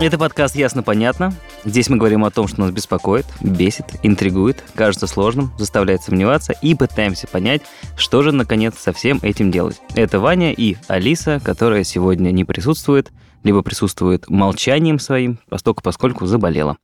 Это 0.00 0.16
подкаст 0.16 0.54
«Ясно-понятно». 0.54 1.34
Здесь 1.64 1.88
мы 1.88 1.96
говорим 1.96 2.24
о 2.24 2.30
том, 2.30 2.46
что 2.46 2.60
нас 2.60 2.70
беспокоит, 2.70 3.26
бесит, 3.40 3.86
интригует, 4.04 4.62
кажется 4.76 5.08
сложным, 5.08 5.50
заставляет 5.58 6.02
сомневаться 6.02 6.54
и 6.62 6.76
пытаемся 6.76 7.26
понять, 7.26 7.62
что 7.96 8.22
же, 8.22 8.30
наконец, 8.30 8.78
со 8.78 8.92
всем 8.92 9.18
этим 9.22 9.50
делать. 9.50 9.80
Это 9.96 10.20
Ваня 10.20 10.52
и 10.52 10.76
Алиса, 10.86 11.40
которая 11.44 11.82
сегодня 11.82 12.30
не 12.30 12.44
присутствует, 12.44 13.10
либо 13.42 13.62
присутствует 13.62 14.28
молчанием 14.30 15.00
своим, 15.00 15.40
поскольку, 15.48 15.82
поскольку 15.82 16.26
заболела. 16.26 16.76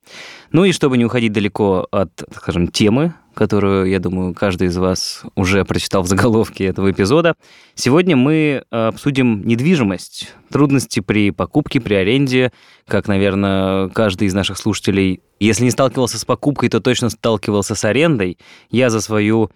Ну 0.51 0.65
и 0.65 0.73
чтобы 0.73 0.99
не 0.99 1.05
уходить 1.05 1.33
далеко 1.33 1.87
от, 1.93 2.11
скажем, 2.35 2.67
темы, 2.67 3.15
которую, 3.35 3.87
я 3.87 3.99
думаю, 3.99 4.35
каждый 4.35 4.69
из 4.69 4.77
вас 4.77 5.23
уже 5.35 5.65
прочитал 5.65 6.03
в 6.03 6.09
заголовке 6.09 6.67
этого 6.67 6.91
эпизода. 6.91 7.35
Сегодня 7.75 8.17
мы 8.17 8.65
обсудим 8.71 9.47
недвижимость, 9.47 10.33
трудности 10.51 11.01
при 11.01 11.31
покупке, 11.31 11.81
при 11.81 11.95
аренде, 11.95 12.53
как, 12.87 13.09
наверное, 13.09 13.89
каждый 13.89 14.29
из 14.29 14.35
наших 14.35 14.57
слушателей, 14.59 15.21
если 15.41 15.65
не 15.65 15.71
сталкивался 15.71 16.19
с 16.19 16.25
покупкой, 16.25 16.69
то 16.69 16.81
точно 16.81 17.11
сталкивался 17.11 17.75
с 17.75 17.85
арендой. 17.85 18.39
Я 18.71 18.91
за 18.91 19.01
свою, 19.01 19.51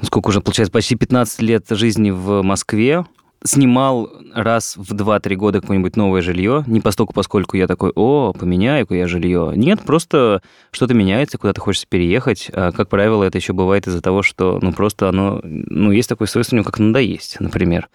ну, 0.00 0.06
сколько 0.06 0.28
уже, 0.28 0.40
получается, 0.40 0.72
почти 0.72 0.94
15 0.94 1.42
лет 1.42 1.66
жизни 1.68 2.10
в 2.10 2.42
Москве, 2.42 3.04
снимал 3.44 4.10
раз 4.34 4.76
в 4.76 4.94
2-3 4.94 5.34
года 5.36 5.60
какое-нибудь 5.60 5.96
новое 5.96 6.20
жилье, 6.20 6.64
не 6.66 6.80
постольку, 6.80 7.14
поскольку 7.14 7.56
я 7.56 7.66
такой, 7.66 7.90
о, 7.94 8.32
поменяю-ка 8.32 8.94
я 8.94 9.06
жилье. 9.06 9.52
Нет, 9.54 9.80
просто 9.80 10.42
что-то 10.70 10.94
меняется, 10.94 11.38
куда 11.38 11.52
ты 11.52 11.60
хочешь 11.60 11.86
переехать. 11.88 12.50
А, 12.52 12.72
как 12.72 12.88
правило, 12.88 13.24
это 13.24 13.38
еще 13.38 13.52
бывает 13.52 13.86
из-за 13.86 14.02
того, 14.02 14.22
что, 14.22 14.58
ну, 14.60 14.72
просто 14.72 15.08
оно, 15.08 15.40
ну, 15.42 15.90
есть 15.90 16.08
такое 16.08 16.28
свойство 16.28 16.54
у 16.54 16.58
него, 16.58 16.64
как 16.64 16.78
надоесть, 16.78 17.40
например. 17.40 17.88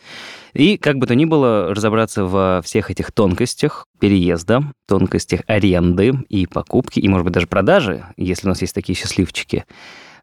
И, 0.53 0.77
как 0.77 0.97
бы 0.97 1.05
то 1.05 1.15
ни 1.15 1.25
было, 1.25 1.73
разобраться 1.73 2.25
во 2.25 2.61
всех 2.63 2.89
этих 2.89 3.11
тонкостях 3.11 3.87
переезда, 3.99 4.63
тонкостях 4.87 5.41
аренды 5.47 6.13
и 6.29 6.47
покупки, 6.47 6.99
и, 6.99 7.07
может 7.07 7.25
быть, 7.25 7.33
даже 7.33 7.47
продажи, 7.47 8.05
если 8.17 8.47
у 8.47 8.49
нас 8.49 8.61
есть 8.61 8.73
такие 8.73 8.95
счастливчики, 8.95 9.65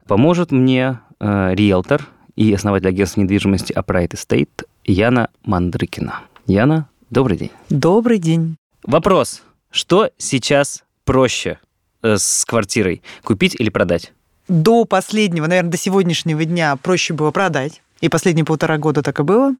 поможет 0.07 0.51
мне 0.51 1.01
э, 1.20 1.55
риэлтор 1.55 2.09
и 2.36 2.52
основатель 2.52 2.88
агентства 2.88 3.20
недвижимости 3.20 3.72
Upright 3.72 4.11
Estate 4.11 4.64
Яна 4.84 5.28
Мандрыкина. 5.44 6.20
Яна, 6.47 6.89
добрый 7.11 7.36
день. 7.36 7.50
Добрый 7.69 8.19
день. 8.19 8.56
Вопрос. 8.84 9.42
Что 9.70 10.11
сейчас 10.19 10.84
проще 11.05 11.58
э, 12.02 12.16
с 12.16 12.44
квартирой? 12.44 13.02
Купить 13.22 13.55
или 13.58 13.70
продать? 13.70 14.12
До 14.48 14.84
последнего, 14.84 15.47
наверное, 15.47 15.70
до 15.70 15.78
сегодняшнего 15.78 16.44
дня 16.44 16.77
проще 16.77 17.14
было 17.14 17.30
продать. 17.30 17.80
И 18.00 18.08
последние 18.08 18.44
полтора 18.44 18.78
года 18.78 19.02
так 19.02 19.20
и 19.20 19.22
было. 19.22 19.55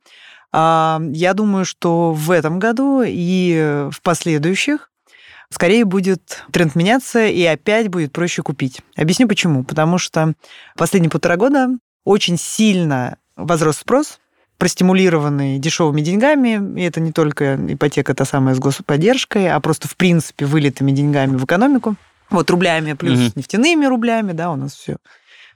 А, 0.53 1.01
я 1.13 1.35
думаю, 1.35 1.65
что 1.65 2.13
в 2.13 2.31
этом 2.31 2.59
году 2.59 3.03
и 3.07 3.89
в 3.91 4.03
последующих 4.03 4.91
скорее 5.51 5.85
будет 5.85 6.45
тренд 6.51 6.75
меняться, 6.75 7.27
и 7.27 7.45
опять 7.45 7.89
будет 7.89 8.13
проще 8.13 8.43
купить. 8.43 8.81
Объясню 8.97 9.29
почему. 9.29 9.65
Потому 9.65 9.99
что 9.99 10.35
последние 10.77 11.11
полтора 11.11 11.37
года 11.37 11.69
очень 12.05 12.39
сильно 12.39 13.19
возрос 13.37 13.79
спрос 13.79 14.19
простимулированный 14.59 15.59
дешевыми 15.59 16.03
деньгами, 16.03 16.81
и 16.81 16.85
это 16.85 17.01
не 17.01 17.11
только 17.11 17.57
ипотека 17.57 18.15
та 18.15 18.25
самая 18.25 18.55
с 18.55 18.61
господдержкой, 18.61 19.51
а 19.51 19.59
просто 19.59 19.89
в 19.89 19.97
принципе 19.97 20.47
вылитыми 20.47 20.93
деньгами 20.93 21.37
в 21.37 21.45
экономику. 21.45 21.97
Вот 22.31 22.49
рублями 22.49 22.93
плюс 22.93 23.19
угу. 23.19 23.33
нефтяными 23.35 23.87
рублями, 23.87 24.33
да, 24.33 24.53
у 24.53 24.57
нас 24.57 24.75
все 24.75 24.99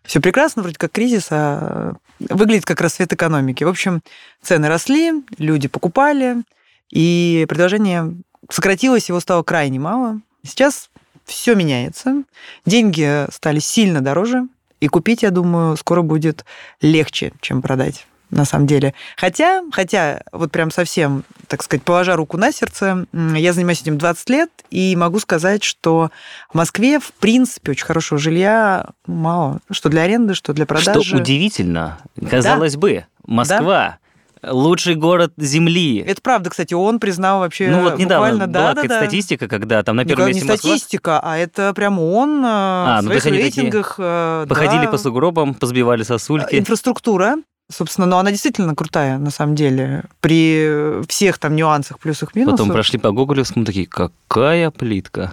все 0.07 0.21
прекрасно, 0.21 0.63
вроде 0.63 0.77
как 0.77 0.93
кризис, 0.93 1.27
а 1.31 1.95
выглядит 2.19 2.65
как 2.65 2.81
рассвет 2.81 3.13
экономики. 3.13 3.65
В 3.65 3.69
общем, 3.69 4.03
цены 4.41 4.69
росли, 4.69 5.13
люди 5.37 5.69
покупали, 5.69 6.43
и 6.91 7.45
предложение 7.49 8.15
сократилось, 8.49 9.09
его 9.09 9.21
стало 9.21 9.43
крайне 9.43 9.81
мало. 9.81 10.21
Сейчас 10.45 10.91
все 11.25 11.55
меняется, 11.55 12.23
деньги 12.65 13.27
стали 13.33 13.59
сильно 13.59 14.01
дороже, 14.01 14.47
и 14.81 14.89
купить, 14.89 15.23
я 15.23 15.31
думаю, 15.31 15.77
скоро 15.77 16.03
будет 16.03 16.45
легче, 16.81 17.33
чем 17.41 17.63
продать 17.63 18.07
на 18.31 18.45
самом 18.45 18.67
деле. 18.67 18.95
Хотя, 19.17 19.63
хотя, 19.71 20.23
вот 20.33 20.51
прям 20.51 20.71
совсем, 20.71 21.25
так 21.47 21.63
сказать, 21.63 21.85
положа 21.85 22.17
руку 22.17 22.37
на 22.37 22.53
сердце, 22.53 23.07
я 23.13 23.53
занимаюсь 23.53 23.83
этим 23.83 23.99
20 23.99 24.31
лет, 24.31 24.51
и 24.71 24.97
могу 24.97 25.21
сказать, 25.21 25.63
что 25.63 26.11
в 26.51 26.55
Москве, 26.55 26.99
в 26.99 27.13
принципе, 27.13 27.73
очень 27.73 27.85
хорошего 27.85 28.19
жилья 28.19 28.89
мало. 29.07 29.61
Что 29.71 29.89
для 29.89 30.03
аренды, 30.03 30.35
что 30.35 30.53
для 30.53 30.67
продажи. 30.67 31.03
Что 31.03 31.17
удивительно. 31.19 31.99
Казалось 32.29 32.75
да. 32.75 32.79
бы, 32.81 33.07
Москва. 33.25 33.61
Да 33.61 33.99
лучший 34.43 34.95
город 34.95 35.33
Земли. 35.37 35.99
Это 35.99 36.21
правда, 36.21 36.51
кстати, 36.51 36.75
он 36.75 37.01
признал 37.01 37.41
вообще 37.41 37.69
Ну 37.69 37.83
вот 37.83 37.99
недавно 37.99 38.47
да, 38.47 38.73
была 38.73 38.75
да, 38.75 38.89
да. 38.89 38.97
статистика, 38.97 39.49
когда 39.49 39.83
там 39.83 39.97
на 39.97 40.05
первом 40.05 40.29
месте 40.29 40.43
не 40.43 40.49
Москва... 40.49 40.71
статистика, 40.71 41.21
а 41.23 41.37
это 41.37 41.73
прям 41.75 41.99
он 41.99 42.45
э, 42.45 42.49
а, 42.49 42.99
в 43.01 43.05
ну, 43.05 43.11
своих 43.11 43.27
рейтингах... 43.27 43.97
Такие 43.97 44.07
э, 44.09 44.47
походили 44.49 44.85
да. 44.85 44.91
по 44.91 44.99
сугробам, 44.99 45.55
позбивали 45.55 46.03
сосульки. 46.03 46.57
Инфраструктура, 46.57 47.37
Собственно, 47.69 48.07
но 48.07 48.19
она 48.19 48.31
действительно 48.31 48.77
крутая, 48.77 49.19
на 49.19 49.31
самом 49.31 49.57
деле, 49.57 50.05
при 50.21 51.05
всех 51.09 51.39
там 51.39 51.57
нюансах, 51.57 51.99
плюсах, 51.99 52.37
минусах. 52.37 52.59
Потом 52.59 52.73
прошли 52.73 52.97
по 52.97 53.11
Гоголевскому, 53.11 53.65
такие, 53.65 53.89
какая 53.89 54.71
плитка. 54.71 55.33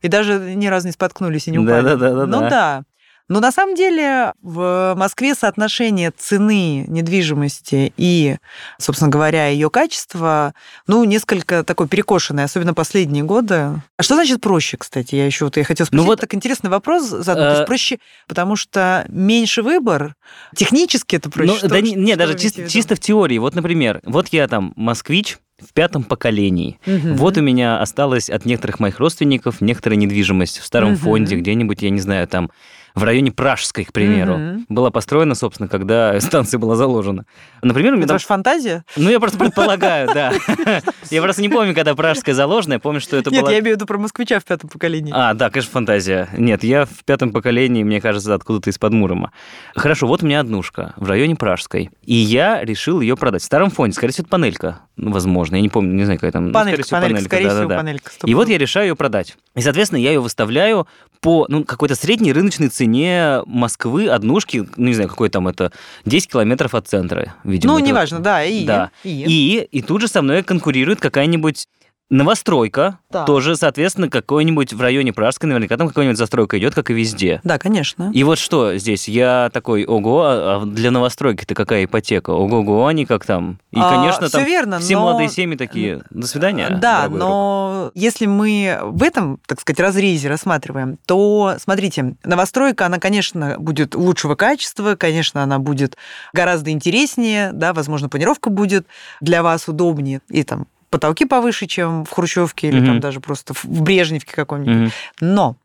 И 0.00 0.08
даже 0.08 0.54
ни 0.54 0.66
разу 0.66 0.86
не 0.86 0.92
споткнулись 0.92 1.46
и 1.46 1.50
не 1.50 1.58
упали. 1.58 1.82
Да-да-да. 1.82 2.26
Ну 2.26 2.40
да. 2.40 2.84
Но 3.28 3.40
на 3.40 3.52
самом 3.52 3.74
деле 3.74 4.32
в 4.42 4.94
Москве 4.96 5.34
соотношение 5.34 6.12
цены 6.16 6.84
недвижимости 6.88 7.92
и, 7.96 8.36
собственно 8.78 9.10
говоря, 9.10 9.48
ее 9.48 9.70
качества, 9.70 10.54
ну, 10.86 11.04
несколько 11.04 11.62
такое 11.62 11.88
перекошенное, 11.88 12.44
особенно 12.44 12.72
последние 12.72 13.24
годы. 13.24 13.54
А 13.96 14.02
что 14.02 14.14
значит 14.14 14.40
проще, 14.40 14.78
кстати? 14.78 15.14
Я 15.14 15.26
еще 15.26 15.44
вот 15.44 15.56
я 15.56 15.64
хотела 15.64 15.86
спросить. 15.86 16.02
Ну 16.02 16.06
вот 16.06 16.20
так 16.20 16.32
интересный 16.34 16.70
вопрос 16.70 17.04
задать. 17.04 17.60
Э, 17.60 17.66
проще, 17.66 17.98
потому 18.26 18.56
что 18.56 19.04
меньше 19.08 19.62
выбор, 19.62 20.14
технически 20.56 21.16
это 21.16 21.30
проще. 21.30 21.52
Ну, 21.52 21.58
что, 21.58 21.68
да, 21.68 21.78
что, 21.78 21.98
нет, 21.98 22.18
что 22.18 22.26
даже 22.26 22.38
чисто, 22.38 22.68
чисто 22.68 22.94
в 22.96 23.00
теории. 23.00 23.38
Вот, 23.38 23.54
например, 23.54 24.00
вот 24.04 24.28
я 24.28 24.48
там 24.48 24.72
москвич, 24.76 25.38
в 25.58 25.72
пятом 25.72 26.04
поколении. 26.04 26.78
Угу. 26.86 27.14
Вот 27.14 27.36
у 27.36 27.40
меня 27.40 27.80
осталось 27.80 28.30
от 28.30 28.44
некоторых 28.44 28.78
моих 28.78 29.00
родственников 29.00 29.60
некоторая 29.60 29.98
недвижимость 29.98 30.58
в 30.58 30.64
старом 30.64 30.92
угу. 30.92 31.00
фонде, 31.00 31.36
где-нибудь, 31.36 31.82
я 31.82 31.90
не 31.90 32.00
знаю, 32.00 32.28
там 32.28 32.50
в 32.94 33.02
районе 33.04 33.32
Пражской, 33.32 33.84
к 33.84 33.92
примеру. 33.92 34.34
Угу. 34.34 34.64
Была 34.68 34.90
построена, 34.90 35.34
собственно, 35.34 35.68
когда 35.68 36.18
станция 36.20 36.58
была 36.58 36.76
заложена. 36.76 37.24
Например, 37.62 37.94
Это 37.94 38.06
там... 38.06 38.18
фантазия? 38.18 38.84
Ну, 38.96 39.10
я 39.10 39.20
просто 39.20 39.38
предполагаю, 39.38 40.08
да. 40.12 40.32
Я 41.10 41.22
просто 41.22 41.42
не 41.42 41.48
помню, 41.48 41.74
когда 41.74 41.94
Пражская 41.94 42.34
заложена, 42.34 42.74
я 42.74 42.78
помню, 42.78 43.00
что 43.00 43.16
это 43.16 43.30
было... 43.30 43.40
Нет, 43.40 43.48
я 43.48 43.58
имею 43.60 43.74
в 43.74 43.76
виду 43.76 43.86
про 43.86 43.98
москвича 43.98 44.40
в 44.40 44.44
пятом 44.44 44.68
поколении. 44.68 45.12
А, 45.14 45.34
да, 45.34 45.50
конечно, 45.50 45.72
фантазия. 45.72 46.28
Нет, 46.36 46.64
я 46.64 46.84
в 46.84 47.04
пятом 47.04 47.32
поколении, 47.32 47.82
мне 47.82 48.00
кажется, 48.00 48.34
откуда-то 48.34 48.70
из-под 48.70 48.92
Мурома. 48.92 49.32
Хорошо, 49.74 50.06
вот 50.06 50.22
у 50.22 50.26
меня 50.26 50.40
однушка 50.40 50.94
в 50.96 51.08
районе 51.08 51.36
Пражской, 51.36 51.90
и 52.04 52.14
я 52.14 52.64
решил 52.64 53.00
ее 53.00 53.16
продать. 53.16 53.42
В 53.42 53.44
старом 53.44 53.70
фонде, 53.70 53.94
скорее 53.94 54.12
всего, 54.12 54.24
это 54.24 54.30
панелька, 54.30 54.80
ну, 54.96 55.12
возможно, 55.12 55.56
я 55.56 55.62
не 55.62 55.68
помню, 55.68 55.94
не 55.94 56.04
знаю, 56.04 56.18
какая 56.18 56.32
там. 56.32 56.52
Панелька, 56.52 56.80
ну, 56.80 56.84
скорее 56.84 56.84
всего, 56.84 57.00
панелька, 57.00 57.24
скорее 57.24 57.48
да, 57.48 57.54
всего, 57.54 57.68
да, 57.68 57.76
панелька. 57.76 58.10
И 58.24 58.34
вот 58.34 58.48
я 58.48 58.58
решаю 58.58 58.88
ее 58.88 58.96
продать. 58.96 59.36
И, 59.54 59.60
соответственно, 59.60 60.00
я 60.00 60.10
ее 60.10 60.20
выставляю 60.20 60.86
по 61.20 61.46
ну, 61.48 61.64
какой-то 61.64 61.94
средней 61.94 62.32
рыночной 62.32 62.68
цене 62.78 63.42
Москвы 63.46 64.08
однушки, 64.08 64.68
ну, 64.76 64.86
не 64.86 64.94
знаю, 64.94 65.08
какой 65.08 65.28
там 65.28 65.48
это, 65.48 65.72
10 66.04 66.30
километров 66.30 66.74
от 66.74 66.86
центра, 66.86 67.34
видимо. 67.44 67.72
Ну, 67.72 67.78
неважно, 67.80 68.20
да, 68.20 68.44
и, 68.44 68.64
да. 68.64 68.90
И. 69.02 69.24
и. 69.26 69.78
И 69.78 69.82
тут 69.82 70.00
же 70.00 70.08
со 70.08 70.22
мной 70.22 70.42
конкурирует 70.42 71.00
какая-нибудь 71.00 71.66
Новостройка, 72.10 72.98
да. 73.10 73.24
тоже, 73.24 73.54
соответственно, 73.54 74.08
какой-нибудь 74.08 74.72
в 74.72 74.80
районе 74.80 75.12
Пражской, 75.12 75.46
наверняка 75.46 75.76
там 75.76 75.88
какая-нибудь 75.88 76.16
застройка 76.16 76.58
идет, 76.58 76.74
как 76.74 76.90
и 76.90 76.94
везде. 76.94 77.42
Да, 77.44 77.58
конечно. 77.58 78.10
И 78.14 78.24
вот 78.24 78.38
что 78.38 78.78
здесь, 78.78 79.08
я 79.08 79.50
такой, 79.52 79.84
ого, 79.84 80.22
а, 80.24 80.62
а 80.62 80.66
для 80.66 80.90
новостройки-то 80.90 81.54
какая 81.54 81.84
ипотека? 81.84 82.30
Ого-го, 82.30 82.86
они 82.86 83.04
как 83.04 83.26
там? 83.26 83.58
И, 83.72 83.78
а, 83.78 83.90
конечно, 83.90 84.30
там 84.30 84.42
верно, 84.44 84.78
все 84.78 84.94
но... 84.94 85.02
молодые 85.02 85.28
семьи 85.28 85.56
такие, 85.56 86.02
до 86.08 86.26
свидания. 86.26 86.78
Да, 86.80 87.08
но 87.10 87.90
друг. 87.92 87.92
если 87.94 88.24
мы 88.24 88.78
в 88.82 89.02
этом, 89.02 89.38
так 89.46 89.60
сказать, 89.60 89.78
разрезе 89.78 90.30
рассматриваем, 90.30 90.98
то, 91.04 91.56
смотрите, 91.58 92.16
новостройка, 92.24 92.86
она, 92.86 92.98
конечно, 92.98 93.56
будет 93.58 93.94
лучшего 93.94 94.34
качества, 94.34 94.94
конечно, 94.96 95.42
она 95.42 95.58
будет 95.58 95.98
гораздо 96.32 96.70
интереснее, 96.70 97.50
да, 97.52 97.74
возможно, 97.74 98.08
планировка 98.08 98.48
будет 98.48 98.86
для 99.20 99.42
вас 99.42 99.68
удобнее, 99.68 100.22
и 100.30 100.42
там 100.42 100.66
потолки 100.90 101.24
повыше, 101.24 101.66
чем 101.66 102.04
в 102.04 102.10
Хрущевке 102.10 102.68
или 102.68 102.80
mm-hmm. 102.80 102.86
там 102.86 103.00
даже 103.00 103.20
просто 103.20 103.54
в 103.54 103.82
Брежневке 103.82 104.32
каком-нибудь. 104.32 104.88
Mm-hmm. 104.88 105.16
Но 105.20 105.56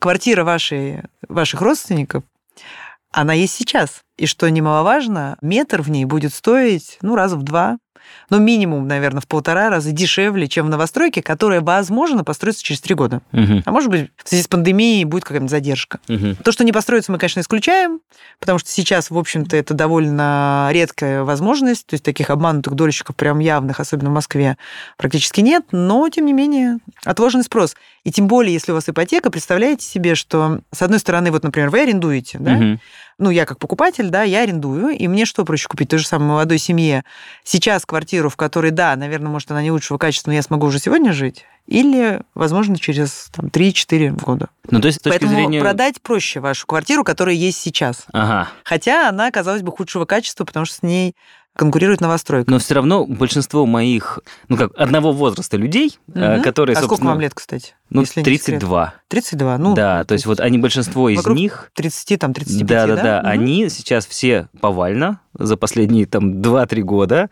квартира 0.00 0.44
вашей, 0.44 1.02
ваших 1.28 1.60
родственников, 1.60 2.24
она 3.10 3.32
есть 3.32 3.54
сейчас. 3.54 4.02
И 4.16 4.26
что 4.26 4.48
немаловажно, 4.50 5.36
метр 5.40 5.82
в 5.82 5.90
ней 5.90 6.04
будет 6.04 6.34
стоить, 6.34 6.98
ну, 7.02 7.14
раза 7.14 7.36
в 7.36 7.42
два 7.42 7.78
но 8.30 8.38
минимум, 8.38 8.86
наверное, 8.88 9.20
в 9.20 9.26
полтора 9.26 9.70
раза 9.70 9.92
дешевле, 9.92 10.48
чем 10.48 10.66
в 10.66 10.70
новостройке, 10.70 11.22
которая, 11.22 11.60
возможно, 11.60 12.24
построится 12.24 12.62
через 12.62 12.80
три 12.80 12.94
года. 12.94 13.20
Мгм. 13.32 13.62
А 13.64 13.70
может 13.72 13.90
быть, 13.90 14.10
в 14.22 14.28
связи 14.28 14.42
с 14.42 14.48
пандемией 14.48 15.04
будет 15.04 15.24
какая-нибудь 15.24 15.50
задержка. 15.50 16.00
Мгм. 16.08 16.36
То, 16.36 16.52
что 16.52 16.64
не 16.64 16.72
построится, 16.72 17.12
мы, 17.12 17.18
конечно, 17.18 17.40
исключаем, 17.40 18.00
потому 18.40 18.58
что 18.58 18.70
сейчас, 18.70 19.10
в 19.10 19.18
общем-то, 19.18 19.56
это 19.56 19.74
довольно 19.74 20.68
редкая 20.72 21.22
возможность, 21.24 21.86
то 21.86 21.94
есть 21.94 22.04
таких 22.04 22.30
обманутых 22.30 22.74
дольщиков 22.74 23.16
прям 23.16 23.38
явных, 23.38 23.80
особенно 23.80 24.10
в 24.10 24.14
Москве, 24.14 24.56
практически 24.96 25.40
нет, 25.40 25.64
но, 25.72 26.08
тем 26.08 26.26
не 26.26 26.32
менее, 26.32 26.78
отложенный 27.04 27.44
спрос. 27.44 27.76
И 28.04 28.12
тем 28.12 28.28
более, 28.28 28.52
если 28.52 28.72
у 28.72 28.74
вас 28.74 28.88
ипотека, 28.88 29.30
представляете 29.30 29.84
себе, 29.84 30.14
что, 30.14 30.60
с 30.72 30.82
одной 30.82 31.00
стороны, 31.00 31.30
вот, 31.30 31.42
например, 31.42 31.70
вы 31.70 31.80
арендуете, 31.80 32.38
да, 32.38 32.52
Мгм. 32.52 32.80
Ну, 33.18 33.30
я 33.30 33.46
как 33.46 33.58
покупатель, 33.58 34.10
да, 34.10 34.22
я 34.24 34.42
арендую, 34.42 34.90
и 34.90 35.08
мне 35.08 35.24
что 35.24 35.44
проще 35.44 35.68
купить? 35.68 35.88
Той 35.88 35.98
же 35.98 36.06
самой 36.06 36.28
молодой 36.28 36.58
семье 36.58 37.04
сейчас 37.44 37.86
квартиру, 37.86 38.28
в 38.28 38.36
которой, 38.36 38.70
да, 38.70 38.94
наверное, 38.96 39.30
может, 39.30 39.50
она 39.50 39.62
не 39.62 39.70
лучшего 39.70 39.96
качества, 39.96 40.30
но 40.30 40.34
я 40.34 40.42
смогу 40.42 40.66
уже 40.66 40.78
сегодня 40.78 41.12
жить, 41.12 41.44
или, 41.66 42.20
возможно, 42.34 42.78
через 42.78 43.30
там, 43.34 43.46
3-4 43.46 44.10
года. 44.22 44.48
Ну, 44.70 44.80
то 44.80 44.88
есть, 44.88 45.00
с 45.00 45.02
точки 45.02 45.18
Поэтому 45.18 45.34
зрения... 45.34 45.60
продать 45.60 46.02
проще 46.02 46.40
вашу 46.40 46.66
квартиру, 46.66 47.04
которая 47.04 47.34
есть 47.34 47.58
сейчас. 47.58 48.04
Ага. 48.12 48.50
Хотя 48.64 49.08
она, 49.08 49.30
казалось 49.30 49.62
бы, 49.62 49.72
худшего 49.72 50.04
качества, 50.04 50.44
потому 50.44 50.66
что 50.66 50.76
с 50.76 50.82
ней 50.82 51.14
конкурирует 51.56 52.00
новостройка. 52.00 52.50
Но 52.50 52.58
все 52.58 52.74
равно 52.74 53.06
большинство 53.06 53.66
моих, 53.66 54.20
ну 54.48 54.56
как, 54.56 54.72
одного 54.76 55.12
возраста 55.12 55.56
людей, 55.56 55.98
Мгм. 56.06 56.42
которые, 56.42 56.76
а 56.76 56.82
сколько 56.82 57.04
вам 57.04 57.20
лет, 57.20 57.34
кстати? 57.34 57.74
ну, 57.90 58.02
если 58.02 58.20
не 58.20 58.24
секрет? 58.24 58.60
32. 58.60 58.94
32, 59.08 59.58
ну, 59.58 59.74
да, 59.74 60.04
то 60.04 60.12
есть 60.12 60.26
вот 60.26 60.40
они, 60.40 60.58
большинство 60.58 61.08
из 61.08 61.26
них 61.26 61.70
30, 61.74 62.18
там, 62.18 62.34
35, 62.34 62.66
да, 62.66 62.86
да? 62.86 62.96
да, 62.96 63.02
да. 63.02 63.18
Мгм. 63.20 63.28
Они 63.30 63.68
сейчас 63.68 64.06
все 64.06 64.48
повально 64.60 65.20
за 65.34 65.56
последние 65.56 66.06
там 66.06 66.40
2-3 66.40 66.82
года 66.82 67.30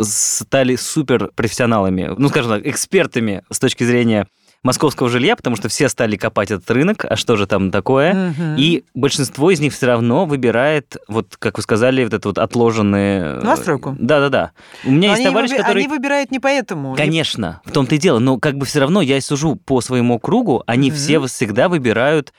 стали 0.00 0.76
супер 0.76 1.30
профессионалами, 1.34 2.10
ну, 2.16 2.28
скажем 2.28 2.50
так, 2.52 2.66
экспертами 2.66 3.42
с 3.50 3.58
точки 3.58 3.84
зрения 3.84 4.26
московского 4.62 5.08
жилья, 5.08 5.36
потому 5.36 5.56
что 5.56 5.68
все 5.68 5.88
стали 5.88 6.16
копать 6.16 6.50
этот 6.50 6.68
рынок, 6.70 7.04
а 7.08 7.16
что 7.16 7.36
же 7.36 7.46
там 7.46 7.70
такое. 7.70 8.12
Мгм. 8.12 8.56
И 8.56 8.84
большинство 8.94 9.50
из 9.50 9.60
них 9.60 9.72
все 9.72 9.86
равно 9.86 10.26
выбирает, 10.26 10.96
вот 11.06 11.36
как 11.38 11.56
вы 11.58 11.62
сказали, 11.62 12.02
вот 12.04 12.12
это 12.12 12.28
вот 12.28 12.38
отложенные... 12.38 13.34
Новостройку. 13.34 13.96
Да-да-да. 13.98 14.50
У 14.84 14.90
меня 14.90 15.10
Но 15.10 15.14
есть 15.16 15.24
товарищ, 15.28 15.50
выби- 15.52 15.56
который... 15.58 15.78
они 15.84 15.88
выбирают 15.88 16.30
не 16.30 16.40
поэтому. 16.40 16.90
Не- 16.90 16.96
Конечно, 16.96 17.60
в 17.64 17.70
том-то 17.70 17.94
и 17.94 17.98
дело. 17.98 18.18
Но 18.18 18.38
как 18.38 18.56
бы 18.56 18.66
все 18.66 18.80
равно 18.80 19.00
я 19.00 19.20
сужу 19.20 19.54
по 19.56 19.80
своему 19.80 20.18
кругу, 20.18 20.62
они 20.66 20.88
Мгм. 20.90 20.96
все 20.96 21.20
всегда 21.26 21.68
выбирают, 21.68 22.32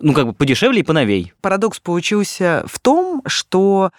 ну, 0.00 0.12
как 0.12 0.26
бы 0.26 0.32
подешевле 0.32 0.80
и 0.80 0.84
поновей. 0.84 1.32
Парадокс 1.40 1.78
получился 1.78 2.64
в 2.66 2.78
том, 2.80 3.22
что 3.26 3.90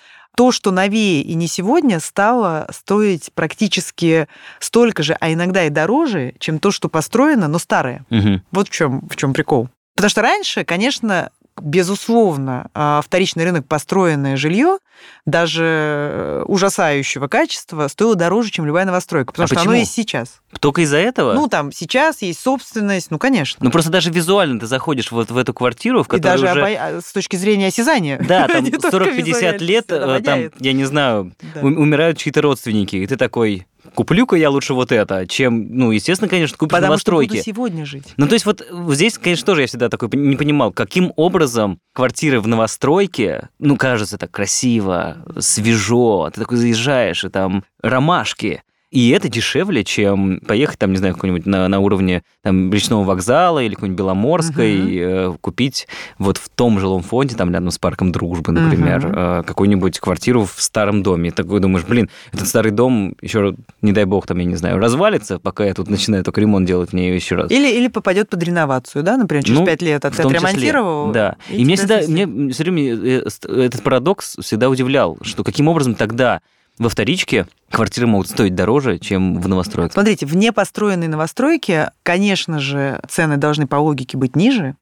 то, 0.42 0.52
что 0.52 0.72
новее 0.72 1.22
и 1.22 1.36
не 1.36 1.46
сегодня, 1.46 2.00
стало 2.00 2.68
стоить 2.72 3.32
практически 3.36 4.28
столько 4.58 5.04
же, 5.04 5.16
а 5.20 5.32
иногда 5.32 5.66
и 5.66 5.70
дороже, 5.70 6.34
чем 6.40 6.58
то, 6.58 6.72
что 6.72 6.90
построено, 6.90 7.48
но 7.48 7.60
старое. 7.60 8.08
Мгм. 8.10 8.42
Вот 8.52 8.68
в 8.68 8.72
чем, 8.72 9.08
в 9.08 9.16
чем 9.18 9.34
прикол. 9.34 9.70
Потому 9.94 10.10
что 10.10 10.24
раньше, 10.24 10.64
конечно, 10.64 11.30
безусловно, 11.62 12.69
а, 12.74 13.02
вторичный 13.04 13.44
рынок 13.46 13.68
построенное 13.68 14.38
жилье, 14.38 14.78
даже 15.25 15.63
э, 15.66 16.44
ужасающего 16.48 17.28
качества, 17.28 17.88
стоило 17.88 18.16
дороже, 18.16 18.52
чем 18.52 18.66
любая 18.68 18.86
новостройка. 18.86 19.31
Потому 19.31 19.46
А 19.46 19.48
что 19.48 19.56
оно 19.56 19.63
почему? 19.63 19.80
есть 19.80 19.94
сейчас. 19.94 20.42
Только 20.60 20.81
из-за 20.81 20.98
этого? 20.98 21.34
Ну, 21.34 21.48
там 21.48 21.72
сейчас 21.72 22.22
есть 22.22 22.40
собственность, 22.40 23.10
ну, 23.10 23.18
конечно. 23.18 23.63
Ну, 23.63 23.72
просто 23.72 23.90
даже 23.90 24.12
визуально 24.12 24.60
ты 24.60 24.68
заходишь 24.68 25.12
вот 25.12 25.31
в 25.31 25.38
эту 25.38 25.54
квартиру, 25.56 26.04
в 26.04 26.08
и 26.08 26.10
которой 26.10 26.22
даже 26.22 26.52
уже... 26.52 26.60
обо- 26.62 26.78
а, 26.98 27.02
с 27.02 27.12
точки 27.13 27.36
зрения 27.36 27.68
осязания. 27.68 28.19
Да, 28.28 28.48
там 28.52 28.63
Не 28.63 28.72
только 28.72 28.90
40-50 28.96 29.22
визуально, 29.24 29.58
лет, 29.58 29.86
э, 29.90 30.22
там, 30.24 30.40
я 30.60 30.74
не 30.74 30.86
знаю, 30.86 31.31
Да. 31.56 31.62
умирают 31.62 32.18
чьи-то 32.19 32.42
родственники, 32.42 32.98
и 32.98 33.08
ты 33.08 33.18
такой, 33.18 33.66
куплю-ка 33.94 34.36
я 34.36 34.50
лучше 34.50 34.74
вот 34.74 34.92
это, 34.92 35.28
чем, 35.28 35.76
ну, 35.76 35.92
естественно, 35.92 36.30
конечно, 36.30 36.58
купишь 36.58 36.72
Потому 36.72 36.98
что 36.98 37.12
новостройки. 37.12 37.32
буду 37.32 37.44
сегодня 37.44 37.86
жить. 37.86 38.14
Ну, 38.18 38.28
то 38.28 38.34
есть 38.34 38.46
вот 38.46 38.66
здесь, 38.90 39.18
конечно, 39.18 39.46
тоже 39.46 39.62
я 39.62 39.68
всегда 39.68 39.90
такой 39.90 40.10
не 40.14 40.36
понимал, 40.36 40.72
каким 40.72 41.14
образом 41.16 41.80
квартиры 41.94 42.40
в 42.40 42.48
новостройке, 42.48 43.50
ну, 43.60 43.78
кажется 43.78 44.18
так 44.18 44.32
красиво, 44.32 45.18
свежо, 45.40 46.30
ты 46.34 46.42
такой 46.42 46.58
заезжаешь, 46.58 47.24
и 47.24 47.30
там 47.30 47.64
ромашки. 47.82 48.64
И 48.92 49.10
это 49.12 49.30
дешевле, 49.30 49.86
чем 49.86 50.42
поехать 50.46 50.78
там, 50.78 50.92
не 50.92 50.98
знаю, 50.98 51.14
какой-нибудь 51.14 51.46
на, 51.46 51.66
на 51.70 51.80
уровне 51.80 52.24
там, 52.44 52.72
речного 52.74 53.06
вокзала 53.06 53.60
или 53.64 53.74
какой-нибудь 53.74 53.98
Беломорской, 53.98 54.96
э, 54.98 55.34
купить 55.40 55.88
вот 56.20 56.38
в 56.38 56.50
том 56.50 56.78
жилом 56.78 57.02
фонде, 57.02 57.36
там 57.38 57.54
рядом 57.54 57.72
с 57.72 57.78
парком 57.78 58.12
Дружбы, 58.12 58.52
например, 58.52 59.00
Мгм. 59.08 59.14
э, 59.18 59.44
какую-нибудь 59.44 59.98
квартиру 60.00 60.44
в 60.44 60.62
старом 60.62 61.04
доме. 61.04 61.30
И 61.30 61.32
такой 61.32 61.62
думаешь, 61.62 61.86
блин, 61.86 62.10
этот 62.34 62.48
старый 62.48 62.72
дом 62.72 63.16
еще, 63.22 63.56
не 63.82 63.94
дай 63.94 64.04
бог, 64.04 64.28
там, 64.28 64.38
я 64.40 64.46
не 64.46 64.56
знаю, 64.56 64.78
развалится, 64.78 65.40
пока 65.40 65.64
я 65.66 65.74
тут 65.74 65.90
начинаю 65.90 66.26
только 66.26 66.42
ремонт 66.42 66.68
делать 66.68 66.92
мне 66.92 67.16
еще 67.16 67.36
раз. 67.36 67.50
Или, 67.50 67.72
или 67.72 67.88
попадет 67.88 68.30
под 68.30 68.44
реновацию, 68.44 69.04
да, 69.04 69.16
например, 69.16 69.46
через 69.46 69.58
Ну, 69.60 69.66
лет, 69.66 70.04
а 70.04 70.12
В 70.12 70.16
ты 70.18 70.24
отремонтировал. 70.24 71.12
Да. 71.14 71.38
И, 71.50 71.64
меня 71.64 71.78
всегда, 71.78 72.02
мне 72.08 72.52
все 72.52 72.64
время 72.64 72.94
э, 72.94 73.30
ст- 73.30 73.46
этот 73.46 73.84
парадокс 73.84 74.36
всегда 74.42 74.70
удивлял, 74.70 75.18
что 75.22 75.46
каким 75.46 75.70
образом 75.70 75.96
тогда 75.96 76.42
во 76.81 76.89
вторичке 76.89 77.45
квартиры 77.69 78.07
могут 78.07 78.28
стоить 78.28 78.56
дороже, 78.56 78.98
чем 78.98 79.39
в 79.39 79.48
новостройках. 79.48 79.94
Смотрите, 79.94 80.25
в 80.25 80.36
непостроенной 80.36 81.07
новостройке, 81.07 81.92
конечно 82.01 82.60
же, 82.60 83.00
цены 83.07 83.38
должны 83.38 83.68
по 83.68 83.75
логике 83.75 84.18
быть 84.18 84.36
ниже, 84.36 84.75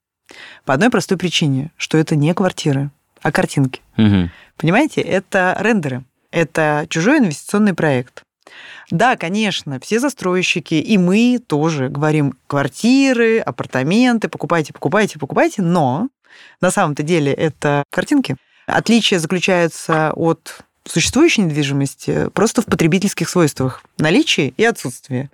по 0.63 0.73
одной 0.73 0.89
простой 0.89 1.17
причине, 1.17 1.71
что 1.75 1.97
это 1.97 2.15
не 2.15 2.33
квартиры, 2.33 2.89
а 3.21 3.33
картинки. 3.33 3.81
Мгм. 3.97 4.31
Понимаете, 4.55 5.01
это 5.01 5.57
рендеры, 5.59 6.05
это 6.31 6.87
чужой 6.89 7.17
инвестиционный 7.19 7.73
проект. 7.73 8.23
Да, 8.91 9.17
конечно, 9.17 9.79
все 9.81 9.99
застройщики, 9.99 10.75
и 10.75 10.97
мы 10.97 11.39
тоже 11.45 11.89
говорим 11.89 12.33
квартиры, 12.47 13.39
апартаменты, 13.39 14.29
покупайте, 14.29 14.71
покупайте, 14.71 15.19
покупайте, 15.19 15.61
но 15.61 16.07
на 16.61 16.71
самом-то 16.71 17.03
деле 17.03 17.33
это 17.33 17.83
картинки. 17.91 18.37
Отличие 18.67 19.19
заключается 19.19 20.13
от 20.15 20.63
существующей 20.91 21.41
недвижимости 21.41 22.29
просто 22.33 22.61
в 22.61 22.65
потребительских 22.65 23.29
свойствах 23.29 23.83
наличии 23.97 24.53
и 24.57 24.65
отсутствии. 24.65 25.29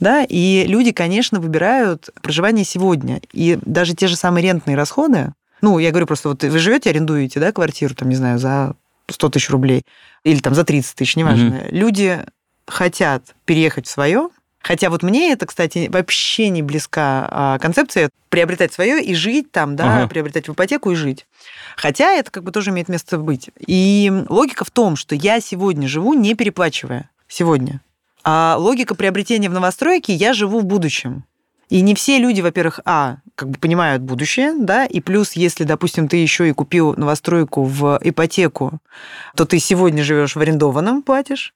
Да? 0.00 0.24
И 0.28 0.64
люди, 0.66 0.92
конечно, 0.92 1.40
выбирают 1.40 2.10
проживание 2.20 2.64
сегодня. 2.64 3.20
И 3.32 3.58
даже 3.62 3.94
те 3.94 4.06
же 4.06 4.16
самые 4.16 4.44
рентные 4.44 4.76
расходы, 4.76 5.32
ну, 5.60 5.78
я 5.78 5.90
говорю 5.90 6.06
просто, 6.06 6.28
вот 6.28 6.42
вы 6.42 6.58
живете, 6.58 6.90
арендуете, 6.90 7.40
да, 7.40 7.52
квартиру, 7.52 7.94
там, 7.94 8.08
не 8.08 8.16
знаю, 8.16 8.38
за 8.38 8.74
100 9.08 9.28
тысяч 9.30 9.50
рублей 9.50 9.84
или 10.24 10.40
там 10.40 10.54
за 10.54 10.64
30 10.64 10.94
тысяч, 10.96 11.16
неважно. 11.16 11.64
Люди 11.70 12.20
хотят 12.66 13.34
переехать 13.44 13.86
в 13.86 13.90
свое, 13.90 14.28
Хотя 14.62 14.90
вот 14.90 15.02
мне 15.02 15.32
это, 15.32 15.46
кстати, 15.46 15.88
вообще 15.92 16.48
не 16.48 16.62
близка 16.62 17.28
а, 17.30 17.58
концепция 17.58 18.10
приобретать 18.28 18.72
свое 18.72 19.02
и 19.02 19.14
жить 19.14 19.50
там, 19.50 19.76
да, 19.76 19.98
Ага. 19.98 20.08
приобретать 20.08 20.48
в 20.48 20.52
ипотеку 20.52 20.90
и 20.90 20.94
жить. 20.94 21.26
Хотя 21.76 22.12
это 22.12 22.30
как 22.30 22.44
бы 22.44 22.52
тоже 22.52 22.70
имеет 22.70 22.88
место 22.88 23.18
быть. 23.18 23.50
И 23.66 24.10
логика 24.28 24.64
в 24.64 24.70
том, 24.70 24.96
что 24.96 25.14
я 25.14 25.40
сегодня 25.40 25.88
живу, 25.88 26.14
не 26.14 26.34
переплачивая. 26.34 27.10
Сегодня. 27.28 27.80
А 28.24 28.56
логика 28.58 28.94
приобретения 28.94 29.48
в 29.50 29.52
новостройке 29.52 30.14
я 30.14 30.32
живу 30.32 30.60
в 30.60 30.64
будущем. 30.64 31.24
И 31.68 31.80
не 31.80 31.94
все 31.94 32.18
люди, 32.18 32.42
во-первых, 32.42 32.80
а, 32.84 33.16
как 33.34 33.48
бы 33.48 33.58
понимают 33.58 34.02
будущее, 34.02 34.52
да, 34.58 34.84
и 34.84 35.00
плюс, 35.00 35.32
если, 35.32 35.64
допустим, 35.64 36.06
ты 36.06 36.18
еще 36.18 36.48
и 36.48 36.52
купил 36.52 36.94
новостройку 36.94 37.64
в 37.64 37.98
ипотеку, 38.02 38.78
то 39.34 39.46
ты 39.46 39.58
сегодня 39.58 40.04
живешь 40.04 40.36
в 40.36 40.40
арендованном, 40.40 41.02
платишь, 41.02 41.54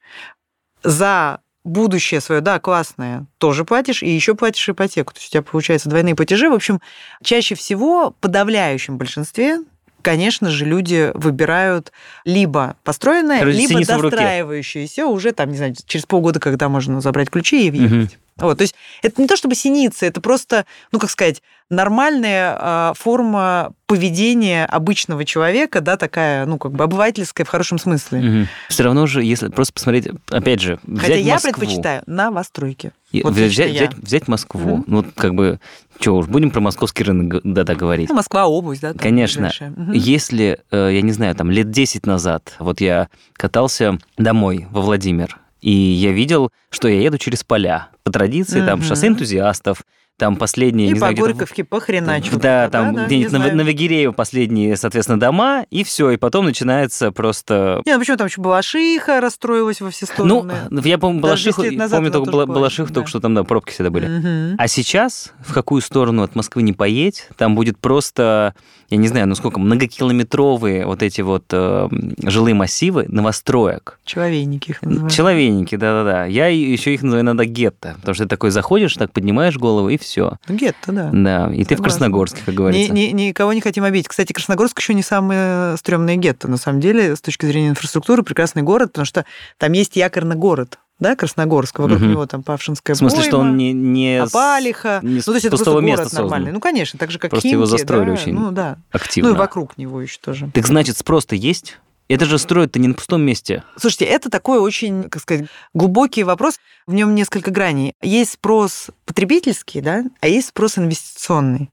за 0.82 1.40
будущее 1.66 2.20
свое, 2.20 2.40
да, 2.40 2.58
классное, 2.60 3.26
тоже 3.38 3.64
платишь, 3.64 4.02
и 4.02 4.08
еще 4.08 4.34
платишь 4.34 4.68
ипотеку. 4.68 5.12
То 5.12 5.18
есть 5.18 5.30
у 5.30 5.32
тебя 5.32 5.42
получается 5.42 5.88
двойные 5.88 6.14
платежи. 6.14 6.48
В 6.48 6.54
общем, 6.54 6.80
чаще 7.22 7.54
всего, 7.54 8.10
в 8.10 8.14
подавляющем 8.20 8.98
большинстве, 8.98 9.58
конечно 10.06 10.50
же, 10.50 10.64
люди 10.64 11.10
выбирают 11.14 11.90
либо 12.24 12.76
построенное, 12.84 13.42
либо 13.42 13.84
достраивающееся 13.84 15.06
уже 15.06 15.32
там, 15.32 15.50
не 15.50 15.56
знаю, 15.56 15.74
через 15.84 16.06
полгода, 16.06 16.38
когда 16.38 16.68
можно 16.68 17.00
забрать 17.00 17.28
ключи 17.28 17.66
и 17.66 17.70
въехать. 17.72 17.92
Мгм. 17.92 18.10
Вот, 18.36 18.58
то 18.58 18.62
есть 18.62 18.74
это 19.02 19.20
не 19.20 19.26
то 19.26 19.36
чтобы 19.36 19.54
синица, 19.54 20.06
это 20.06 20.20
просто, 20.20 20.66
ну 20.92 20.98
как 20.98 21.10
сказать, 21.10 21.42
нормальная 21.70 22.56
а, 22.58 22.92
форма 22.94 23.72
поведения 23.86 24.66
обычного 24.66 25.24
человека, 25.24 25.80
да, 25.80 25.96
такая, 25.96 26.44
ну 26.44 26.58
как 26.58 26.72
бы 26.72 26.84
обывательская 26.84 27.46
в 27.46 27.48
хорошем 27.48 27.78
смысле. 27.78 28.46
Все 28.68 28.82
равно 28.82 29.06
же, 29.06 29.24
если 29.24 29.48
просто 29.48 29.72
посмотреть, 29.72 30.08
опять 30.28 30.60
же, 30.60 30.78
взять 30.84 31.02
Хотя 31.02 31.14
я 31.14 31.34
Москву, 31.34 31.52
предпочитаю 31.52 32.02
новостройки. 32.06 32.92
Вот 33.12 33.32
взять, 33.32 33.72
я. 33.72 33.86
взять, 33.86 33.94
взять 33.94 34.28
Москву, 34.28 34.76
Мгм. 34.76 34.84
ну 34.86 34.96
вот 34.98 35.06
как 35.16 35.34
бы, 35.34 35.58
что 36.00 36.16
уж, 36.16 36.26
будем 36.26 36.50
про 36.50 36.60
московский 36.60 37.04
рынок 37.04 37.40
да, 37.44 37.64
да, 37.64 37.74
говорить. 37.74 38.08
Ну, 38.08 38.14
Москва 38.14 38.46
область, 38.46 38.82
да. 38.82 38.90
там 38.92 38.98
Конечно. 38.98 39.50
Мгм. 39.60 39.92
Если, 39.92 40.60
э, 40.70 40.90
я 40.92 41.02
не 41.02 41.12
знаю, 41.12 41.34
там 41.34 41.50
лет 41.50 41.70
10 41.70 42.06
назад, 42.06 42.54
вот 42.58 42.80
я 42.80 43.08
катался 43.34 43.98
домой 44.18 44.66
во 44.70 44.80
Владимир, 44.82 45.38
и 45.60 45.70
я 45.70 46.12
видел, 46.12 46.50
что 46.70 46.88
я 46.88 47.00
еду 47.00 47.18
через 47.18 47.42
поля. 47.44 47.88
По 48.04 48.12
традиции, 48.12 48.60
там 48.64 48.78
Мгм. 48.78 48.88
шоссе 48.88 49.08
энтузиастов, 49.08 49.82
там 50.18 50.36
последние, 50.36 50.86
И 50.86 50.90
не 50.90 50.94
по 50.94 50.98
знаю, 51.00 51.16
Горьковке 51.16 51.62
похреначил. 51.64 52.38
Да, 52.38 52.68
там 52.70 52.94
да, 52.94 53.06
где-нибудь 53.06 53.32
на, 53.32 53.52
на 53.52 53.64
Вагиреево 53.64 54.12
последние, 54.12 54.76
соответственно, 54.76 55.20
дома, 55.20 55.66
и 55.70 55.84
все, 55.84 56.10
и 56.10 56.16
потом 56.16 56.46
начинается 56.46 57.12
просто... 57.12 57.82
Не, 57.84 57.92
ну 57.94 57.98
почему 57.98 58.16
там 58.16 58.26
еще 58.26 58.40
Балашиха 58.40 59.20
расстроилась 59.20 59.80
во 59.80 59.90
все 59.90 60.06
Ну, 60.18 60.40
стороны? 60.42 60.54
я 60.84 60.98
помню, 60.98 61.20
Даже 61.20 61.44
10 61.50 61.56
Балашиху, 61.76 61.90
помню 61.96 62.10
только 62.10 62.30
Бала- 62.30 62.46
Балашиху, 62.46 62.88
да. 62.88 62.94
только 62.94 63.08
что 63.10 63.20
там, 63.20 63.34
да, 63.34 63.44
пробки 63.44 63.72
всегда 63.72 63.90
были. 63.90 64.06
Мгм. 64.06 64.54
А 64.58 64.68
сейчас, 64.68 65.34
в 65.46 65.52
какую 65.52 65.82
сторону 65.82 66.22
от 66.22 66.34
Москвы 66.34 66.62
не 66.62 66.72
поедь, 66.72 67.28
там 67.36 67.54
будет 67.54 67.78
просто, 67.78 68.54
я 68.88 68.96
не 68.96 69.08
знаю, 69.08 69.28
ну 69.28 69.34
сколько, 69.34 69.60
многокилометровые 69.60 70.86
вот 70.86 71.02
эти 71.02 71.20
вот 71.20 71.44
э, 71.52 71.88
жилые 72.22 72.54
массивы 72.54 73.04
новостроек. 73.08 73.95
Человейники 74.06 74.70
их 74.70 74.82
называют. 74.82 75.12
Человейники, 75.12 75.74
да-да-да. 75.76 76.24
Я 76.26 76.46
еще 76.46 76.94
их 76.94 77.02
называю 77.02 77.24
иногда 77.24 77.44
гетто, 77.44 77.96
потому 78.00 78.14
что 78.14 78.24
ты 78.24 78.28
такой 78.30 78.50
заходишь, 78.50 78.94
так 78.94 79.12
поднимаешь 79.12 79.56
голову, 79.58 79.88
и 79.88 79.98
все. 79.98 80.38
Ну, 80.48 80.54
гетто, 80.54 80.92
да. 80.92 81.10
Да, 81.12 81.52
и 81.52 81.64
ты 81.64 81.74
в 81.74 81.78
Согласна. 81.78 81.82
Красногорске, 81.84 82.38
как 82.46 82.54
Ни- 82.54 82.56
говорится. 82.56 82.92
ни- 82.94 83.10
никого 83.10 83.52
не 83.52 83.60
хотим 83.60 83.84
обидеть. 83.84 84.08
Кстати, 84.08 84.32
Красногорск 84.32 84.78
еще 84.78 84.94
не 84.94 85.02
самое 85.02 85.76
стрёмное 85.76 86.16
гетто, 86.16 86.48
на 86.48 86.56
самом 86.56 86.80
деле, 86.80 87.16
с 87.16 87.20
точки 87.20 87.46
зрения 87.46 87.68
инфраструктуры, 87.70 88.22
прекрасный 88.22 88.62
город, 88.62 88.92
потому 88.92 89.04
что 89.06 89.24
там 89.58 89.72
есть 89.72 89.96
якорный 89.96 90.36
город, 90.36 90.78
да, 91.00 91.16
Красногорск, 91.16 91.78
вокруг 91.80 91.98
Мгм. 92.00 92.10
него 92.12 92.26
там 92.26 92.42
Павшинская 92.44 92.94
В 92.94 92.98
смысле, 92.98 93.22
что 93.24 93.38
он 93.38 93.46
пойма, 93.48 93.56
не, 93.58 93.72
не 93.72 94.16
Апалиха. 94.22 95.00
не 95.02 95.16
Ну, 95.16 95.20
то 95.22 95.34
есть 95.34 95.44
это 95.46 95.56
просто 95.56 95.72
город 95.72 95.98
создан. 96.04 96.22
нормальный. 96.22 96.52
Ну, 96.52 96.60
конечно, 96.60 96.98
так 96.98 97.10
же, 97.10 97.18
как 97.18 97.32
Просто 97.32 97.48
его 97.48 97.64
Химки, 97.66 97.78
застроили 97.78 98.06
да, 98.06 98.12
очень 98.12 98.32
Ну, 98.34 98.50
да. 98.52 98.78
активно. 98.92 99.30
Ну, 99.30 99.34
и 99.34 99.38
вокруг 99.38 99.76
него 99.78 100.00
еще 100.00 100.18
тоже. 100.24 100.48
Так 100.54 100.66
значит, 100.66 100.96
спрос-то 100.96 101.34
есть? 101.34 101.78
Это 102.08 102.24
же 102.24 102.38
строят-то 102.38 102.78
не 102.78 102.88
на 102.88 102.94
пустом 102.94 103.22
месте. 103.22 103.64
Слушайте, 103.76 104.04
это 104.04 104.30
такой 104.30 104.58
очень, 104.58 105.04
как 105.04 105.22
сказать, 105.22 105.46
глубокий 105.74 106.22
вопрос. 106.22 106.58
В 106.86 106.94
нем 106.94 107.14
несколько 107.14 107.50
граней. 107.50 107.94
Есть 108.00 108.32
спрос 108.32 108.88
потребительский, 109.04 109.80
да, 109.80 110.04
а 110.20 110.28
есть 110.28 110.48
спрос 110.48 110.78
инвестиционный. 110.78 111.70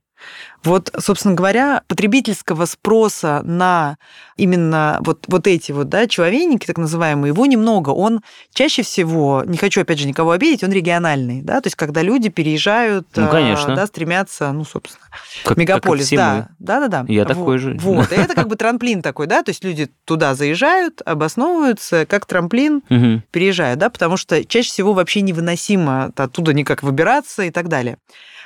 Вот, 0.62 0.90
собственно 0.98 1.34
говоря, 1.34 1.82
потребительского 1.88 2.64
спроса 2.64 3.42
на 3.44 3.98
именно 4.38 4.98
вот, 5.00 5.24
вот 5.28 5.46
эти 5.46 5.72
вот, 5.72 5.90
да, 5.90 6.06
человейники, 6.06 6.64
так 6.66 6.78
называемые, 6.78 7.32
его 7.32 7.44
немного. 7.44 7.90
Он 7.90 8.20
чаще 8.54 8.82
всего, 8.82 9.42
не 9.44 9.58
хочу, 9.58 9.82
опять 9.82 9.98
же, 9.98 10.06
никого 10.06 10.30
обидеть, 10.30 10.64
он 10.64 10.72
региональный, 10.72 11.42
да, 11.42 11.60
то 11.60 11.66
есть 11.66 11.76
когда 11.76 12.00
люди 12.00 12.30
переезжают, 12.30 13.06
Ну, 13.14 13.24
а, 13.26 13.28
конечно. 13.28 13.76
да, 13.76 13.86
стремятся, 13.86 14.52
ну, 14.52 14.64
собственно, 14.64 15.04
Как, 15.44 15.58
Мегаполис, 15.58 16.08
как 16.08 16.16
да. 16.18 16.48
Да, 16.58 16.80
да, 16.80 16.88
да. 16.88 17.04
Я 17.12 17.24
Вот, 17.24 17.28
такой 17.28 17.58
же. 17.58 17.76
Вот. 17.80 18.10
И 18.10 18.14
это 18.14 18.34
как 18.34 18.48
бы 18.48 18.56
трамплин 18.56 19.02
такой, 19.02 19.26
да, 19.26 19.42
то 19.42 19.50
есть 19.50 19.62
люди 19.64 19.90
туда 20.06 20.34
заезжают, 20.34 21.02
обосновываются, 21.04 22.06
как 22.06 22.24
трамплин. 22.26 22.82
Мгм. 22.88 23.22
переезжают, 23.30 23.78
да, 23.78 23.90
потому 23.90 24.16
что 24.16 24.44
чаще 24.44 24.68
всего 24.70 24.94
вообще 24.94 25.20
невыносимо 25.20 26.12
оттуда 26.16 26.52
никак 26.54 26.82
выбираться 26.82 27.42
и 27.42 27.50
так 27.50 27.68
далее. 27.68 27.98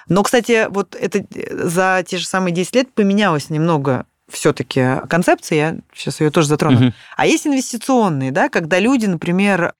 Но, 0.09 0.23
кстати, 0.23 0.67
вот 0.71 0.95
это 0.95 1.25
за 1.51 2.05
те 2.07 2.19
же 2.19 2.27
самые 2.27 2.55
10 2.55 2.75
лет 2.75 2.95
поменялось 2.95 3.51
немного 3.51 4.07
все-таки 4.29 5.01
концепция, 5.09 5.57
я 5.57 5.77
сейчас 5.95 6.21
ее 6.21 6.31
тоже 6.31 6.49
затрону. 6.49 6.77
Мгм. 6.77 6.95
А 7.17 7.27
есть 7.27 7.47
инвестиционные, 7.47 8.31
да, 8.31 8.49
когда 8.49 8.79
люди, 8.79 9.07
например, 9.07 9.73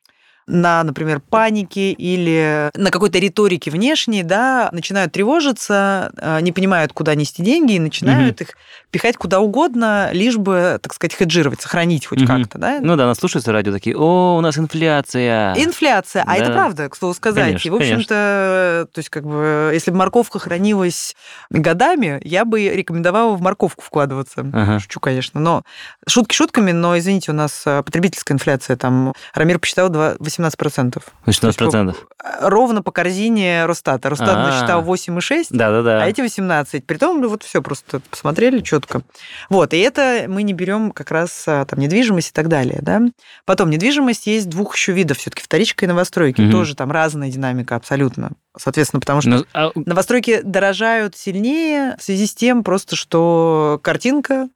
на, 0.49 0.83
например, 0.83 1.21
панике 1.21 1.93
или 1.93 2.71
на 2.75 2.91
какой-то 2.91 3.19
риторике 3.19 3.71
внешней, 3.71 4.23
да, 4.23 4.71
начинают 4.73 5.13
тревожиться, 5.13 6.11
э, 6.17 6.41
не 6.41 6.53
понимают, 6.53 6.95
куда 6.95 7.15
нести 7.15 7.43
деньги, 7.43 7.75
и 7.75 7.79
начинают 7.79 8.41
их 8.41 8.57
пихать 8.91 9.17
куда 9.17 9.41
угодно, 9.41 10.11
лишь 10.13 10.37
бы, 10.37 10.79
так 10.83 10.95
сказать, 10.95 11.15
хеджировать, 11.15 11.61
сохранить 11.61 12.07
хоть 12.07 12.21
Мгм. 12.23 12.27
как-то, 12.45 12.59
да. 12.59 12.79
Ну 12.81 12.97
да, 12.97 13.07
нас 13.07 13.19
слушаются 13.19 13.53
радио 13.53 13.73
такие, 13.73 13.97
о, 13.97 14.37
у 14.37 14.41
нас 14.41 14.57
инфляция. 14.59 15.55
Инфляция, 15.57 16.23
а 16.23 16.27
Да. 16.27 16.37
это 16.37 16.53
правда, 16.53 16.89
к 16.89 16.97
слову 16.97 17.15
сказать. 17.15 17.45
Конечно, 17.45 17.69
и, 17.69 17.71
в 17.71 17.75
общем-то, 17.75 18.89
то 18.93 18.99
есть, 18.99 19.11
как 19.11 19.25
бы, 19.25 19.71
если 19.75 19.91
бы 19.91 19.97
морковка 19.99 20.39
хранилась 20.39 21.15
годами, 21.51 22.21
я 22.25 22.45
бы 22.45 22.61
рекомендовала 22.69 23.35
в 23.37 23.41
морковку 23.41 23.83
вкладываться. 23.83 24.41
Ага. 24.53 24.79
Шучу, 24.81 25.01
конечно. 25.01 25.41
Но 25.41 25.63
шутки 26.09 26.35
шутками, 26.35 26.73
но, 26.73 26.99
извините, 26.99 27.31
у 27.33 27.35
нас 27.35 27.63
э, 27.67 27.83
потребительская 27.83 28.35
инфляция, 28.35 28.77
там, 28.77 29.13
Рамир 29.35 29.59
посчитал 29.59 29.89
два- 29.91 30.15
18%. 30.19 31.03
18%. 31.27 31.95
Ровно 32.41 32.83
по 32.83 32.91
корзине 32.91 33.67
Росстата. 33.67 34.09
Росстат 34.11 34.31
А. 34.31 34.47
насчитал 34.51 34.83
8,6%, 34.83 35.47
Да-да-да. 35.51 36.03
а 36.03 36.07
эти 36.07 36.21
18. 36.21 36.87
Притом, 36.87 37.21
ну, 37.21 37.29
вот 37.29 37.43
все 37.43 37.63
просто 37.63 38.01
посмотрели 38.11 38.61
четко. 38.81 39.03
Вот, 39.49 39.75
и 39.75 39.79
это 39.79 40.27
мы 40.29 40.43
не 40.43 40.53
берем 40.53 40.93
как 40.93 41.11
раз 41.11 41.45
а, 41.47 41.65
там 41.65 41.79
недвижимость 41.79 42.31
и 42.31 42.33
так 42.33 42.49
далее, 42.49 42.79
да. 42.83 43.03
Потом 43.45 43.71
недвижимость 43.71 44.27
есть 44.27 44.49
двух 44.49 44.77
еще 44.77 44.93
видов, 44.93 45.19
все-таки 45.19 45.43
вторичка 45.43 45.85
и 45.85 45.89
новостройки. 45.89 46.41
Мгм. 46.41 46.53
Тоже 46.53 46.75
там 46.75 46.91
разная 46.93 47.31
динамика 47.31 47.77
абсолютно. 47.77 48.33
Соответственно, 48.57 49.01
потому 49.01 49.21
что 49.21 49.31
Ну, 49.31 49.45
а 49.53 49.71
новостройки 49.75 50.41
дорожают 50.43 51.17
сильнее 51.17 51.97
в 51.99 52.03
связи 52.03 52.27
с 52.27 52.35
тем 52.35 52.65
просто, 52.65 52.97
что 52.97 53.79
картинка 53.83 54.49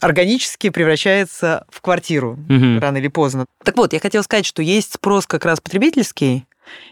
органически 0.00 0.70
превращается 0.70 1.66
в 1.68 1.80
квартиру 1.82 2.38
Мгм. 2.48 2.78
рано 2.80 2.96
или 2.96 3.08
поздно. 3.08 3.44
Так 3.64 3.76
вот, 3.76 3.92
я 3.92 4.00
хотела 4.00 4.22
сказать, 4.22 4.46
что 4.46 4.62
есть 4.62 4.94
спрос 4.94 5.26
как 5.26 5.44
раз 5.44 5.60
потребительский, 5.60 6.46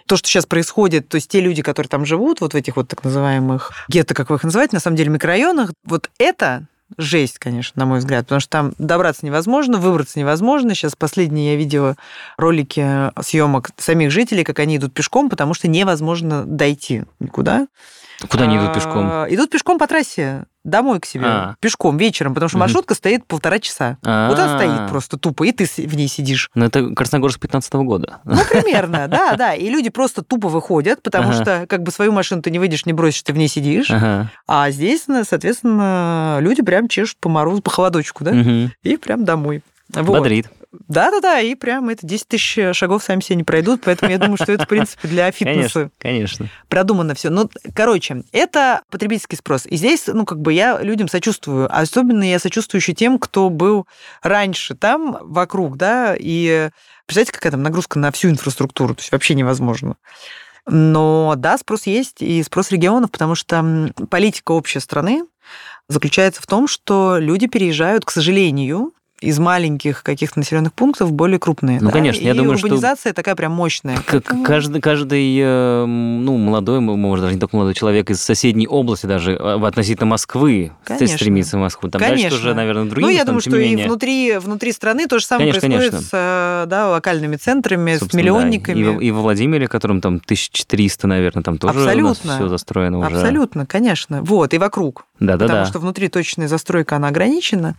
то, 0.07 0.17
что 0.17 0.29
сейчас 0.29 0.47
происходит, 0.47 1.09
то 1.09 1.17
есть 1.17 1.31
те 1.31 1.41
люди, 1.41 1.63
которые 1.63 1.89
там 1.89 2.07
живут, 2.07 2.41
вот 2.41 2.55
в 2.55 2.57
этих 2.57 2.77
вот 2.77 2.89
так 2.89 3.05
называемых 3.05 3.73
гетто, 3.89 4.15
как 4.15 4.31
вы 4.31 4.37
их 4.37 4.45
называете, 4.45 4.77
на 4.77 4.81
самом 4.81 4.97
деле 4.97 5.11
микрорайонах, 5.11 5.71
вот 5.85 6.11
это 6.19 6.67
жесть, 6.97 7.39
конечно, 7.39 7.79
на 7.79 7.87
мой 7.87 7.99
взгляд, 7.99 8.25
потому 8.25 8.41
что 8.41 8.51
там 8.51 8.73
добраться 8.79 9.27
невозможно, 9.27 9.79
выбраться 9.79 10.19
невозможно. 10.19 10.75
Сейчас 10.75 10.97
последние 10.97 11.53
я 11.53 11.57
видела 11.59 11.97
ролики 12.39 13.13
съемок 13.23 13.71
самих 13.77 14.11
жителей, 14.11 14.45
как 14.45 14.59
они 14.59 14.77
идут 14.77 14.95
пешком, 14.95 15.29
потому 15.29 15.55
что 15.55 15.69
невозможно 15.69 16.45
дойти 16.47 17.03
никуда. 17.21 17.69
куда 18.31 18.45
они 18.45 18.57
идут 18.57 18.73
пешком? 18.75 19.07
А, 19.11 19.27
Идут 19.29 19.51
пешком 19.51 19.79
по 19.79 19.87
трассе 19.87 20.47
домой 20.69 21.01
к 21.01 21.07
себе, 21.07 21.27
А. 21.27 21.55
пешком 21.61 21.97
вечером, 21.97 22.35
потому 22.35 22.49
что 22.49 22.59
маршрутка 22.59 22.95
стоит 22.95 23.27
полтора 23.27 23.59
часа. 23.59 23.99
Вот 24.03 24.39
она 24.39 24.57
стоит 24.59 24.89
просто 24.89 25.17
тупо, 25.17 25.45
и 25.45 25.53
ты 25.53 25.65
в 25.65 25.97
ней 25.97 26.09
сидишь. 26.09 26.51
Ну, 26.55 26.67
это 26.67 26.95
Красногорск 26.95 27.41
15 27.41 27.73
года. 27.75 28.19
Ну, 28.25 28.39
примерно, 28.51 29.09
да, 29.09 29.37
да. 29.37 29.55
И 29.55 29.69
люди 29.69 29.91
просто 29.91 30.23
тупо 30.23 30.49
выходят, 30.49 31.03
потому 31.03 31.33
что 31.33 31.67
как 31.69 31.83
бы 31.83 31.91
свою 31.91 32.13
машину 32.13 32.43
ты 32.43 32.51
не 32.51 32.59
выйдешь, 32.59 32.87
не 32.87 32.93
бросишь, 32.93 33.23
ты 33.23 33.33
в 33.33 33.37
ней 33.37 33.49
сидишь. 33.49 33.91
А 34.47 34.71
здесь, 34.71 35.05
ну, 35.07 35.25
соответственно, 35.29 36.39
люди 36.41 36.63
прям 36.63 36.89
чешут 36.89 37.19
по 37.19 37.29
морозу, 37.29 37.63
по 37.63 37.71
холодочку, 37.71 38.25
да, 38.25 38.33
и 38.83 38.97
прям 38.97 39.25
домой. 39.25 39.63
Вот. 39.95 40.05
Бодрит. 40.05 40.51
Да-да-да, 40.71 41.41
и 41.41 41.55
прям 41.55 41.89
это 41.89 42.07
10 42.07 42.29
тысяч 42.29 42.77
шагов 42.77 43.03
сами 43.03 43.21
себе 43.21 43.37
не 43.37 43.45
пройдут, 43.45 43.81
поэтому 43.85 44.13
я 44.13 44.19
думаю, 44.19 44.37
что 44.37 44.53
это, 44.53 44.65
в 44.65 44.69
принципе, 44.69 45.09
для 45.09 45.31
фитнеса 45.33 45.49
Конечно, 45.49 45.91
конечно. 45.99 46.49
продумано 46.69 47.15
все. 47.15 47.31
Ну, 47.31 47.49
короче, 47.75 48.23
это 48.33 48.83
потребительский 48.91 49.37
спрос. 49.37 49.65
И 49.65 49.77
здесь, 49.77 50.07
ну, 50.07 50.27
как 50.27 50.41
бы 50.41 50.53
я 50.53 50.79
людям 50.81 51.09
сочувствую. 51.09 51.75
Особенно 51.75 52.23
я 52.23 52.39
сочувствую 52.39 52.81
еще 52.81 52.93
тем, 52.93 53.19
кто 53.19 53.49
был 53.49 53.87
раньше 54.23 54.75
там, 54.75 55.17
вокруг, 55.23 55.79
да, 55.79 56.15
и 56.19 56.69
представляете, 57.07 57.33
какая 57.33 57.53
там 57.53 57.63
нагрузка 57.63 57.99
на 57.99 58.13
всю 58.13 58.29
инфраструктуру, 58.29 58.95
то 58.95 59.01
есть 59.01 59.13
вообще 59.13 59.35
невозможно. 59.35 59.97
Но 60.67 61.35
да, 61.39 61.57
спрос 61.57 61.87
есть, 61.87 62.21
и 62.21 62.43
спрос 62.43 62.71
регионов, 62.71 63.11
потому 63.11 63.35
что 63.35 63.91
политика 64.11 64.53
общей 64.53 64.81
страны 64.81 65.25
заключается 65.89 66.43
в 66.43 66.47
том, 66.47 66.69
что 66.69 67.17
люди 67.19 67.47
переезжают, 67.47 68.05
к 68.05 68.11
сожалению, 68.11 68.93
из 69.21 69.39
маленьких 69.41 70.03
каких-то 70.05 70.39
населенных 70.39 70.73
пунктов 70.73 71.09
в 71.09 71.13
более 71.13 71.39
крупные. 71.41 71.79
Ну, 71.81 71.87
да, 71.89 71.93
конечно, 71.93 72.23
я 72.25 72.33
и 72.33 72.37
думаю, 72.37 72.57
что 72.57 72.67
урбанизация 72.69 73.13
такая 73.13 73.35
прям 73.35 73.53
мощная. 73.53 73.99
Поэтому- 74.07 74.45
каждый, 74.45 74.81
каждый, 74.81 75.37
э, 75.41 75.85
ну, 75.87 76.37
молодой, 76.37 76.81
может, 76.81 77.25
даже 77.25 77.35
не 77.35 77.41
только 77.41 77.57
молодой 77.57 77.75
человек 77.75 78.11
из 78.11 78.23
соседней 78.23 78.69
области 78.69 79.07
даже 79.07 79.33
э, 79.33 79.57
в 79.57 79.65
относительно 79.65 80.07
Москвы 80.07 80.71
Конечно. 80.85 81.17
стремится 81.17 81.57
в 81.57 81.61
Москву. 81.61 81.89
Там 81.91 82.01
Конечно. 82.01 82.31
дальше 82.31 82.37
уже, 82.45 82.55
наверное, 82.55 82.85
другие 82.85 83.07
Ну, 83.07 83.13
я 83.13 83.25
думаю, 83.25 83.41
что 83.41 83.51
не 83.59 83.67
и 83.67 83.69
менее. 83.71 83.87
внутри, 83.87 84.39
внутри 84.39 84.73
страны 84.73 85.07
то 85.09 85.19
же 85.19 85.27
самое 85.27 85.51
Конечно, 85.53 85.69
происходит 85.69 85.91
конечно. 85.91 86.09
с 86.09 86.65
э, 86.65 86.67
да, 86.69 86.89
локальными 86.91 87.37
центрами, 87.37 87.97
с 87.97 87.99
Собственно, 88.01 88.21
миллионниками. 88.21 88.85
да. 88.85 89.03
И, 89.03 89.07
и 89.07 89.11
во 89.11 89.21
Владимире, 89.23 89.67
которым 89.67 90.01
там 90.01 90.21
1300, 90.25 91.07
наверное, 91.09 91.43
там 91.43 91.59
тоже 91.59 91.79
Абсолютно. 91.79 92.37
все 92.37 92.49
застроено 92.49 92.99
уже. 92.99 93.17
Абсолютно, 93.17 93.67
конечно. 93.67 94.23
Вот, 94.23 94.55
и 94.55 94.59
вокруг. 94.59 95.07
Потому 95.19 95.39
Да-да-да. 95.39 95.67
что 95.67 95.81
внутри 95.81 96.07
точечная 96.09 96.47
застройка, 96.47 96.95
она 96.97 97.09
ограничена. 97.09 97.75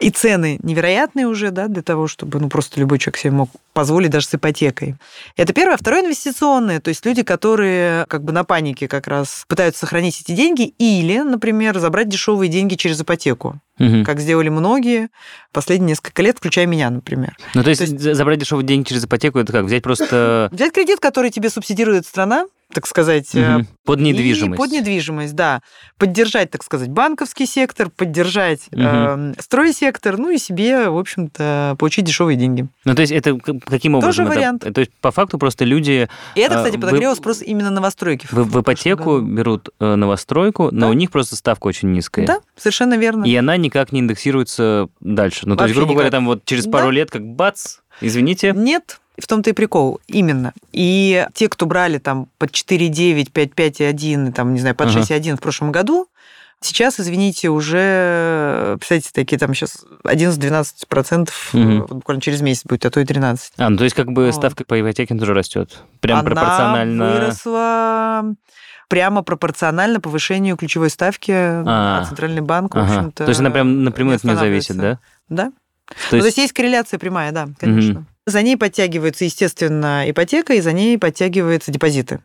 И 0.00 0.10
цены 0.10 0.58
невероятные 0.82 1.26
уже, 1.26 1.50
да, 1.50 1.68
для 1.68 1.82
того, 1.82 2.08
чтобы 2.08 2.40
ну, 2.40 2.48
просто 2.48 2.80
любой 2.80 2.98
человек 2.98 3.18
себе 3.18 3.30
мог 3.32 3.50
позволить 3.72 4.10
даже 4.10 4.26
с 4.26 4.34
ипотекой. 4.34 4.96
Это 5.36 5.52
первое. 5.52 5.74
А 5.74 5.78
второе 5.78 6.02
инвестиционное. 6.04 6.80
То 6.80 6.88
есть 6.88 7.06
люди, 7.06 7.22
которые 7.22 8.04
как 8.06 8.22
бы 8.24 8.32
на 8.32 8.44
панике 8.44 8.88
как 8.88 9.06
раз 9.06 9.44
пытаются 9.48 9.80
сохранить 9.80 10.20
эти 10.20 10.32
деньги 10.32 10.74
или, 10.78 11.18
например, 11.18 11.78
забрать 11.78 12.08
дешевые 12.08 12.50
деньги 12.50 12.74
через 12.74 13.00
ипотеку, 13.00 13.60
Мгм. 13.78 14.04
как 14.04 14.20
сделали 14.20 14.48
многие 14.50 15.08
последние 15.52 15.90
несколько 15.90 16.22
лет, 16.22 16.36
включая 16.38 16.66
меня, 16.66 16.90
например. 16.90 17.36
Ну, 17.54 17.62
то 17.62 17.70
есть, 17.70 17.80
то 17.80 17.84
есть- 17.86 18.00
за- 18.00 18.14
забрать 18.14 18.38
дешевые 18.38 18.66
деньги 18.66 18.88
через 18.88 19.04
ипотеку, 19.04 19.38
это 19.38 19.52
как, 19.52 19.64
взять 19.64 19.82
просто... 19.82 20.48
Взять 20.52 20.72
кредит, 20.72 21.00
который 21.00 21.30
тебе 21.30 21.48
субсидирует 21.48 22.06
страна, 22.06 22.46
так 22.72 22.86
сказать, 22.86 23.32
Мгм. 23.34 23.66
Под 23.84 24.00
недвижимость. 24.00 24.58
под 24.58 24.70
недвижимость, 24.70 25.34
да. 25.34 25.60
Поддержать, 25.98 26.50
так 26.50 26.62
сказать, 26.62 26.88
банковский 26.88 27.46
сектор, 27.46 27.90
поддержать 27.90 28.60
Мгм. 28.72 28.82
э, 28.86 29.34
стройсектор, 29.40 30.18
ну 30.18 30.30
и 30.30 30.38
себе, 30.38 30.88
в 30.88 30.98
общем-то, 30.98 31.76
получить 31.78 32.04
дешевые 32.04 32.36
деньги. 32.36 32.66
Ну, 32.84 32.94
то 32.94 33.00
есть 33.02 33.12
это 33.12 33.36
каким 33.64 33.94
Тоже 34.00 34.22
образом? 34.22 34.26
это- 34.26 34.34
вариант. 34.34 34.74
то 34.74 34.80
есть 34.80 34.92
по 35.00 35.10
факту 35.10 35.38
просто 35.38 35.64
люди 35.64 36.08
И 36.34 36.40
это, 36.40 36.54
А, 36.54 36.58
кстати, 36.58 36.76
вы- 36.76 36.82
подогрело 36.82 37.14
спрос 37.14 37.42
именно 37.42 37.70
новостройки. 37.70 38.26
в, 38.30 38.32
в 38.34 38.60
ипотеку 38.62 39.16
году. 39.20 39.26
берут 39.26 39.68
э, 39.80 39.94
новостройку, 39.94 40.70
но 40.72 40.80
Да. 40.82 40.88
у 40.88 40.92
них 40.92 41.10
просто 41.10 41.36
ставка 41.36 41.66
очень 41.66 41.92
низкая. 41.92 42.26
Да, 42.26 42.40
совершенно 42.56 42.96
верно. 42.96 43.24
И 43.24 43.34
она 43.36 43.56
никак 43.56 43.92
не 43.92 44.00
индексируется 44.00 44.88
дальше. 45.00 45.40
Ну, 45.46 45.56
то 45.56 45.64
есть, 45.64 45.74
Вообще 45.74 45.74
грубо 45.74 45.92
говоря, 45.94 46.08
никак. 46.08 46.18
там 46.18 46.26
вот 46.26 46.44
через 46.44 46.64
Да. 46.66 46.70
пару 46.72 46.90
лет, 46.90 47.10
как 47.10 47.22
бац, 47.26 47.78
извините. 48.00 48.52
Нет, 48.56 49.00
в 49.20 49.26
том-то 49.26 49.50
и 49.50 49.52
прикол, 49.52 50.00
именно. 50.06 50.52
И 50.72 51.26
те, 51.34 51.48
кто 51.48 51.66
брали 51.66 51.98
там 51.98 52.28
под 52.38 52.50
4,9, 52.50 53.30
5,5 53.32 53.74
и 53.80 53.84
1, 53.84 54.28
и 54.28 54.32
там, 54.32 54.54
не 54.54 54.60
знаю, 54.60 54.74
под 54.74 54.88
Ага. 54.88 55.00
6,1 55.00 55.36
в 55.36 55.40
прошлом 55.40 55.70
году, 55.72 56.06
сейчас, 56.60 56.98
извините, 57.00 57.48
уже, 57.50 58.76
представьте, 58.78 59.10
такие 59.12 59.38
там 59.38 59.52
сейчас 59.54 59.84
11-12% 60.04 61.30
Мгм. 61.52 61.80
вот 61.82 61.90
буквально 61.92 62.20
через 62.22 62.40
месяц 62.40 62.64
будет, 62.64 62.86
а 62.86 62.90
то 62.90 63.00
и 63.00 63.04
13. 63.04 63.52
А, 63.58 63.68
ну, 63.68 63.76
то 63.76 63.84
есть, 63.84 63.94
как 63.96 64.12
бы 64.12 64.26
Вот. 64.26 64.34
ставка 64.34 64.64
по 64.64 64.80
ипотеке 64.80 65.14
тоже 65.14 65.34
растет. 65.34 65.82
Прям 66.00 66.20
Она 66.20 66.24
пропорционально. 66.30 67.04
выросла 67.12 68.24
прямо 68.88 69.22
пропорционально 69.22 70.00
повышению 70.00 70.56
ключевой 70.56 70.90
ставки, 70.90 71.32
А. 71.32 72.04
Центральный 72.08 72.42
банк, 72.42 72.74
в 72.74 72.78
Ага. 72.78 72.86
общем-то... 72.94 73.24
То 73.24 73.28
есть 73.30 73.40
она 73.40 73.50
прям 73.50 73.84
напрямую 73.84 74.16
от 74.16 74.24
нее 74.24 74.36
зависит, 74.36 74.76
да? 74.76 74.98
Да. 75.28 75.44
То 76.10 76.16
Ну, 76.16 76.20
То 76.20 76.26
есть 76.26 76.38
есть 76.38 76.52
корреляция 76.52 76.98
прямая, 76.98 77.32
да, 77.32 77.48
конечно. 77.58 78.04
За 78.26 78.42
ней 78.42 78.56
подтягивается, 78.56 79.24
естественно, 79.24 80.04
ипотека, 80.08 80.54
и 80.54 80.60
за 80.60 80.72
ней 80.72 80.98
подтягиваются 80.98 81.72
депозиты. 81.72 82.20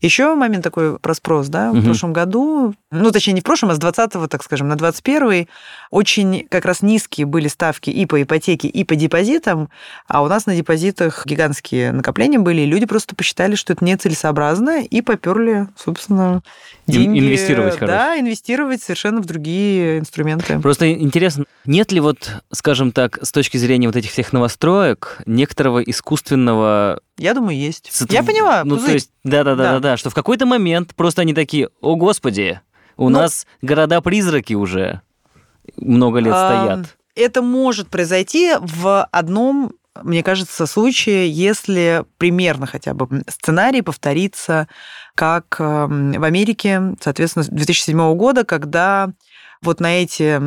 Еще 0.00 0.34
момент 0.34 0.64
такой 0.64 0.98
про 0.98 1.14
спрос, 1.14 1.48
да, 1.48 1.70
в 1.70 1.74
Мгм. 1.76 1.84
прошлом 1.84 2.12
году, 2.12 2.74
ну, 2.90 3.10
точнее, 3.10 3.34
не 3.34 3.40
в 3.40 3.44
прошлом, 3.44 3.70
а 3.70 3.74
с 3.74 3.78
20 3.78 4.28
так 4.28 4.42
скажем, 4.42 4.68
на 4.68 4.76
21 4.76 5.48
очень 5.90 6.46
как 6.48 6.64
раз 6.64 6.82
низкие 6.82 7.26
были 7.26 7.48
ставки 7.48 7.90
и 7.90 8.06
по 8.06 8.20
ипотеке, 8.22 8.68
и 8.68 8.84
по 8.84 8.94
депозитам, 8.96 9.68
а 10.08 10.22
у 10.22 10.28
нас 10.28 10.46
на 10.46 10.56
депозитах 10.56 11.26
гигантские 11.26 11.92
накопления 11.92 12.38
были, 12.38 12.62
и 12.62 12.66
люди 12.66 12.86
просто 12.86 13.14
посчитали, 13.14 13.54
что 13.54 13.72
это 13.72 13.84
нецелесообразно, 13.84 14.82
и 14.82 15.00
поперли, 15.02 15.68
собственно, 15.76 16.42
Ин- 16.86 16.92
деньги. 16.92 17.18
инвестировать, 17.20 17.76
короче. 17.76 17.86
Да, 17.96 18.18
инвестировать 18.18 18.82
совершенно 18.82 19.20
в 19.20 19.26
другие 19.26 19.98
инструменты. 19.98 20.58
Просто 20.60 20.92
интересно, 20.92 21.44
нет 21.64 21.92
ли 21.92 22.00
вот, 22.00 22.42
скажем 22.52 22.92
так, 22.92 23.18
с 23.22 23.30
точки 23.32 23.56
зрения 23.56 23.86
вот 23.86 23.96
этих 23.96 24.10
всех 24.10 24.32
новостроек, 24.32 25.20
некоторого 25.26 25.80
искусственного... 25.82 27.00
Я 27.18 27.34
думаю, 27.34 27.56
есть. 27.56 27.90
ц- 27.92 28.06
Я 28.10 28.22
поняла, 28.22 28.64
Ну, 28.64 28.76
то 28.76 28.80
пузырь. 28.80 28.94
есть, 28.94 29.10
да-да-да-да, 29.24 29.96
что 29.96 30.10
в 30.10 30.14
какой-то 30.14 30.46
момент 30.46 30.94
просто 30.94 31.22
они 31.22 31.34
такие, 31.34 31.68
о 31.80 31.96
господи, 31.96 32.60
у 32.96 33.08
Ну- 33.08 33.18
нас 33.20 33.46
города-призраки 33.62 34.54
уже 34.54 35.02
много 35.76 36.18
лет 36.20 36.32
А, 36.34 36.64
стоят. 36.66 36.96
Это 37.14 37.42
может 37.42 37.88
произойти 37.88 38.52
в 38.58 39.04
одном, 39.12 39.74
мне 40.02 40.22
кажется, 40.22 40.66
случае, 40.66 41.30
если 41.30 42.04
примерно 42.16 42.66
хотя 42.66 42.94
бы 42.94 43.22
сценарий 43.28 43.82
повторится, 43.82 44.66
как 45.14 45.56
эм, 45.60 46.12
в 46.12 46.24
Америке, 46.24 46.94
соответственно, 47.00 47.42
с 47.44 47.48
2007 47.48 48.14
года, 48.14 48.44
когда 48.44 49.10
вот 49.60 49.80
на 49.80 50.02
эти 50.02 50.40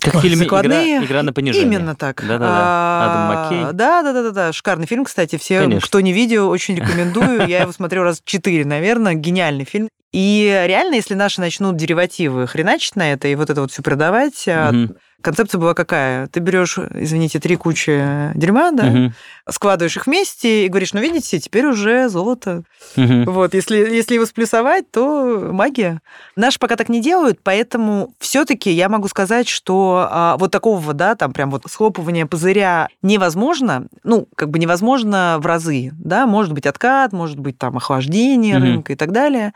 Как 0.00 0.14
в 0.14 0.20
фильме 0.20 0.44
закладные- 0.44 0.96
«Игра, 0.98 1.06
«Игра 1.06 1.22
на 1.22 1.32
понижение». 1.32 1.66
Именно 1.66 1.94
так. 1.94 2.20
Да-да-да. 2.22 2.46
А, 2.48 3.04
Адам 3.04 3.28
Маккей. 3.60 3.72
Да, 3.76 4.02
да, 4.02 4.12
да, 4.12 4.30
да. 4.30 4.52
Шикарный 4.52 4.86
фильм, 4.86 5.04
кстати. 5.04 5.36
Все, 5.36 5.60
Конечно. 5.60 5.86
кто 5.86 6.00
не 6.00 6.12
видел, 6.12 6.48
очень 6.48 6.74
рекомендую. 6.74 7.46
Я 7.46 7.62
его 7.62 7.72
смотрел 7.72 8.02
раз 8.04 8.20
четыре, 8.24 8.64
наверное. 8.64 9.14
Гениальный 9.14 9.64
фильм. 9.64 9.88
И 10.12 10.64
реально, 10.66 10.94
если 10.96 11.14
наши 11.14 11.40
начнут 11.40 11.76
деривативы 11.76 12.46
хреначить 12.48 12.96
на 12.96 13.12
это 13.12 13.28
и 13.28 13.34
вот 13.36 13.48
это 13.50 13.60
вот 13.60 13.70
все 13.70 13.82
продавать, 13.82 14.44
Мгм. 14.46 14.96
Концепция 15.22 15.58
была 15.58 15.74
какая? 15.74 16.26
Ты 16.28 16.40
берешь, 16.40 16.78
извините, 16.78 17.38
три 17.40 17.56
кучи 17.56 18.32
дерьма, 18.34 18.70
да, 18.72 18.84
Мгм. 18.84 19.14
складываешь 19.48 19.96
их 19.96 20.06
вместе 20.06 20.66
и 20.66 20.68
говоришь, 20.68 20.92
ну, 20.92 21.00
видите, 21.00 21.38
теперь 21.38 21.66
уже 21.66 22.08
золото. 22.08 22.62
Мгм. 22.96 23.24
Вот, 23.24 23.54
если, 23.54 23.76
если 23.76 24.14
его 24.14 24.26
сплюсовать, 24.26 24.90
то 24.90 25.50
магия. 25.52 26.00
Наши 26.36 26.58
пока 26.58 26.76
так 26.76 26.88
не 26.88 27.00
делают, 27.00 27.40
поэтому 27.42 28.14
все-таки 28.18 28.70
я 28.70 28.88
могу 28.88 29.08
сказать, 29.08 29.48
что 29.48 30.08
а, 30.10 30.36
вот 30.36 30.50
такого, 30.50 30.92
да, 30.94 31.14
там 31.14 31.32
прям 31.32 31.50
вот 31.50 31.62
схлопывания 31.68 32.26
пузыря 32.26 32.88
невозможно, 33.02 33.86
ну, 34.04 34.28
как 34.36 34.50
бы 34.50 34.58
невозможно 34.58 35.36
в 35.40 35.46
разы, 35.46 35.92
да, 35.98 36.26
может 36.26 36.52
быть 36.52 36.66
откат, 36.66 37.12
может 37.12 37.38
быть 37.38 37.58
там 37.58 37.76
охлаждение 37.76 38.56
Мгм. 38.56 38.64
рынка 38.66 38.92
и 38.92 38.96
так 38.96 39.12
далее. 39.12 39.52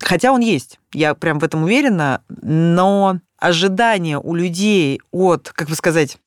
Хотя 0.00 0.32
он 0.32 0.40
есть, 0.40 0.78
я 0.92 1.14
прям 1.14 1.38
в 1.38 1.44
этом 1.44 1.62
уверена, 1.64 2.20
но 2.28 3.18
ожидания 3.38 4.18
у 4.18 4.34
людей 4.34 5.00
от, 5.12 5.50
как 5.54 5.68
бы 5.68 5.74
сказать, 5.74 6.18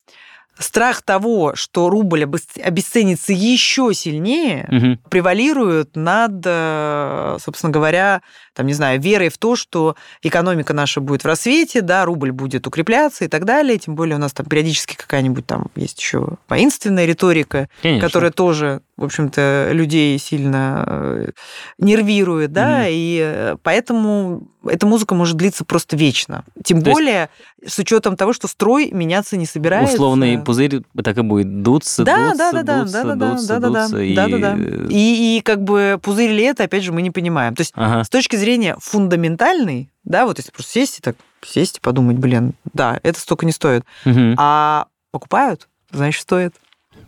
страх 0.57 1.01
того, 1.01 1.55
что 1.55 1.89
рубль 1.89 2.23
обесц- 2.23 2.59
обесценится 2.61 3.31
еще 3.31 3.93
сильнее, 3.93 4.65
Мгм. 4.69 4.97
превалируют 5.09 5.95
над, 5.95 6.41
э, 6.45 7.37
собственно 7.39 7.71
говоря, 7.71 8.21
там, 8.59 8.67
не 8.67 8.73
знаю, 8.73 8.99
верой 8.99 9.29
в 9.29 9.37
то, 9.37 9.55
что 9.55 9.95
экономика 10.21 10.73
наша 10.73 10.99
будет 10.99 11.23
в 11.23 11.25
рассвете, 11.25 11.79
да, 11.79 12.03
рубль 12.03 12.33
будет 12.33 12.67
укрепляться 12.67 13.23
и 13.23 13.29
так 13.29 13.45
далее. 13.45 13.77
Тем 13.77 13.95
более 13.95 14.17
у 14.17 14.19
нас 14.19 14.33
там 14.33 14.45
периодически 14.47 14.97
какая-нибудь 14.97 15.45
там 15.45 15.67
есть 15.77 15.97
еще 15.97 16.31
воинственная 16.49 17.05
риторика, 17.05 17.69
Конечно. 17.81 18.05
которая 18.05 18.31
тоже, 18.31 18.81
в 18.97 19.05
общем-то, 19.05 19.69
людей 19.71 20.19
сильно 20.19 20.83
э, 20.87 21.29
нервирует, 21.77 22.51
да, 22.51 22.79
Мгм. 22.79 22.85
и 22.89 23.19
э, 23.23 23.55
поэтому 23.63 24.49
эта 24.65 24.85
музыка 24.85 25.15
может 25.15 25.37
длиться 25.37 25.63
просто 25.63 25.95
вечно. 25.95 26.43
Тем 26.65 26.81
То 26.81 26.89
есть- 26.89 26.99
более 26.99 27.29
с 27.65 27.79
учетом 27.79 28.17
того, 28.17 28.33
что 28.33 28.49
строй 28.49 28.91
меняться 28.91 29.37
не 29.37 29.45
собирается. 29.45 29.93
Условный 29.93 30.37
пузырь 30.39 30.81
так 31.01 31.17
и 31.17 31.21
будет 31.21 31.61
дуться, 31.63 32.03
Да, 32.03 32.31
дуться, 32.31 32.37
да, 32.37 32.51
да, 32.51 32.63
да, 32.63 32.79
дуться, 32.81 33.03
да, 33.03 33.15
да, 33.15 33.29
дуться, 33.31 33.47
да, 33.47 33.59
да, 33.59 33.69
да, 33.69 33.81
дуться, 33.83 34.01
и- 34.01 34.15
да, 34.15 34.27
да, 34.27 34.37
да. 34.37 34.57
И, 34.89 35.37
и 35.37 35.41
как 35.41 35.63
бы 35.63 35.97
пузырь 36.01 36.31
ли 36.31 36.43
это, 36.43 36.65
опять 36.65 36.83
же, 36.83 36.91
мы 36.91 37.01
не 37.01 37.11
понимаем. 37.11 37.55
То 37.55 37.61
есть 37.61 37.71
Ага. 37.75 38.03
с 38.03 38.09
точки 38.09 38.35
зрения 38.35 38.48
фундаментальной, 38.79 39.89
да, 40.03 40.25
вот 40.25 40.37
если 40.37 40.51
просто 40.51 40.73
сесть 40.73 40.99
и 40.99 41.01
так 41.01 41.15
сесть 41.41 41.77
и 41.77 41.81
подумать, 41.81 42.17
блин, 42.17 42.53
да, 42.73 42.99
это 43.03 43.19
столько 43.19 43.45
не 43.45 43.51
стоит. 43.51 43.83
Мгм. 44.05 44.35
А 44.37 44.87
покупают, 45.11 45.67
значит, 45.91 46.21
стоит. 46.21 46.55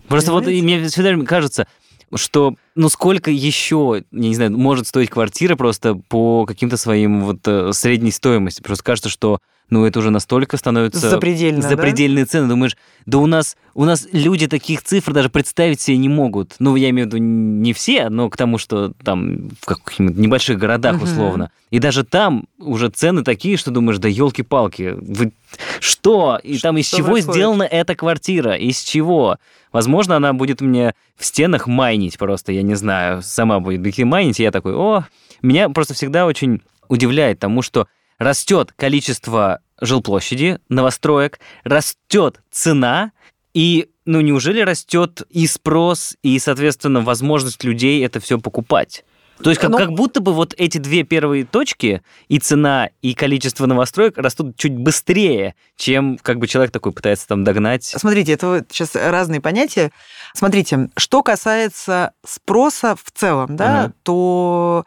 Просто 0.07 0.31
вот 0.31 0.45
Понимаете? 0.45 0.59
и 0.59 0.63
мне 0.77 0.87
всегда 0.89 1.25
кажется, 1.25 1.67
что 2.15 2.55
ну 2.75 2.89
сколько 2.89 3.31
еще, 3.31 4.03
я 4.11 4.19
не 4.19 4.35
знаю, 4.35 4.57
может 4.57 4.87
стоить 4.87 5.09
квартира 5.09 5.55
просто 5.55 5.95
по 5.95 6.45
каким-то 6.45 6.77
своим 6.77 7.21
вот 7.21 7.47
э, 7.47 7.71
средней 7.73 8.11
стоимости. 8.11 8.61
Просто 8.61 8.83
кажется, 8.83 9.09
что 9.09 9.39
ну 9.71 9.85
это 9.85 9.99
уже 9.99 10.11
настолько 10.11 10.57
становится 10.57 11.09
Запредельно, 11.09 11.61
да? 11.61 11.69
запредельные 11.69 12.25
цены. 12.25 12.49
Думаешь, 12.49 12.77
да 13.05 13.17
у 13.17 13.25
нас 13.25 13.55
у 13.73 13.85
нас 13.85 14.07
люди 14.11 14.47
таких 14.47 14.83
цифр 14.83 15.13
даже 15.13 15.29
представить 15.29 15.79
себе 15.79 15.97
не 15.97 16.09
могут. 16.09 16.55
Ну 16.59 16.75
я 16.75 16.89
имею 16.89 17.07
в 17.07 17.13
виду 17.13 17.17
не 17.23 17.71
все, 17.71 18.09
но 18.09 18.29
к 18.29 18.35
тому, 18.35 18.57
что 18.57 18.91
там 19.03 19.49
в 19.61 19.65
каких-нибудь 19.65 20.17
небольших 20.17 20.59
городах 20.59 21.01
условно. 21.01 21.51
И 21.69 21.79
даже 21.79 22.03
там 22.03 22.45
уже 22.59 22.89
цены 22.89 23.23
такие, 23.23 23.55
что 23.55 23.71
думаешь, 23.71 23.97
да 23.97 24.09
елки-палки, 24.09 24.93
вы 24.99 25.31
что? 25.79 26.37
И 26.43 26.57
там 26.59 26.77
из 26.77 26.87
Что 26.87 26.97
чего 26.97 27.11
происходит? 27.13 27.35
сделана 27.35 27.63
эта 27.63 27.95
квартира? 27.95 28.55
Из 28.55 28.81
чего? 28.81 29.37
Возможно, 29.71 30.17
она 30.17 30.33
будет 30.33 30.59
мне 30.59 30.95
в 31.17 31.23
стенах 31.23 31.67
майнить 31.67 32.17
просто, 32.17 32.51
я 32.51 32.61
не 32.61 32.75
знаю, 32.75 33.21
сама 33.21 33.61
будет 33.61 33.97
майнить, 33.99 34.41
и 34.41 34.43
я 34.43 34.51
такой, 34.51 34.75
о, 34.75 35.05
меня 35.41 35.69
просто 35.69 35.93
всегда 35.93 36.25
очень 36.25 36.61
удивляет 36.89 37.39
тому, 37.39 37.61
что 37.61 37.87
растет 38.21 38.71
количество 38.77 39.61
жилплощади, 39.81 40.59
новостроек, 40.69 41.39
растет 41.63 42.39
цена, 42.51 43.11
и 43.53 43.89
ну 44.05 44.21
неужели 44.21 44.61
растет 44.61 45.23
и 45.31 45.47
спрос, 45.47 46.15
и, 46.21 46.37
соответственно, 46.37 47.01
возможность 47.01 47.63
людей 47.63 48.05
это 48.05 48.19
все 48.19 48.37
покупать? 48.39 49.03
То 49.43 49.49
есть 49.49 49.59
как, 49.59 49.71
Ну- 49.71 49.77
как 49.79 49.93
будто 49.93 50.21
бы 50.21 50.33
вот 50.33 50.53
эти 50.55 50.77
две 50.77 51.01
первые 51.01 51.45
точки, 51.45 52.03
и 52.27 52.37
цена, 52.37 52.89
и 53.01 53.15
количество 53.15 53.65
новостроек 53.65 54.15
растут 54.19 54.55
чуть 54.55 54.77
быстрее, 54.77 55.55
чем 55.77 56.19
как 56.21 56.37
бы 56.37 56.45
человек 56.45 56.71
такой 56.71 56.91
пытается 56.91 57.27
там 57.27 57.43
догнать. 57.43 57.83
Смотрите, 57.85 58.33
это 58.33 58.47
вот 58.47 58.63
сейчас 58.69 58.93
разные 58.95 59.41
понятия. 59.41 59.89
Смотрите, 60.35 60.89
что 60.95 61.23
касается 61.23 62.11
спроса 62.23 62.95
в 62.95 63.09
целом, 63.11 63.55
да, 63.55 63.85
Ага. 63.85 63.93
то 64.03 64.85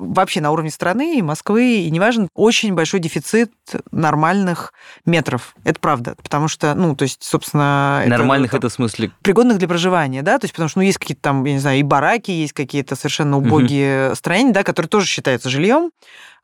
вообще 0.00 0.40
на 0.40 0.50
уровне 0.50 0.70
страны 0.70 1.18
и 1.18 1.22
Москвы, 1.22 1.82
и 1.82 1.90
неважно, 1.90 2.28
очень 2.34 2.74
большой 2.74 3.00
дефицит 3.00 3.52
нормальных 3.92 4.72
метров. 5.04 5.54
Это 5.64 5.78
правда. 5.78 6.14
Потому 6.22 6.48
что, 6.48 6.74
ну, 6.74 6.96
то 6.96 7.02
есть, 7.02 7.22
собственно... 7.22 8.02
Нормальных 8.06 8.50
там, 8.50 8.58
это 8.58 8.68
в 8.68 8.72
смысле... 8.72 9.12
пригодных 9.22 9.58
для 9.58 9.68
проживания, 9.68 10.22
да, 10.22 10.38
то 10.38 10.46
есть 10.46 10.54
потому 10.54 10.68
что 10.68 10.78
ну, 10.78 10.84
есть 10.84 10.98
какие-то 10.98 11.22
там, 11.22 11.44
я 11.44 11.52
не 11.52 11.58
знаю, 11.58 11.78
и 11.78 11.82
бараки, 11.82 12.30
есть 12.30 12.52
какие-то 12.52 12.96
совершенно 12.96 13.36
убогие 13.36 14.14
строения, 14.14 14.52
да, 14.52 14.64
которые 14.64 14.88
тоже 14.88 15.06
считаются 15.06 15.50
жильем, 15.50 15.90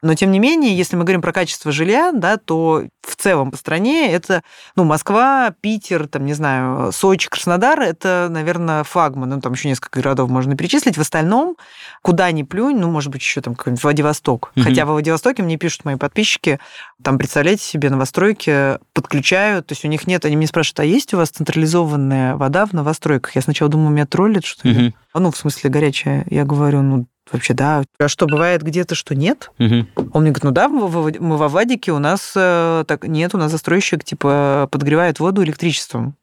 Но, 0.02 0.14
тем 0.14 0.30
не 0.30 0.38
менее, 0.38 0.76
если 0.76 0.96
мы 0.96 1.04
говорим 1.04 1.22
про 1.22 1.32
качество 1.32 1.72
жилья, 1.72 2.12
да, 2.12 2.36
то 2.36 2.84
в 3.02 3.16
целом 3.16 3.50
по 3.50 3.56
стране 3.56 4.12
это, 4.12 4.42
ну, 4.74 4.84
Москва, 4.84 5.54
Питер, 5.60 6.06
там, 6.06 6.26
не 6.26 6.34
знаю, 6.34 6.92
Сочи, 6.92 7.28
Краснодар, 7.28 7.80
это, 7.80 8.28
наверное, 8.30 8.84
флагман. 8.84 9.30
Ну, 9.30 9.40
там 9.40 9.52
еще 9.54 9.68
несколько 9.68 10.00
городов 10.00 10.28
можно 10.28 10.56
перечислить. 10.56 10.96
В 10.96 11.00
остальном, 11.00 11.56
куда 12.02 12.30
ни 12.30 12.42
плюнь, 12.42 12.78
ну, 12.78 12.90
может 12.90 13.10
быть, 13.10 13.22
еще 13.22 13.40
там 13.40 13.54
какой-нибудь 13.54 13.82
Владивосток. 13.82 14.52
Угу. 14.56 14.64
Хотя 14.64 14.84
во 14.84 14.92
Владивостоке 14.92 15.42
мне 15.42 15.56
пишут 15.56 15.84
мои 15.84 15.96
подписчики, 15.96 16.60
там, 17.02 17.18
представляете 17.18 17.62
себе, 17.64 17.90
новостройки 17.90 18.78
подключают, 18.92 19.66
то 19.66 19.72
есть 19.72 19.84
у 19.84 19.88
них 19.88 20.06
нет, 20.06 20.24
они 20.24 20.36
мне 20.36 20.46
спрашивают, 20.46 20.80
а 20.80 20.84
есть 20.84 21.14
у 21.14 21.16
вас 21.16 21.30
централизованная 21.30 22.36
вода 22.36 22.66
в 22.66 22.72
новостройках? 22.72 23.36
Я 23.36 23.42
сначала 23.42 23.70
думаю, 23.70 23.90
меня 23.90 24.06
троллят, 24.06 24.44
что 24.44 24.68
ли? 24.68 24.88
Угу. 24.88 25.20
Ну, 25.20 25.30
в 25.30 25.36
смысле, 25.36 25.70
горячая. 25.70 26.26
Я 26.28 26.44
говорю, 26.44 26.82
ну, 26.82 27.06
Вообще, 27.30 27.54
да. 27.54 27.84
А 27.98 28.08
что, 28.08 28.26
бывает 28.26 28.62
где-то, 28.62 28.94
что 28.94 29.14
нет? 29.14 29.50
Угу. 29.58 29.86
Он 30.12 30.22
мне 30.22 30.30
говорит, 30.30 30.44
ну 30.44 30.50
да, 30.52 30.68
мы 30.68 30.88
во 30.88 31.48
Владике, 31.48 31.92
у 31.92 31.98
нас 31.98 32.32
э, 32.36 32.84
так 32.86 33.06
нет, 33.06 33.34
у 33.34 33.38
нас 33.38 33.50
застройщик, 33.50 34.04
типа, 34.04 34.68
подогревает 34.70 35.18
воду 35.20 35.42
электричеством. 35.42 36.14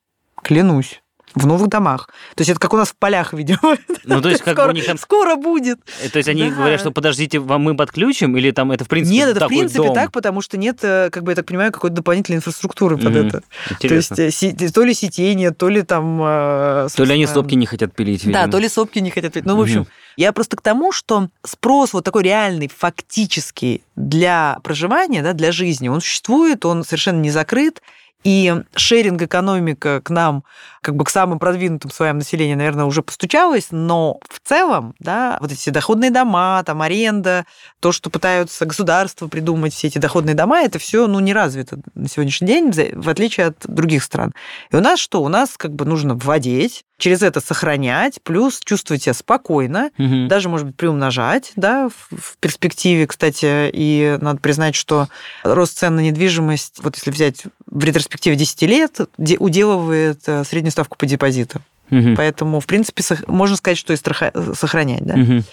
Клянусь 0.42 1.03
в 1.36 1.46
новых 1.46 1.68
домах. 1.70 2.10
То 2.36 2.42
есть 2.42 2.52
это 2.52 2.60
как 2.60 2.74
у 2.74 2.78
нас 2.78 2.90
в 2.90 2.96
полях, 2.96 3.34
видимо. 3.34 3.78
Ну, 4.04 4.22
то 4.22 4.30
есть 4.34 4.42
как 4.44 4.56
скоро, 4.56 4.70
у 4.70 4.74
них 4.74 4.86
там... 4.86 4.98
Скоро 4.98 5.36
будет. 5.36 5.80
Э, 6.02 6.10
то 6.10 6.18
есть 6.18 6.30
они 6.30 6.50
да. 6.50 6.56
говорят, 6.56 6.80
что 6.80 6.92
подождите, 6.92 7.40
вам 7.40 7.62
мы 7.62 7.76
подключим, 7.76 8.38
или 8.38 8.52
там 8.52 8.72
это 8.72 8.86
в 8.86 8.88
принципе 8.88 9.18
Нет, 9.18 9.30
это 9.30 9.46
в 9.46 9.48
принципе 9.48 9.84
дом? 9.84 9.96
так, 9.96 10.12
потому 10.12 10.42
что 10.42 10.58
нет, 10.58 10.80
э, 10.84 11.10
как 11.12 11.24
бы 11.24 11.32
я 11.32 11.36
так 11.36 11.46
понимаю, 11.46 11.72
какой-то 11.72 11.96
дополнительной 11.96 12.38
инфраструктуры 12.38 12.98
под 12.98 13.14
mm-hmm. 13.14 13.28
это. 13.28 13.44
Интересно. 13.72 14.16
То 14.16 14.22
есть 14.24 14.44
э, 14.44 14.70
то 14.72 14.84
ли 14.84 14.94
сетение, 14.94 15.52
то 15.52 15.70
ли 15.70 15.82
там... 15.82 16.18
То 16.18 17.04
ли 17.04 17.14
они 17.14 17.26
сопки 17.26 17.56
не 17.56 17.66
хотят 17.66 17.94
пилить, 17.94 18.24
видимо. 18.26 18.46
Да, 18.46 18.52
то 18.52 18.60
ли 18.60 18.70
сопки 18.70 19.00
не 19.00 19.10
хотят 19.10 19.34
пилить. 19.34 19.46
Ну, 19.46 19.58
в 19.58 19.62
общем, 19.62 19.82
mm-hmm. 19.82 20.14
я 20.18 20.34
просто 20.34 20.58
к 20.58 20.62
тому, 20.62 20.92
что 20.92 21.30
спрос 21.44 21.94
вот 21.94 22.04
такой 22.04 22.24
реальный, 22.24 22.70
фактический 22.70 23.84
для 23.96 24.60
проживания, 24.64 25.24
да, 25.24 25.34
для 25.34 25.52
жизни, 25.52 25.88
он 25.88 26.02
существует, 26.02 26.66
он 26.66 26.84
совершенно 26.84 27.20
не 27.20 27.32
закрыт, 27.32 27.82
и 28.24 28.54
шеринг-экономика 28.76 30.02
к 30.02 30.10
нам, 30.10 30.44
как 30.82 30.96
бы 30.96 31.06
к 31.06 31.10
самым 31.10 31.40
продвинутым 31.40 31.92
своим 31.92 32.18
населением, 32.18 32.58
наверное, 32.58 32.86
уже 32.86 33.02
постучалась, 33.02 33.68
но 33.72 34.20
в 34.30 34.40
целом, 34.48 34.96
да, 35.00 35.38
вот 35.42 35.52
эти 35.52 35.70
доходные 35.70 36.12
дома, 36.12 36.64
там 36.66 36.82
аренда, 36.82 37.46
то, 37.80 37.92
что 37.92 38.10
пытаются 38.10 38.66
государство 38.66 39.28
придумать, 39.28 39.74
все 39.74 39.88
эти 39.88 39.98
доходные 39.98 40.36
дома, 40.36 40.62
это 40.62 40.80
все, 40.80 41.08
ну, 41.08 41.20
не 41.20 41.34
развито 41.34 41.80
на 41.96 42.08
сегодняшний 42.08 42.48
день, 42.48 42.72
в 42.94 43.10
отличие 43.10 43.48
от 43.48 43.58
других 43.64 44.04
стран. 44.04 44.34
И 44.72 44.76
у 44.76 44.82
нас 44.82 45.00
что? 45.00 45.22
У 45.22 45.28
нас 45.28 45.58
как 45.58 45.74
бы 45.74 45.86
нужно 45.86 46.16
вводить, 46.16 46.86
через 46.98 47.22
это 47.22 47.42
сохранять, 47.42 48.20
плюс 48.24 48.62
чувствовать 48.64 49.04
себя 49.04 49.14
спокойно, 49.14 49.92
угу. 49.98 50.28
даже, 50.28 50.48
может 50.48 50.68
быть, 50.68 50.78
приумножать, 50.78 51.52
да, 51.58 51.90
в, 51.90 52.16
в 52.16 52.38
перспективе, 52.40 53.08
кстати, 53.08 53.70
и 53.74 54.18
надо 54.22 54.40
признать, 54.40 54.76
что 54.76 55.10
рост 55.44 55.78
цен 55.78 55.96
на 55.96 56.00
недвижимость, 56.00 56.80
вот 56.82 56.96
если 56.96 57.12
взять 57.12 57.44
в 57.66 57.84
ретроспективе 57.84 58.13
10 58.20 58.62
лет, 58.64 59.00
уделывает 59.40 60.22
э, 60.28 60.44
среднюю 60.44 60.72
ставку 60.72 60.98
по 60.98 61.06
депозиту. 61.06 61.62
Угу. 61.92 62.16
Поэтому, 62.16 62.60
в 62.60 62.66
принципе, 62.66 63.04
можно 63.28 63.56
сказать, 63.56 63.78
что 63.78 63.94
и 63.94 63.96
страха... 63.96 64.32
сохранять, 64.56 65.04
да. 65.04 65.16
Угу. 65.16 65.44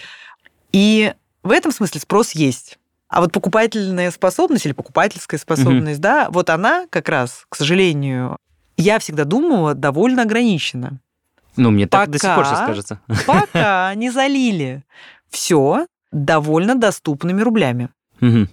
И 0.72 1.12
в 1.42 1.50
этом 1.50 1.72
смысле 1.72 2.00
спрос 2.00 2.32
есть. 2.32 2.78
А 3.08 3.20
вот 3.20 3.32
покупательная 3.32 4.10
способность 4.10 4.66
или 4.66 4.72
покупательская 4.72 5.38
способность, 5.38 5.98
угу. 5.98 6.02
да, 6.02 6.28
вот 6.30 6.48
она 6.48 6.86
как 6.90 7.08
раз, 7.08 7.44
к 7.48 7.56
сожалению, 7.56 8.36
я 8.76 8.98
всегда 8.98 9.24
думала, 9.24 9.74
довольно 9.74 10.22
ограничена. 10.22 11.00
Ну, 11.56 11.70
мне 11.70 11.86
пока, 11.86 12.04
так 12.04 12.10
до 12.12 12.18
сих 12.18 12.34
пор 12.34 12.46
сейчас 12.46 12.60
кажется. 12.60 13.00
Пока 13.26 13.94
не 13.96 14.10
залили 14.10 14.84
все 15.28 15.86
довольно 16.12 16.74
доступными 16.74 17.42
рублями. 17.42 17.90
Угу. 18.20 18.46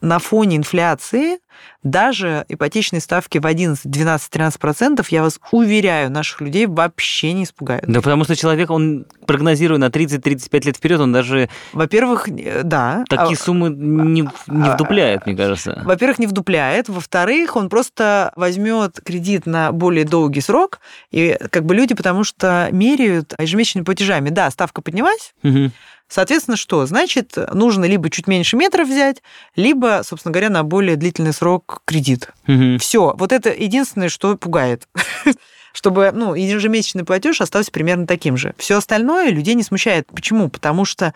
На 0.00 0.18
фоне 0.18 0.56
инфляции 0.56 1.38
даже 1.82 2.44
ипотечные 2.48 3.00
ставки 3.00 3.38
в 3.38 3.46
11, 3.46 3.90
12, 3.90 4.30
13 4.30 4.60
процентов, 4.60 5.08
я 5.10 5.22
вас 5.22 5.38
уверяю, 5.50 6.10
наших 6.10 6.40
людей 6.40 6.66
вообще 6.66 7.32
не 7.32 7.44
испугают. 7.44 7.84
Да, 7.86 8.00
потому 8.00 8.24
что 8.24 8.34
человек, 8.34 8.70
он 8.70 9.06
прогнозируя 9.26 9.78
на 9.78 9.88
30-35 9.88 10.66
лет 10.66 10.76
вперед, 10.76 11.00
он 11.00 11.12
даже... 11.12 11.48
Во-первых, 11.72 12.28
э, 12.28 12.62
да. 12.64 13.04
Такие 13.08 13.36
а, 13.38 13.42
суммы 13.42 13.70
не, 13.70 14.22
не 14.46 14.68
а, 14.68 14.74
вдупляет, 14.74 15.26
мне 15.26 15.36
кажется. 15.36 15.82
Во-первых, 15.84 16.18
не 16.18 16.26
вдупляет. 16.26 16.88
Во-вторых, 16.88 17.56
он 17.56 17.68
просто 17.68 18.32
возьмет 18.36 19.00
кредит 19.04 19.46
на 19.46 19.72
более 19.72 20.04
долгий 20.04 20.40
срок, 20.40 20.80
и 21.10 21.36
как 21.50 21.64
бы 21.64 21.74
люди, 21.74 21.94
потому 21.94 22.24
что 22.24 22.68
меряют 22.72 23.34
ежемесячными 23.38 23.84
платежами. 23.84 24.30
Да, 24.30 24.50
ставка 24.50 24.80
поднялась, 24.80 25.34
угу. 25.42 25.70
Соответственно, 26.06 26.56
что? 26.56 26.84
Значит, 26.86 27.36
нужно 27.52 27.86
либо 27.86 28.10
чуть 28.10 28.28
меньше 28.28 28.56
метров 28.56 28.88
взять, 28.88 29.22
либо, 29.56 30.02
собственно 30.04 30.32
говоря, 30.32 30.50
на 30.50 30.62
более 30.62 30.96
длительный 30.96 31.32
срок 31.32 31.43
кредит. 31.84 32.30
Угу. 32.48 32.78
Все. 32.78 33.14
Вот 33.16 33.32
это 33.32 33.50
единственное, 33.50 34.08
что 34.08 34.36
пугает 34.36 34.88
чтобы 35.74 36.12
ну, 36.14 36.34
ежемесячный 36.34 37.04
платеж 37.04 37.40
остался 37.40 37.72
примерно 37.72 38.06
таким 38.06 38.36
же. 38.36 38.54
Все 38.58 38.78
остальное 38.78 39.30
людей 39.30 39.54
не 39.54 39.64
смущает. 39.64 40.06
Почему? 40.06 40.48
Потому 40.48 40.84
что 40.84 41.14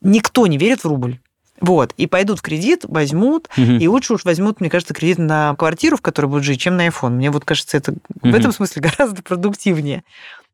никто 0.00 0.46
не 0.46 0.56
верит 0.56 0.84
в 0.84 0.86
рубль. 0.86 1.18
Вот, 1.60 1.92
и 1.96 2.06
пойдут 2.06 2.38
в 2.38 2.42
кредит, 2.42 2.84
возьмут, 2.84 3.48
угу. 3.56 3.62
и 3.62 3.88
лучше 3.88 4.14
уж 4.14 4.24
возьмут, 4.24 4.60
мне 4.60 4.70
кажется, 4.70 4.94
кредит 4.94 5.18
на 5.18 5.56
квартиру, 5.56 5.96
в 5.96 6.00
которой 6.00 6.26
будут 6.26 6.44
жить, 6.44 6.60
чем 6.60 6.76
на 6.76 6.86
iPhone. 6.86 7.10
Мне 7.10 7.32
вот 7.32 7.44
кажется, 7.44 7.76
это 7.76 7.92
угу. 7.92 8.30
в 8.30 8.34
этом 8.34 8.52
смысле 8.52 8.82
гораздо 8.96 9.22
продуктивнее. 9.22 10.04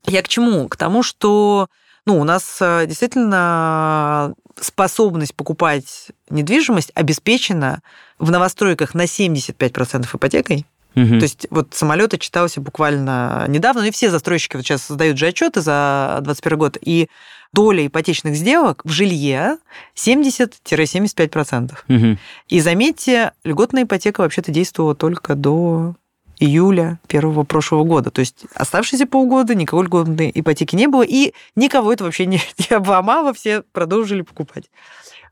Я 0.06 0.22
к 0.22 0.28
чему? 0.28 0.66
К 0.68 0.76
тому, 0.76 1.02
что 1.02 1.68
ну, 2.06 2.20
у 2.20 2.24
нас 2.24 2.58
э, 2.60 2.86
действительно 2.86 4.34
способность 4.60 5.34
покупать 5.34 6.08
недвижимость 6.30 6.92
обеспечена 6.94 7.80
в 8.18 8.30
новостройках 8.30 8.94
на 8.94 9.04
75% 9.04 10.06
ипотекой. 10.14 10.66
Угу. 10.96 11.18
То 11.18 11.22
есть 11.22 11.46
вот 11.50 11.74
самолеты 11.74 12.18
читался 12.18 12.60
буквально 12.60 13.46
недавно, 13.48 13.82
ну 13.82 13.88
и 13.88 13.90
все 13.90 14.10
застройщики 14.10 14.56
вот 14.56 14.64
сейчас 14.64 14.84
создают 14.84 15.18
же 15.18 15.26
отчеты 15.26 15.60
за 15.60 16.20
2021 16.22 16.58
год, 16.58 16.78
и 16.80 17.08
доля 17.52 17.86
ипотечных 17.86 18.36
сделок 18.36 18.82
в 18.84 18.90
жилье 18.90 19.58
70-75%. 19.96 21.72
Угу. 21.88 22.18
И 22.48 22.60
заметьте, 22.60 23.32
льготная 23.44 23.84
ипотека 23.84 24.20
вообще-то 24.20 24.52
действовала 24.52 24.94
только 24.94 25.34
до 25.34 25.94
июля 26.38 26.98
первого 27.06 27.44
прошлого 27.44 27.84
года. 27.84 28.10
То 28.10 28.20
есть 28.20 28.46
оставшиеся 28.54 29.06
полгода 29.06 29.54
никакой 29.54 29.84
льготной 29.86 30.30
ипотеки 30.34 30.76
не 30.76 30.86
было, 30.86 31.02
и 31.02 31.32
никого 31.56 31.92
это 31.92 32.04
вообще 32.04 32.26
не, 32.26 32.40
не 32.58 32.76
обломало, 32.76 33.32
все 33.32 33.62
продолжили 33.72 34.22
покупать. 34.22 34.70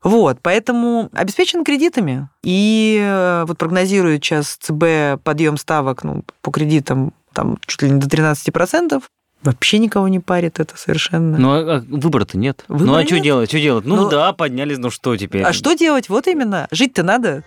Вот, 0.03 0.39
поэтому 0.41 1.09
обеспечен 1.13 1.63
кредитами. 1.63 2.27
И 2.43 2.99
э, 3.01 3.45
вот 3.47 3.57
прогнозирует 3.57 4.23
сейчас 4.23 4.57
ЦБ 4.59 5.23
подъем 5.23 5.55
ставок 5.55 6.03
ну, 6.03 6.25
по 6.41 6.51
кредитам 6.51 7.13
там 7.31 7.57
чуть 7.65 7.83
ли 7.83 7.89
не 7.89 7.99
до 7.99 8.07
13%. 8.07 9.01
Вообще 9.43 9.77
никого 9.77 10.07
не 10.07 10.19
парит 10.19 10.59
это 10.59 10.77
совершенно. 10.77 11.37
Ну, 11.37 11.51
а, 11.51 11.77
а 11.77 11.83
выбора-то 11.85 12.37
нет. 12.37 12.63
Выбора 12.69 12.87
ну, 12.87 12.95
а 12.95 12.99
нет. 12.99 13.07
что 13.09 13.19
делать? 13.19 13.49
Что 13.49 13.59
делать? 13.59 13.85
Ну, 13.85 13.95
ну, 13.95 14.09
да, 14.09 14.31
поднялись, 14.31 14.77
ну 14.77 14.89
что 14.89 15.17
теперь? 15.17 15.43
А 15.43 15.51
что 15.51 15.73
делать? 15.73 16.07
Вот 16.07 16.27
именно. 16.27 16.67
Жить-то 16.71 17.03
надо. 17.03 17.43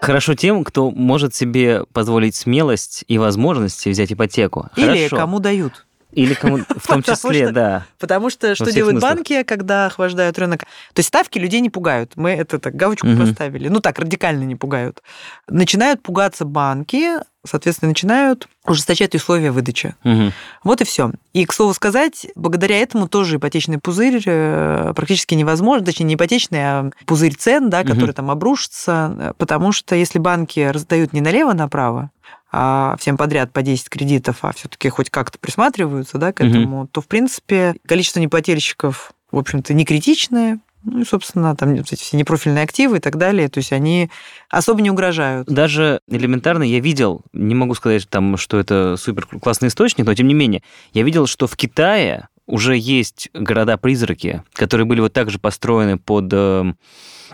Хорошо 0.00 0.34
тем, 0.34 0.64
кто 0.64 0.90
может 0.90 1.34
себе 1.34 1.84
позволить 1.92 2.34
смелость 2.34 3.04
и 3.08 3.18
возможности 3.18 3.88
взять 3.88 4.12
ипотеку. 4.12 4.68
Или 4.76 4.86
Хорошо. 4.86 5.16
кому 5.16 5.40
дают. 5.40 5.86
Или 6.12 6.34
кому, 6.34 6.58
в 6.68 6.86
том 6.86 7.02
числе, 7.02 7.46
что, 7.46 7.52
да. 7.52 7.86
Потому 7.98 8.30
что 8.30 8.54
что 8.54 8.72
делают 8.72 8.94
смыслах. 8.94 9.16
банки, 9.16 9.42
когда 9.42 9.86
охлаждают 9.86 10.38
рынок? 10.38 10.60
То 10.60 11.00
есть 11.00 11.08
ставки 11.08 11.38
людей 11.38 11.60
не 11.60 11.70
пугают. 11.70 12.12
Мы 12.16 12.30
это 12.30 12.58
так 12.58 12.74
галочку 12.74 13.08
угу. 13.08 13.20
поставили. 13.20 13.68
Ну 13.68 13.80
так, 13.80 13.98
радикально 13.98 14.44
не 14.44 14.56
пугают. 14.56 15.02
Начинают 15.48 16.02
пугаться 16.02 16.44
банки, 16.44 17.14
соответственно, 17.48 17.90
начинают 17.90 18.48
ужесточать 18.66 19.14
условия 19.14 19.50
выдачи. 19.50 19.94
Угу. 20.04 20.32
Вот 20.64 20.80
и 20.80 20.84
все. 20.84 21.10
И, 21.32 21.44
к 21.44 21.52
слову 21.52 21.74
сказать, 21.74 22.26
благодаря 22.34 22.78
этому 22.78 23.08
тоже 23.08 23.36
ипотечный 23.36 23.78
пузырь 23.78 24.22
э, 24.24 24.92
практически 24.94 25.34
невозможен, 25.34 25.84
точнее, 25.84 26.06
не 26.06 26.14
ипотечный, 26.14 26.60
а 26.60 26.90
пузырь 27.06 27.34
цен, 27.34 27.70
да, 27.70 27.82
который 27.82 28.10
угу. 28.10 28.14
там 28.14 28.30
обрушится, 28.30 29.34
потому 29.38 29.72
что 29.72 29.94
если 29.94 30.18
банки 30.18 30.60
раздают 30.60 31.12
не 31.12 31.20
налево-направо, 31.20 32.10
а 32.50 32.96
всем 32.98 33.16
подряд 33.16 33.52
по 33.52 33.62
10 33.62 33.88
кредитов, 33.88 34.38
а 34.42 34.52
все-таки 34.52 34.88
хоть 34.88 35.10
как-то 35.10 35.38
присматриваются 35.38 36.18
да, 36.18 36.32
к 36.32 36.40
этому, 36.40 36.82
угу. 36.82 36.88
то, 36.90 37.00
в 37.00 37.06
принципе, 37.06 37.74
количество 37.86 38.20
неплательщиков, 38.20 39.12
в 39.30 39.38
общем-то, 39.38 39.74
не 39.74 39.84
критичное, 39.84 40.58
ну 40.84 41.00
и, 41.00 41.04
собственно, 41.04 41.54
там 41.56 41.74
эти 41.74 41.94
все 41.94 42.16
непрофильные 42.16 42.64
активы 42.64 42.98
и 42.98 43.00
так 43.00 43.16
далее, 43.16 43.48
то 43.48 43.58
есть 43.58 43.72
они 43.72 44.10
особо 44.48 44.80
не 44.80 44.90
угрожают. 44.90 45.48
Даже 45.48 46.00
элементарно 46.08 46.62
я 46.62 46.80
видел, 46.80 47.22
не 47.32 47.54
могу 47.54 47.74
сказать, 47.74 48.08
там, 48.08 48.36
что 48.36 48.58
это 48.58 48.96
супер 48.96 49.26
классный 49.26 49.68
источник, 49.68 50.06
но 50.06 50.14
тем 50.14 50.28
не 50.28 50.34
менее, 50.34 50.62
я 50.92 51.02
видел, 51.02 51.26
что 51.26 51.46
в 51.46 51.56
Китае 51.56 52.28
уже 52.46 52.76
есть 52.76 53.28
города-призраки, 53.34 54.42
которые 54.54 54.86
были 54.86 55.00
вот 55.00 55.12
так 55.12 55.30
же 55.30 55.38
построены 55.38 55.98
под 55.98 56.32
эм, 56.32 56.78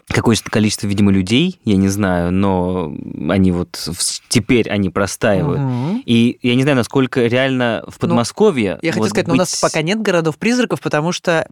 какое-то 0.08 0.50
количество, 0.50 0.88
видимо, 0.88 1.12
людей, 1.12 1.60
я 1.64 1.76
не 1.76 1.88
знаю, 1.88 2.32
но 2.32 2.92
они 3.30 3.52
вот 3.52 3.88
теперь 4.28 4.68
они 4.68 4.90
простаивают. 4.90 5.60
Угу. 5.60 6.02
И 6.04 6.38
я 6.42 6.56
не 6.56 6.62
знаю, 6.62 6.76
насколько 6.76 7.24
реально 7.26 7.84
в 7.86 7.92
ну, 7.92 8.00
Подмосковье... 8.00 8.72
Ну, 8.72 8.78
я 8.82 8.90
вот 8.90 9.02
хочу 9.02 9.10
сказать, 9.10 9.26
быть... 9.26 9.28
но 9.28 9.34
у 9.34 9.38
нас 9.38 9.54
пока 9.60 9.82
нет 9.82 10.02
городов-призраков, 10.02 10.80
потому 10.80 11.12
что 11.12 11.48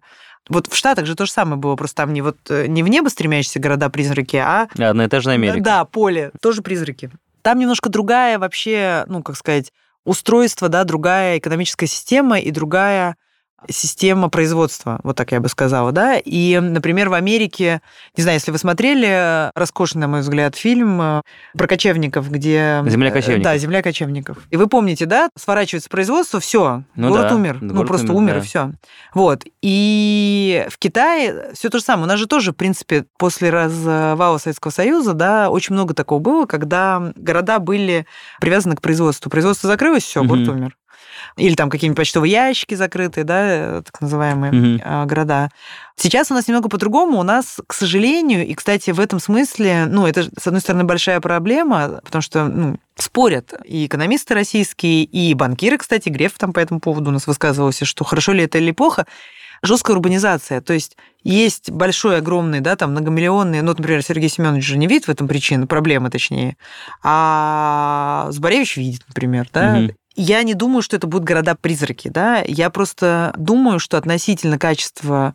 Вот 0.48 0.66
в 0.66 0.76
Штатах 0.76 1.06
же 1.06 1.14
то 1.14 1.26
же 1.26 1.32
самое 1.32 1.56
было, 1.56 1.76
просто 1.76 1.96
там 1.96 2.12
не, 2.12 2.22
вот, 2.22 2.36
э, 2.48 2.66
не 2.66 2.82
в 2.82 2.88
небо 2.88 3.08
стремящиеся 3.08 3.60
города-призраки, 3.60 4.36
а... 4.36 4.68
Одноэтажная 4.76 5.34
Америка. 5.34 5.60
Да, 5.60 5.84
поле, 5.84 6.32
тоже 6.40 6.62
призраки. 6.62 7.10
Там 7.42 7.58
немножко 7.58 7.88
другая 7.88 8.38
вообще, 8.38 9.04
ну, 9.06 9.22
как 9.22 9.36
сказать, 9.36 9.72
устройство, 10.04 10.68
да, 10.68 10.84
другая 10.84 11.38
экономическая 11.38 11.86
система 11.86 12.40
и 12.40 12.50
другая 12.50 13.16
система 13.68 14.28
производства, 14.28 15.00
вот 15.02 15.16
так 15.16 15.32
я 15.32 15.40
бы 15.40 15.48
сказала, 15.48 15.92
да. 15.92 16.18
И, 16.18 16.58
например, 16.58 17.08
в 17.08 17.14
Америке, 17.14 17.80
не 18.16 18.22
знаю, 18.22 18.36
если 18.36 18.50
вы 18.50 18.58
смотрели 18.58 19.50
роскошный, 19.54 20.02
на 20.02 20.08
мой 20.08 20.20
взгляд, 20.20 20.56
фильм 20.56 21.00
э, 21.00 21.22
про 21.56 21.66
кочевников, 21.66 22.30
где... 22.30 22.82
Земля 22.86 23.10
э, 23.10 23.12
кочевников. 23.12 23.44
Да, 23.44 23.58
земля 23.58 23.82
кочевников. 23.82 24.38
И 24.50 24.56
вы 24.56 24.66
помните, 24.66 25.06
да, 25.06 25.28
сворачивается 25.36 25.88
производство, 25.88 26.40
все, 26.40 26.84
ну 26.94 27.08
город 27.08 27.28
да, 27.28 27.34
умер, 27.34 27.58
город 27.60 27.72
ну 27.74 27.84
просто 27.84 28.12
умер, 28.12 28.16
умер 28.16 28.32
да. 28.34 28.38
и 28.38 28.42
все. 28.42 28.72
Вот. 29.14 29.44
И 29.62 30.66
в 30.70 30.78
Китае 30.78 31.50
все 31.54 31.68
то 31.68 31.78
же 31.78 31.84
самое. 31.84 32.04
У 32.04 32.08
нас 32.08 32.18
же 32.18 32.26
тоже, 32.26 32.52
в 32.52 32.56
принципе, 32.56 33.06
после 33.18 33.50
развала 33.50 34.38
Советского 34.38 34.70
Союза, 34.70 35.12
да, 35.12 35.50
очень 35.50 35.74
много 35.74 35.94
такого 35.94 36.18
было, 36.18 36.46
когда 36.46 37.12
города 37.16 37.58
были 37.58 38.06
привязаны 38.40 38.76
к 38.76 38.80
производству. 38.80 39.30
Производство 39.30 39.68
закрылось, 39.68 40.04
все, 40.04 40.20
угу. 40.20 40.30
город 40.30 40.48
умер 40.48 40.76
или 41.36 41.54
там 41.54 41.70
какие-нибудь 41.70 41.98
почтовые 41.98 42.32
ящики 42.32 42.74
закрытые, 42.74 43.24
да, 43.24 43.82
так 43.82 44.00
называемые 44.00 44.52
mm-hmm. 44.52 45.06
города. 45.06 45.50
Сейчас 45.96 46.30
у 46.30 46.34
нас 46.34 46.48
немного 46.48 46.68
по-другому. 46.68 47.18
У 47.18 47.22
нас, 47.22 47.60
к 47.66 47.74
сожалению, 47.74 48.46
и, 48.46 48.54
кстати, 48.54 48.90
в 48.90 49.00
этом 49.00 49.20
смысле, 49.20 49.86
ну, 49.86 50.06
это, 50.06 50.24
с 50.38 50.46
одной 50.46 50.60
стороны, 50.60 50.84
большая 50.84 51.20
проблема, 51.20 52.00
потому 52.04 52.22
что, 52.22 52.46
ну, 52.46 52.78
спорят 52.96 53.52
и 53.64 53.86
экономисты 53.86 54.34
российские, 54.34 55.04
и 55.04 55.34
банкиры, 55.34 55.78
кстати, 55.78 56.08
Греф 56.08 56.32
там 56.38 56.52
по 56.52 56.60
этому 56.60 56.80
поводу 56.80 57.10
у 57.10 57.12
нас 57.12 57.26
высказывался, 57.26 57.84
что 57.84 58.04
хорошо 58.04 58.32
ли 58.32 58.44
это 58.44 58.58
или 58.58 58.70
плохо 58.70 59.06
жесткая 59.62 59.96
урбанизация. 59.96 60.60
То 60.60 60.72
есть 60.72 60.96
есть 61.22 61.70
большой, 61.70 62.18
огромный, 62.18 62.60
да, 62.60 62.76
там 62.76 62.90
многомиллионный, 62.90 63.62
ну, 63.62 63.74
например, 63.76 64.02
Сергей 64.02 64.28
Семенович 64.28 64.64
же 64.64 64.78
не 64.78 64.86
видит 64.86 65.06
в 65.06 65.10
этом 65.10 65.28
причины, 65.28 65.66
проблемы 65.66 66.10
точнее, 66.10 66.56
а 67.02 68.26
Зборевич 68.30 68.76
видит, 68.76 69.02
например, 69.06 69.48
да, 69.52 69.78
угу. 69.78 69.94
Я 70.14 70.42
не 70.42 70.54
думаю, 70.54 70.82
что 70.82 70.96
это 70.96 71.06
будут 71.06 71.26
города-призраки, 71.26 72.08
да. 72.08 72.42
Я 72.46 72.70
просто 72.70 73.32
думаю, 73.36 73.78
что 73.78 73.96
относительно 73.96 74.58
качества 74.58 75.34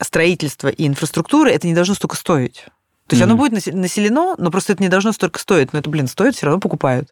строительства 0.00 0.68
и 0.68 0.86
инфраструктуры 0.86 1.50
это 1.50 1.66
не 1.66 1.74
должно 1.74 1.94
столько 1.94 2.16
стоить. 2.16 2.66
То 3.06 3.16
есть 3.16 3.22
mm-hmm. 3.22 3.24
оно 3.24 3.36
будет 3.36 3.74
населено, 3.74 4.34
но 4.36 4.50
просто 4.50 4.74
это 4.74 4.82
не 4.82 4.90
должно 4.90 5.12
столько 5.12 5.38
стоить. 5.38 5.72
Но 5.72 5.78
это, 5.78 5.88
блин, 5.88 6.08
стоит, 6.08 6.36
все 6.36 6.46
равно 6.46 6.60
покупают. 6.60 7.08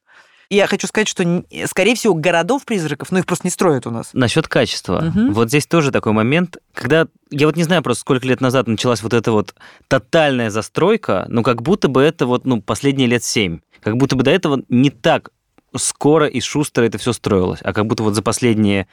Я 0.48 0.66
хочу 0.66 0.86
сказать, 0.86 1.08
что, 1.08 1.42
скорее 1.66 1.96
всего, 1.96 2.14
городов-призраков, 2.14 3.10
ну, 3.10 3.18
их 3.18 3.26
просто 3.26 3.46
не 3.46 3.50
строят 3.50 3.86
у 3.86 3.90
нас. 3.90 4.10
Насчет 4.12 4.46
качества. 4.46 5.06
Угу. 5.08 5.32
Вот 5.32 5.48
здесь 5.48 5.66
тоже 5.66 5.90
такой 5.90 6.12
момент, 6.12 6.58
когда... 6.72 7.08
Я 7.30 7.46
вот 7.46 7.56
не 7.56 7.64
знаю 7.64 7.82
просто, 7.82 8.02
сколько 8.02 8.28
лет 8.28 8.40
назад 8.40 8.68
началась 8.68 9.02
вот 9.02 9.12
эта 9.12 9.32
вот 9.32 9.54
тотальная 9.88 10.50
застройка, 10.50 11.26
но 11.28 11.42
как 11.42 11.62
будто 11.62 11.88
бы 11.88 12.00
это 12.02 12.26
вот, 12.26 12.44
ну, 12.44 12.62
последние 12.62 13.08
лет 13.08 13.24
семь. 13.24 13.58
Как 13.82 13.96
будто 13.96 14.14
бы 14.14 14.22
до 14.22 14.30
этого 14.30 14.62
не 14.68 14.90
так 14.90 15.30
скоро 15.78 16.26
и 16.26 16.40
шустро 16.40 16.82
это 16.82 16.98
все 16.98 17.12
строилось, 17.12 17.60
а 17.62 17.72
как 17.72 17.86
будто 17.86 18.02
вот 18.02 18.14
за 18.14 18.22
последние, 18.22 18.86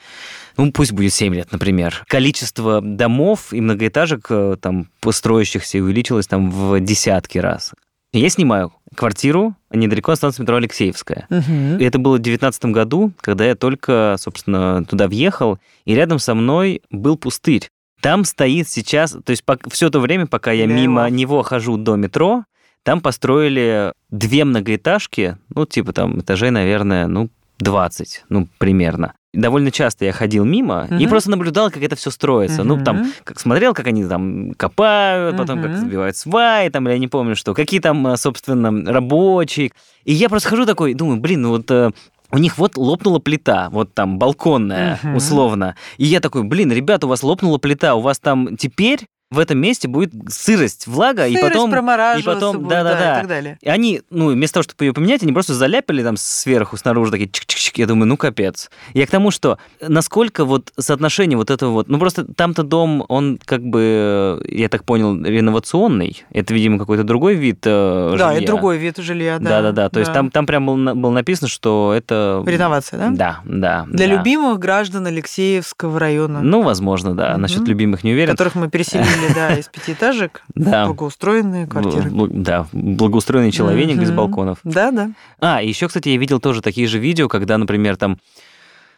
ну 0.58 0.72
пусть 0.72 0.92
будет 0.92 1.14
7 1.14 1.34
лет, 1.34 1.52
например, 1.52 2.04
количество 2.08 2.82
домов 2.82 3.54
и 3.54 3.62
многоэтажек 3.62 4.26
э, 4.30 4.58
там 4.62 4.88
построящихся 5.00 5.80
увеличилось 5.80 6.28
там 6.28 6.52
в 6.52 6.80
десятки 6.80 7.38
раз. 7.38 7.74
Я 8.14 8.30
снимаю 8.30 8.72
квартиру 8.96 9.56
недалеко 9.72 10.12
от 10.12 10.20
станции 10.20 10.44
метро 10.44 10.58
Алексеевская. 10.58 11.26
Угу. 11.32 11.80
И 11.80 11.84
это 11.84 11.98
было 11.98 12.16
в 12.16 12.20
2019 12.20 12.66
году, 12.66 13.12
когда 13.20 13.46
я 13.46 13.56
только, 13.56 14.18
собственно, 14.20 14.86
туда 14.86 15.08
въехал, 15.08 15.58
и 15.86 15.96
рядом 15.96 16.20
со 16.20 16.36
мной 16.36 16.82
был 16.92 17.18
пустырь. 17.18 17.70
Там 18.02 18.26
стоит 18.26 18.70
сейчас, 18.70 19.12
то 19.12 19.32
есть 19.32 19.44
все 19.72 19.90
то 19.90 20.00
время, 20.00 20.28
пока 20.28 20.52
я 20.52 20.68
мимо 20.68 21.10
него 21.10 21.42
хожу 21.42 21.78
до 21.78 21.96
метро, 21.96 22.44
там 22.84 23.02
построили 23.02 23.94
две 24.10 24.46
многоэтажки, 24.46 25.38
ну, 25.54 25.66
типа 25.66 25.94
там 25.94 26.20
этажей, 26.20 26.52
наверное, 26.52 27.08
ну, 27.08 27.30
20, 27.60 28.26
ну, 28.30 28.48
примерно. 28.58 29.14
Довольно 29.34 29.72
часто 29.72 30.06
я 30.06 30.12
ходил 30.12 30.46
мимо 30.46 30.86
угу. 30.86 30.96
и 30.96 31.08
просто 31.08 31.32
наблюдал, 31.32 31.72
как 31.72 31.82
это 31.82 31.96
все 31.96 32.12
строится. 32.12 32.62
Угу. 32.62 32.68
Ну, 32.68 32.84
там, 32.84 33.12
как 33.24 33.40
смотрел, 33.40 33.74
как 33.74 33.88
они 33.88 34.06
там 34.06 34.54
копают, 34.54 35.38
потом 35.38 35.60
угу. 35.60 35.68
как 35.68 35.78
забивают 35.78 36.16
сваи, 36.16 36.70
там, 36.70 36.88
или 36.88 36.94
я 36.94 37.00
не 37.00 37.08
помню 37.08 37.36
что, 37.36 37.54
какие 37.54 37.80
там, 37.80 38.16
собственно, 38.18 38.92
рабочие. 38.92 39.72
И 40.04 40.14
я 40.14 40.30
просто 40.30 40.50
хожу 40.50 40.66
такой, 40.66 40.94
думаю, 40.94 41.20
блин, 41.20 41.42
ну 41.44 41.50
вот 41.50 41.72
э, 41.72 41.92
у 42.32 42.38
них 42.38 42.58
вот 42.58 42.78
лопнула 42.78 43.20
плита, 43.20 43.70
вот 43.72 43.94
там 43.94 44.18
балконная, 44.18 45.00
uh-huh. 45.02 45.16
условно. 45.16 45.76
И 45.98 46.06
я 46.06 46.20
такой, 46.20 46.44
блин, 46.44 46.72
ребята, 46.72 47.06
у 47.06 47.10
вас 47.10 47.24
лопнула 47.24 47.60
плита, 47.60 47.96
у 47.96 48.02
вас 48.02 48.20
там 48.20 48.58
теперь 48.58 49.06
в 49.34 49.40
этом 49.40 49.58
месте 49.58 49.88
будет 49.88 50.14
сырость, 50.30 50.88
влага, 50.88 51.24
сырость, 51.24 51.40
и 51.40 51.42
потом... 51.42 51.70
и 51.74 52.24
потом, 52.24 52.68
да, 52.68 52.84
да, 52.84 52.94
да, 52.94 53.12
и 53.12 53.20
так 53.20 53.28
далее. 53.28 53.58
И 53.62 53.70
они, 53.70 54.02
ну, 54.10 54.32
вместо 54.32 54.56
того, 54.56 54.64
чтобы 54.64 54.86
ее 54.86 54.94
поменять, 54.94 55.24
они 55.24 55.34
просто 55.34 55.54
заляпали 55.54 56.04
там 56.04 56.16
сверху, 56.18 56.78
снаружи, 56.78 57.12
такие 57.12 57.30
чик-чик-чик. 57.30 57.74
Я 57.76 57.88
думаю, 57.88 58.08
ну, 58.08 58.18
капец. 58.18 58.70
Я 58.94 59.08
к 59.08 59.10
тому, 59.10 59.32
что 59.32 59.58
насколько 59.82 60.46
вот 60.46 60.72
соотношение 60.78 61.38
вот 61.38 61.50
этого 61.50 61.72
вот... 61.72 61.90
Ну, 61.90 62.00
просто 62.00 62.26
там-то 62.26 62.64
дом, 62.64 63.04
он 63.10 63.40
как 63.44 63.64
бы, 63.64 64.44
я 64.48 64.70
так 64.70 64.84
понял, 64.84 65.22
реновационный. 65.24 66.24
Это, 66.32 66.54
видимо, 66.54 66.78
какой-то 66.78 67.04
другой 67.04 67.36
вид 67.36 67.60
э, 67.66 68.10
жилья. 68.12 68.26
Да, 68.26 68.34
это 68.34 68.46
другой 68.46 68.78
вид 68.78 68.98
жилья, 68.98 69.40
да. 69.40 69.50
Да-да-да. 69.50 69.90
То 69.90 69.96
да. 69.96 70.00
есть 70.02 70.14
там, 70.14 70.30
там 70.30 70.46
прям 70.46 70.66
было, 70.66 70.94
было 70.94 71.12
написано, 71.12 71.48
что 71.48 71.94
это... 71.96 72.44
Реновация, 72.46 73.00
да? 73.00 73.10
Да, 73.10 73.40
да. 73.46 73.86
Для 73.90 74.08
да. 74.08 74.14
любимых 74.14 74.60
граждан 74.60 75.08
Алексеевского 75.08 76.00
района. 76.00 76.42
Ну, 76.42 76.62
возможно, 76.62 77.16
да. 77.16 77.34
Угу. 77.34 77.42
Насчет 77.42 77.68
любимых 77.68 78.04
не 78.04 78.12
уверен. 78.12 78.32
Которых 78.32 78.56
мы 78.56 78.70
переселили, 78.70 79.23
да, 79.34 79.56
из 79.56 79.68
пяти 79.68 79.94
этажек, 79.94 80.44
да. 80.56 80.86
благоустроенные 80.86 81.68
квартиры. 81.68 82.10
Да, 82.12 82.68
благоустроенный 82.72 83.52
человек 83.52 83.98
без 83.98 84.12
балконов. 84.12 84.60
Да, 84.64 84.92
да. 84.92 85.12
А, 85.40 85.62
еще, 85.62 85.88
кстати, 85.88 86.10
я 86.10 86.18
видел 86.18 86.40
тоже 86.40 86.62
такие 86.62 86.88
же 86.88 87.00
видео, 87.00 87.28
когда, 87.28 87.58
например, 87.58 87.98
там 87.98 88.20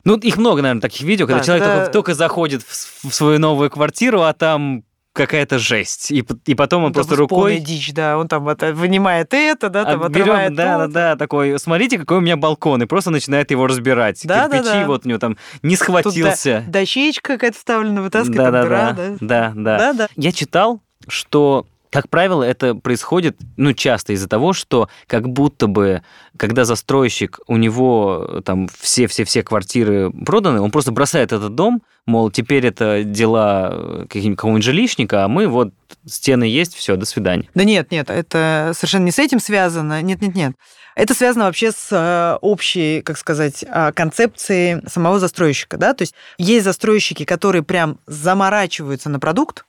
ну, 0.06 0.18
их 0.18 0.38
много, 0.38 0.62
наверное, 0.62 0.82
таких 0.82 1.02
видео, 1.02 1.26
когда 1.26 1.40
да, 1.40 1.46
человек 1.46 1.66
да. 1.66 1.76
только, 1.78 1.92
только 1.92 2.14
заходит 2.14 2.62
в, 2.62 3.10
в 3.10 3.14
свою 3.14 3.40
новую 3.40 3.72
квартиру, 3.72 4.22
а 4.22 4.34
там 4.34 4.84
какая-то 5.16 5.58
жесть. 5.58 6.12
И, 6.12 6.24
и 6.46 6.56
потом 6.56 6.84
он, 6.84 6.88
он 6.88 6.94
просто 6.94 7.16
рукой... 7.16 7.60
дичь, 7.60 7.94
да. 7.94 8.18
Он 8.18 8.28
там 8.28 8.48
это, 8.50 8.74
вынимает 8.74 9.34
это, 9.34 9.70
да, 9.70 9.86
там 9.86 10.12
берем, 10.12 10.24
отрывает 10.24 10.54
Да, 10.54 10.78
да, 10.80 10.88
да, 10.88 11.16
такой, 11.16 11.58
смотрите, 11.58 11.98
какой 11.98 12.18
у 12.18 12.22
меня 12.22 12.36
балкон, 12.36 12.84
и 12.84 12.86
просто 12.86 13.12
начинает 13.12 13.50
его 13.50 13.66
разбирать. 13.66 14.20
Да, 14.26 14.50
Кирпичи 14.50 14.64
да, 14.66 14.82
да. 14.82 14.88
вот 14.88 15.06
у 15.06 15.10
него 15.10 15.20
там 15.20 15.38
не 15.64 15.78
схватился. 15.78 16.62
Тут 16.62 16.72
дощечка 16.72 17.34
какая-то 17.34 17.58
вставлена, 17.58 18.02
вытаскивает, 18.02 18.38
да, 18.38 18.52
да, 18.52 18.64
дыра, 18.64 18.78
да, 18.78 18.94
да. 18.94 19.18
Да, 19.20 19.54
да. 19.56 19.78
да, 19.78 19.94
да. 19.94 20.08
Я 20.18 20.32
читал, 20.34 20.82
что 21.08 21.66
как 21.92 22.10
правило, 22.10 22.44
это 22.44 22.76
происходит, 22.76 23.38
ну, 23.58 23.74
часто 23.74 24.14
из-за 24.14 24.28
того, 24.28 24.54
что 24.54 24.90
как 25.08 25.30
будто 25.30 25.68
бы, 25.68 26.02
когда 26.38 26.66
застройщик, 26.66 27.40
у 27.48 27.58
него 27.58 28.42
там 28.46 28.68
все-все-все 28.80 29.44
квартиры 29.44 30.12
проданы, 30.12 30.62
он 30.62 30.72
просто 30.72 30.92
бросает 30.92 31.32
этот 31.32 31.56
дом, 31.56 31.82
мол, 32.06 32.32
теперь 32.32 32.66
это 32.66 33.04
дела 33.04 34.06
какого-нибудь 34.10 34.64
жилищника, 34.64 35.26
а 35.26 35.28
мы 35.28 35.48
вот, 35.48 35.74
стены 36.06 36.44
есть, 36.44 36.76
все, 36.76 36.96
до 36.96 37.06
свидания. 37.06 37.50
Да 37.56 37.64
нет, 37.64 37.92
нет, 37.92 38.10
это 38.10 38.72
совершенно 38.76 39.06
не 39.06 39.12
с 39.12 39.20
этим 39.20 39.40
связано, 39.40 40.02
нет-нет-нет. 40.02 40.56
Это 40.96 41.14
связано 41.14 41.46
вообще 41.46 41.72
с 41.72 41.90
э, 41.92 42.38
общей, 42.40 43.02
как 43.02 43.18
сказать, 43.18 43.66
э, 43.68 43.92
концепцией 43.92 44.82
самого 44.88 45.20
застройщика, 45.20 45.78
да, 45.78 45.94
то 45.94 46.04
есть 46.04 46.16
есть 46.38 46.64
застройщики, 46.64 47.26
которые 47.26 47.64
прям 47.64 48.00
заморачиваются 48.08 49.10
на 49.10 49.20
продукт, 49.20 49.66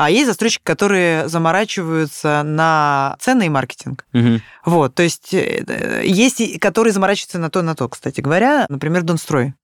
а 0.00 0.10
есть 0.10 0.26
застройщики, 0.26 0.62
которые 0.62 1.28
заморачиваются 1.28 2.44
на 2.44 3.16
цены 3.18 3.46
и 3.46 3.48
маркетинг. 3.48 4.06
Угу. 4.14 4.40
Вот, 4.64 4.94
то 4.94 5.02
есть 5.02 5.34
э, 5.34 6.02
есть, 6.04 6.60
которые 6.60 6.92
заморачиваются 6.92 7.40
на 7.40 7.50
то, 7.50 7.62
на 7.62 7.74
то, 7.74 7.88
кстати 7.88 8.20
говоря, 8.20 8.66
например, 8.68 9.02
Донстрой. 9.02 9.54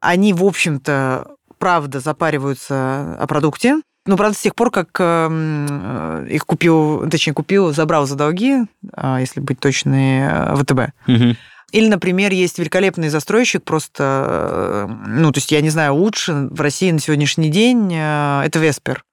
Они, 0.00 0.34
в 0.34 0.44
общем-то, 0.44 1.28
правда 1.56 2.00
запариваются 2.00 3.16
о 3.18 3.26
продукте, 3.26 3.80
ну, 4.04 4.18
правда, 4.18 4.36
с 4.36 4.42
тех 4.42 4.54
пор, 4.54 4.70
как 4.70 4.88
э, 4.98 6.26
их 6.28 6.44
купил, 6.44 7.08
точнее, 7.08 7.32
купил, 7.32 7.72
забрал 7.72 8.06
за 8.06 8.16
долги, 8.16 8.64
э, 8.94 9.16
если 9.20 9.40
быть 9.40 9.60
точной, 9.60 10.28
э, 10.28 10.56
ВТБ. 10.56 10.80
Угу. 11.08 11.36
Или, 11.70 11.88
например, 11.88 12.32
есть 12.32 12.58
великолепный 12.58 13.08
застройщик, 13.08 13.64
просто, 13.64 14.94
ну, 15.06 15.32
то 15.32 15.38
есть, 15.38 15.52
я 15.52 15.62
не 15.62 15.70
знаю, 15.70 15.94
лучше 15.94 16.48
в 16.50 16.60
России 16.60 16.90
на 16.90 16.98
сегодняшний 16.98 17.48
день, 17.48 17.94
это 17.94 18.58
Веспер. 18.58 19.04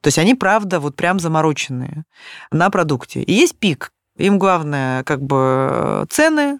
То 0.00 0.08
есть 0.08 0.18
они, 0.18 0.34
правда, 0.34 0.80
вот 0.80 0.96
прям 0.96 1.18
замороченные 1.20 2.04
на 2.50 2.70
продукте. 2.70 3.22
И 3.22 3.32
есть 3.32 3.58
пик. 3.58 3.92
Им 4.16 4.38
главное 4.38 5.04
как 5.04 5.22
бы 5.22 6.06
цены, 6.08 6.58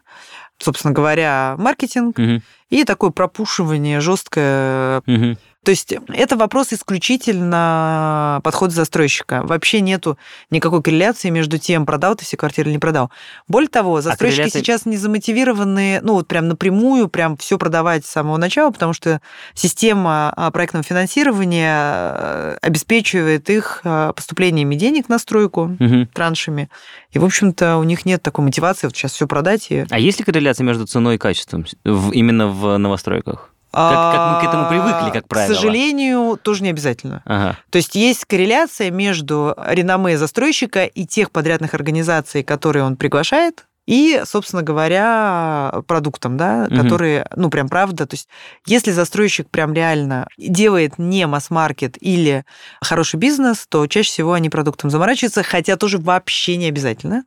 собственно 0.58 0.92
говоря, 0.92 1.54
маркетинг. 1.58 2.18
Угу. 2.18 2.42
и 2.70 2.84
такое 2.84 3.10
пропушивание 3.10 4.00
жесткое. 4.00 5.02
Мгм. 5.06 5.38
То 5.66 5.70
есть 5.70 5.92
это 6.08 6.36
вопрос 6.36 6.72
исключительно 6.72 8.40
подхода 8.44 8.72
застройщика. 8.72 9.42
Вообще 9.42 9.80
нету 9.80 10.16
никакой 10.48 10.80
корреляции 10.80 11.28
между 11.28 11.58
тем, 11.58 11.86
продал 11.86 12.14
ты 12.14 12.24
все 12.24 12.36
квартиры 12.36 12.68
или 12.68 12.74
не 12.74 12.78
продал. 12.78 13.10
Более 13.48 13.68
того, 13.68 14.00
застройщики 14.00 14.42
корреляция- 14.42 14.60
сейчас 14.62 14.86
не 14.86 14.96
замотивированы, 14.96 15.98
ну 16.02 16.12
вот 16.14 16.28
прям 16.28 16.46
напрямую, 16.46 17.08
прям 17.08 17.36
все 17.36 17.58
продавать 17.58 18.06
с 18.06 18.10
самого 18.10 18.36
начала, 18.36 18.70
потому 18.70 18.92
что 18.92 19.20
система 19.54 20.32
а, 20.36 20.52
проектного 20.52 20.84
финансирования 20.84 22.12
э, 22.16 22.56
обеспечивает 22.62 23.50
их 23.50 23.80
э, 23.82 24.12
поступлениями 24.14 24.76
денег 24.76 25.08
на 25.08 25.18
стройку, 25.18 25.76
Мгм. 25.80 26.06
траншами. 26.14 26.70
И, 27.10 27.18
в 27.18 27.24
общем-то, 27.24 27.78
у 27.78 27.82
них 27.82 28.06
нет 28.06 28.22
такой 28.22 28.44
мотивации 28.44 28.86
вот 28.86 28.94
сейчас 28.96 29.10
все 29.12 29.26
продать 29.26 29.66
и 29.70 29.84
А 29.90 29.98
есть 29.98 30.20
ли 30.20 30.24
корреляция 30.24 30.64
между 30.64 30.86
ценой 30.86 31.16
и 31.16 31.18
качеством 31.18 31.66
в- 31.84 32.12
именно 32.12 32.46
в 32.46 32.76
новостройках? 32.78 33.50
Как- 33.76 34.14
как 34.14 34.32
мы 34.34 34.40
к 34.40 34.48
этому 34.48 34.68
привыкли, 34.68 35.10
как 35.10 35.28
правило. 35.28 35.52
К 35.52 35.54
сожалению, 35.54 36.38
тоже 36.42 36.62
не 36.62 36.70
обязательно. 36.70 37.22
Ага. 37.26 37.56
То 37.70 37.76
есть 37.76 37.94
есть 37.94 38.24
корреляция 38.24 38.90
между 38.90 39.54
реноме 39.68 40.16
застройщика 40.16 40.84
и 40.84 41.04
тех 41.06 41.30
подрядных 41.30 41.74
организаций, 41.74 42.42
которые 42.42 42.84
он 42.84 42.96
приглашает, 42.96 43.65
и, 43.86 44.22
собственно 44.24 44.62
говоря, 44.62 45.82
продуктом, 45.86 46.36
да, 46.36 46.66
Мгм. 46.68 46.82
которые, 46.82 47.26
ну, 47.36 47.50
прям 47.50 47.68
правда. 47.68 48.06
То 48.06 48.14
есть 48.14 48.28
если 48.66 48.90
застройщик 48.90 49.48
прям 49.48 49.72
реально 49.72 50.26
делает 50.36 50.98
не 50.98 51.26
масс-маркет 51.26 51.96
или 52.00 52.44
хороший 52.82 53.16
бизнес, 53.16 53.66
то 53.68 53.86
чаще 53.86 54.08
всего 54.10 54.32
они 54.32 54.50
продуктом 54.50 54.90
заморачиваются, 54.90 55.42
хотя 55.42 55.76
тоже 55.76 55.98
вообще 55.98 56.56
не 56.56 56.66
обязательно. 56.66 57.24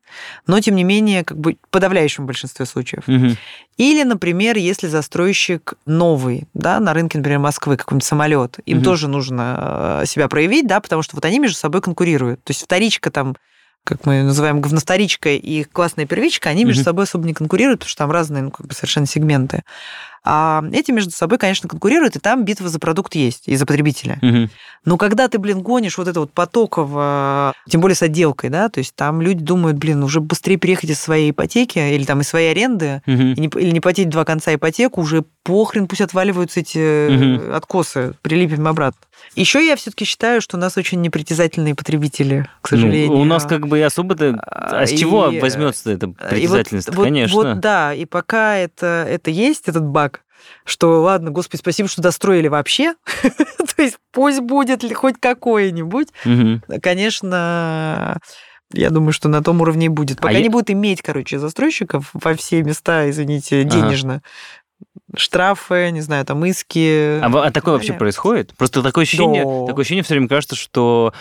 Но, 0.48 0.60
тем 0.60 0.76
не 0.76 0.84
менее, 0.84 1.24
как 1.24 1.38
бы 1.40 1.54
в 1.54 1.70
подавляющем 1.70 2.26
большинстве 2.26 2.66
случаев. 2.66 3.04
Мгм. 3.08 3.38
Или, 3.78 4.04
например, 4.04 4.58
если 4.58 4.88
застройщик 4.88 5.76
новый, 5.86 6.48
да, 6.54 6.82
на 6.82 6.94
рынке, 6.94 7.18
например, 7.18 7.40
Москвы, 7.40 7.78
какой-нибудь 7.78 8.06
самолет, 8.06 8.60
им 8.66 8.78
Мгм. 8.78 8.84
тоже 8.84 9.08
нужно 9.08 10.02
э, 10.02 10.06
себя 10.06 10.28
проявить, 10.28 10.68
да, 10.68 10.82
потому 10.82 11.02
что 11.02 11.16
вот 11.16 11.24
они 11.24 11.40
между 11.40 11.58
собой 11.58 11.82
конкурируют. 11.82 12.44
То 12.44 12.52
есть 12.52 12.62
вторичка 12.64 13.10
там 13.10 13.38
как 13.86 14.06
мы 14.06 14.22
называем 14.24 14.62
говновторичка 14.62 15.30
и 15.30 15.64
классная 15.64 16.06
первичка, 16.06 16.50
они 16.50 16.64
между 16.66 16.82
Мгм. 16.82 16.86
собой 16.86 17.04
особо 17.06 17.26
не 17.26 17.34
конкурируют, 17.34 17.80
потому 17.80 17.90
что 17.90 17.98
там 17.98 18.12
разные, 18.12 18.44
ну, 18.44 18.52
как 18.52 18.68
бы 18.68 18.74
совершенно 18.74 19.06
сегменты. 19.08 19.64
А 20.24 20.62
эти 20.74 20.92
между 20.92 21.12
собой, 21.12 21.38
конечно, 21.38 21.70
конкурируют, 21.70 22.16
и 22.18 22.20
там 22.20 22.44
битва 22.44 22.68
за 22.70 22.78
продукт 22.78 23.16
есть, 23.16 23.48
и 23.48 23.56
за 23.56 23.66
потребителя. 23.66 24.20
Мгм. 24.22 24.50
Но 24.86 24.98
когда 24.98 25.28
ты, 25.28 25.40
блин, 25.40 25.62
гонишь 25.62 25.98
вот 25.98 26.08
это 26.08 26.20
вот 26.20 26.34
потоково, 26.34 27.54
тем 27.70 27.82
более 27.82 27.96
с 27.96 28.02
отделкой, 28.02 28.50
да, 28.50 28.70
то 28.70 28.80
есть 28.80 28.94
там 28.96 29.22
люди 29.22 29.44
думают, 29.44 29.78
блин, 29.78 30.04
уже 30.04 30.20
быстрее 30.20 30.58
приехать 30.58 30.90
из 30.90 31.00
своей 31.00 31.32
ипотеки 31.32 31.80
или 31.80 32.04
там 32.04 32.22
из 32.22 32.28
своей 32.28 32.52
аренды, 32.52 33.02
Мгм. 33.06 33.34
и 33.34 33.40
не- 33.42 33.48
или 33.62 33.72
не 33.72 33.80
платить 33.80 34.10
два 34.10 34.26
конца 34.26 34.54
ипотеку, 34.54 35.02
уже 35.02 35.24
похрен, 35.44 35.88
пусть 35.88 36.02
отваливаются 36.02 36.60
эти 36.60 37.10
Мгм. 37.10 37.56
откосы, 37.56 38.14
прилепим 38.22 38.68
обратно. 38.68 39.00
Еще 39.36 39.66
я 39.66 39.76
все-таки 39.76 40.06
считаю, 40.06 40.42
что 40.42 40.58
у 40.58 40.60
нас 40.60 40.78
очень 40.78 41.02
непритязательные 41.02 41.76
потребители, 41.76 42.50
к 42.62 42.72
Ну, 42.72 42.78
сожалению. 42.78 43.18
у 43.18 43.24
нас 43.26 43.46
как 43.46 43.68
бы 43.68 43.80
и 43.80 43.82
особо-то... 43.82 44.40
А 44.46 44.86
с 44.86 44.92
И, 44.92 44.98
чего 44.98 45.32
э, 45.32 45.40
возьмется 45.40 45.92
эта 45.92 46.08
И 46.08 46.10
вот- 46.10 46.30
притязательность? 46.30 46.94
вот, 46.96 47.04
Конечно. 47.04 47.36
Вот, 47.36 47.60
да, 47.60 47.94
и 47.94 48.06
пока 48.06 48.56
это, 48.56 49.06
это 49.08 49.30
есть, 49.32 49.68
этот 49.68 49.84
баг, 49.86 50.22
что, 50.66 51.02
ладно, 51.02 51.32
господи, 51.32 51.60
спасибо, 51.62 51.88
что 51.90 52.02
достроили 52.02 52.48
вообще, 52.48 52.96
то 53.24 53.82
есть 53.84 53.98
пусть 54.12 54.40
будет 54.42 54.84
ли 54.84 54.94
хоть 54.94 55.16
какое-нибудь, 55.20 56.08
Мгм. 56.26 56.64
конечно, 56.82 58.20
я 58.74 58.90
думаю, 58.90 59.14
что 59.14 59.30
на 59.30 59.44
том 59.44 59.62
уровне 59.62 59.88
и 59.88 59.90
будет. 59.90 60.18
Пока 60.18 60.30
А 60.30 60.32
я- 60.34 60.42
не 60.42 60.50
будут 60.50 60.70
иметь, 60.70 61.02
короче, 61.02 61.40
застройщиков 61.40 62.10
во 62.14 62.34
все 62.36 62.62
места, 62.64 63.10
извините, 63.10 63.64
денежно. 63.64 64.22
Штрафы, 65.16 65.90
не 65.92 66.02
знаю, 66.02 66.26
там 66.26 66.44
иски. 66.46 67.20
А, 67.20 67.48
а 67.48 67.52
такое 67.52 67.74
вообще 67.76 67.94
происходит? 67.94 68.54
Просто 68.58 68.84
такое 68.84 69.04
ощущение, 69.04 69.44
Да. 69.44 69.66
такое 69.68 69.84
ощущение 69.84 70.04
все 70.04 70.14
время 70.14 70.28
кажется, 70.28 70.56
что 70.56 71.14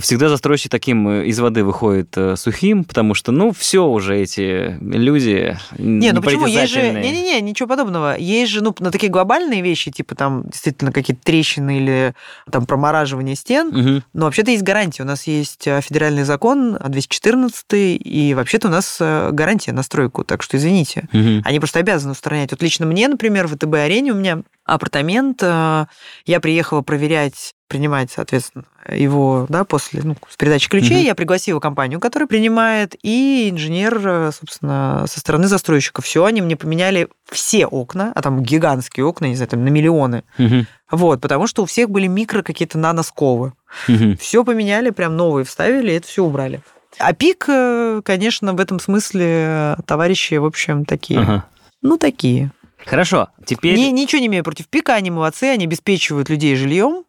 всегда 0.00 0.28
застройщик 0.28 0.70
таким 0.70 1.08
э, 1.08 1.26
из 1.26 1.38
воды 1.40 1.64
выходит 1.64 2.16
э, 2.16 2.36
сухим, 2.36 2.84
потому 2.84 3.14
что, 3.14 3.32
ну, 3.32 3.52
все 3.52 3.84
уже 3.86 4.18
эти 4.18 4.76
люди 4.80 5.58
Не, 5.78 6.12
ну 6.12 6.22
почему? 6.22 6.46
Есть 6.46 6.72
же... 6.72 6.82
Не-не-не, 6.92 7.40
ничего 7.40 7.68
подобного. 7.68 8.16
Есть 8.16 8.52
же, 8.52 8.62
ну, 8.62 8.74
на 8.78 8.90
такие 8.90 9.10
глобальные 9.10 9.62
вещи, 9.62 9.90
типа 9.90 10.14
там 10.14 10.44
действительно 10.44 10.92
какие-то 10.92 11.22
трещины 11.22 11.78
или 11.78 12.14
там 12.50 12.66
промораживание 12.66 13.34
стен, 13.34 13.68
Мгм. 13.68 14.04
но 14.12 14.24
вообще-то 14.26 14.50
есть 14.50 14.62
гарантия. 14.62 15.02
У 15.02 15.06
нас 15.06 15.26
есть 15.26 15.66
э, 15.66 15.80
федеральный 15.80 16.24
закон 16.24 16.76
а, 16.78 16.88
214, 16.88 17.64
и 17.72 18.34
вообще-то 18.34 18.68
у 18.68 18.70
нас 18.70 18.98
э, 19.00 19.30
гарантия 19.32 19.72
на 19.72 19.82
стройку, 19.82 20.24
так 20.24 20.42
что 20.42 20.56
извините. 20.56 21.08
Мгм. 21.12 21.42
Они 21.44 21.58
просто 21.58 21.80
обязаны 21.80 22.12
устранять. 22.12 22.50
Вот 22.52 22.62
лично 22.62 22.86
мне, 22.86 23.08
например, 23.08 23.46
в 23.46 23.56
ВТБ-арене 23.56 24.12
у 24.12 24.16
меня 24.16 24.42
апартамент, 24.64 25.42
э, 25.42 25.86
я 26.26 26.40
приехала 26.40 26.82
проверять, 26.82 27.54
принимать, 27.72 28.10
соответственно, 28.10 28.64
его, 28.86 29.46
да, 29.48 29.64
после, 29.64 30.02
ну, 30.04 30.14
с 30.28 30.36
передачи 30.36 30.68
ключей, 30.68 30.98
Мгм. 30.98 31.06
я 31.06 31.14
пригласила 31.14 31.58
компанию, 31.58 32.00
которая 32.00 32.26
принимает, 32.26 32.94
и 33.02 33.48
инженер, 33.50 33.98
э, 34.06 34.30
собственно, 34.38 35.06
со 35.08 35.20
стороны 35.20 35.48
застройщика. 35.48 36.02
Все, 36.02 36.26
они 36.26 36.42
мне 36.42 36.54
поменяли 36.54 37.08
все 37.30 37.66
окна, 37.66 38.12
а 38.14 38.20
там 38.20 38.42
гигантские 38.42 39.06
окна, 39.06 39.24
не 39.24 39.36
знаю, 39.36 39.48
там 39.48 39.64
на 39.64 39.68
миллионы. 39.70 40.22
Мгм. 40.36 40.66
Вот, 40.90 41.22
потому 41.22 41.46
что 41.46 41.62
у 41.62 41.66
всех 41.66 41.88
были 41.88 42.08
микро 42.08 42.42
какие-то 42.42 42.76
наносколы. 42.76 43.54
Мгм. 43.88 44.18
Все 44.18 44.44
поменяли, 44.44 44.90
прям 44.90 45.16
новые 45.16 45.46
вставили, 45.46 45.92
и 45.92 45.94
это 45.94 46.06
все 46.06 46.22
убрали. 46.22 46.60
А 46.98 47.14
пик, 47.14 47.46
э, 47.48 48.02
конечно, 48.04 48.52
в 48.52 48.60
этом 48.60 48.78
смысле 48.80 49.24
э, 49.26 49.76
товарищи, 49.86 50.34
в 50.34 50.44
общем, 50.44 50.84
такие. 50.84 51.20
Ага. 51.20 51.46
Ну, 51.80 51.96
такие. 51.96 52.50
Хорошо, 52.84 53.28
теперь... 53.46 53.76
Ни- 53.78 53.92
ничего 53.92 54.18
не 54.20 54.26
имею 54.26 54.42
против 54.42 54.66
пика, 54.66 54.94
они 54.94 55.10
молодцы, 55.12 55.44
они 55.44 55.64
обеспечивают 55.66 56.28
людей 56.28 56.56
жильем. 56.56 57.04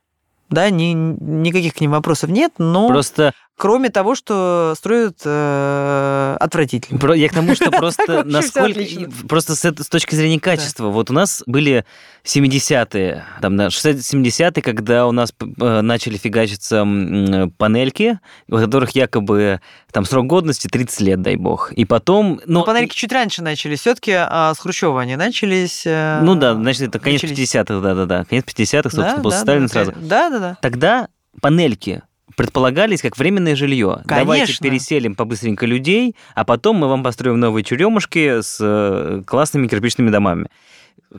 Да, 0.53 0.69
ни, 0.69 0.93
никаких 0.93 1.73
к 1.73 1.81
ним 1.81 1.91
вопросов 1.91 2.29
нет, 2.29 2.53
но 2.57 2.87
Просто 2.87 3.33
кроме 3.55 3.89
того, 3.89 4.15
что 4.15 4.73
строят 4.77 5.21
э, 5.25 6.37
отвратительно. 6.39 7.13
Я 7.13 7.29
к 7.29 7.33
тому, 7.33 7.55
что 7.55 7.71
просто 7.71 8.23
насколько... 8.23 8.81
Просто 9.27 9.55
с, 9.55 9.87
точки 9.89 10.15
зрения 10.15 10.39
качества. 10.39 10.87
Вот 10.87 11.09
у 11.09 11.13
нас 11.13 11.43
были 11.45 11.85
70-е, 12.25 13.23
там, 13.41 13.57
да, 13.57 13.67
60-70-е, 13.67 14.61
когда 14.61 15.07
у 15.07 15.11
нас 15.11 15.33
э, 15.39 15.81
начали 15.81 16.17
фигачиться 16.17 16.77
м, 16.77 17.51
панельки, 17.51 18.19
у 18.49 18.55
которых 18.57 18.91
якобы 18.91 19.61
там 19.91 20.05
срок 20.05 20.27
годности 20.27 20.67
30 20.67 21.01
лет, 21.01 21.21
дай 21.21 21.35
бог. 21.35 21.71
И 21.73 21.85
потом... 21.85 22.41
Но 22.45 22.59
Ну, 22.59 22.65
панельки 22.65 22.95
чуть 22.95 23.11
раньше 23.11 23.43
начались. 23.43 23.81
Все-таки 23.81 24.11
с 24.11 24.57
Хрущева 24.59 25.01
они 25.01 25.15
начались. 25.15 25.83
э, 25.85 26.19
ну 26.23 26.35
да, 26.35 26.55
значит, 26.55 26.83
это 26.89 26.99
конец 26.99 27.21
начались. 27.21 27.53
50-х, 27.53 27.79
да-да-да. 27.81 28.25
Конец 28.25 28.45
50-х, 28.45 28.89
собственно, 28.89 29.21
после 29.21 29.39
Сталина 29.39 29.67
сразу. 29.67 29.93
Да, 29.95 30.29
да, 30.29 30.39
да. 30.39 30.57
Тогда 30.61 31.07
панельки 31.41 32.01
предполагались 32.35 33.01
как 33.01 33.17
временное 33.17 33.55
жилье. 33.55 34.01
Давайте 34.05 34.45
Конечно. 34.45 34.69
переселим 34.69 35.15
побыстренько 35.15 35.65
людей, 35.65 36.15
а 36.35 36.45
потом 36.45 36.77
мы 36.77 36.87
вам 36.87 37.03
построим 37.03 37.39
новые 37.39 37.63
черемушки 37.63 38.41
с 38.41 38.57
э, 38.59 39.23
классными 39.25 39.67
кирпичными 39.67 40.09
домами. 40.09 40.47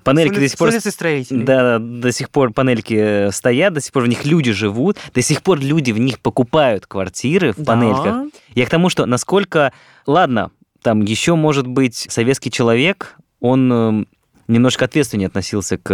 Панельки 0.03 0.35
С 0.35 0.41
до 0.41 0.49
сих 0.49 0.59
пор... 0.59 0.73
строителей. 0.73 1.45
Да, 1.45 1.79
до 1.79 2.11
сих 2.11 2.31
пор 2.31 2.53
панельки 2.53 2.95
э, 2.99 3.31
стоят, 3.31 3.75
до 3.75 3.81
сих 3.81 3.93
пор 3.93 4.05
в 4.05 4.09
них 4.09 4.25
люди 4.25 4.51
живут, 4.53 4.99
до 5.15 5.23
сих 5.23 5.43
пор 5.43 5.61
люди 5.61 5.93
в 5.93 5.99
них 5.99 6.19
покупают 6.19 6.87
квартиры 6.87 7.53
в 7.53 7.59
Да. 7.59 7.65
панельках. 7.65 8.33
Я 8.55 8.67
к 8.67 8.71
тому, 8.71 8.89
что 8.89 9.07
насколько... 9.07 9.73
Ладно, 10.07 10.51
там 10.83 11.01
еще 11.03 11.37
может 11.37 11.67
быть 11.67 11.95
советский 12.11 12.51
человек, 12.51 13.17
он 13.41 13.73
э, 13.73 14.05
немножко 14.49 14.85
ответственнее 14.85 15.27
относился 15.29 15.77
к 15.79 15.91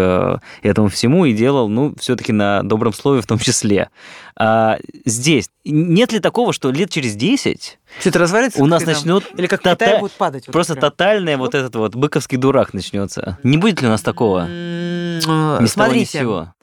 э, 0.62 0.68
этому 0.68 0.88
всему 0.88 1.24
и 1.24 1.32
делал, 1.32 1.68
ну, 1.68 1.94
все-таки 1.98 2.32
на 2.32 2.62
добром 2.62 2.92
слове 2.92 3.20
в 3.22 3.26
том 3.26 3.38
числе. 3.38 3.90
А 4.36 4.78
здесь 5.04 5.50
нет 5.64 6.12
ли 6.12 6.18
такого, 6.20 6.52
что 6.52 6.70
лет 6.70 6.90
через 6.90 7.14
10 7.14 7.78
Все 7.98 8.08
это 8.08 8.18
развалится? 8.18 8.62
у 8.62 8.66
нас 8.66 8.84
начнет 8.86 9.24
Или 9.36 9.46
как 9.46 9.60
тота- 9.60 9.74
Китае 9.84 10.00
будет 10.00 10.12
падать? 10.12 10.46
просто 10.46 10.74
прям. 10.74 10.90
тотальный 10.90 11.36
вот 11.36 11.54
этот 11.54 11.74
вот 11.76 11.94
быковский 11.94 12.38
дурак 12.38 12.72
начнется? 12.74 13.38
Не 13.42 13.58
будет 13.58 13.82
ли 13.82 13.86
у 13.88 13.90
нас 13.90 14.00
такого? 14.02 14.46
Ни 14.48 15.20
с 15.20 15.24
того, 15.24 15.58
ни 15.60 15.66
с 15.66 15.72
Смотрите, 15.72 16.18
сего. 16.20 16.54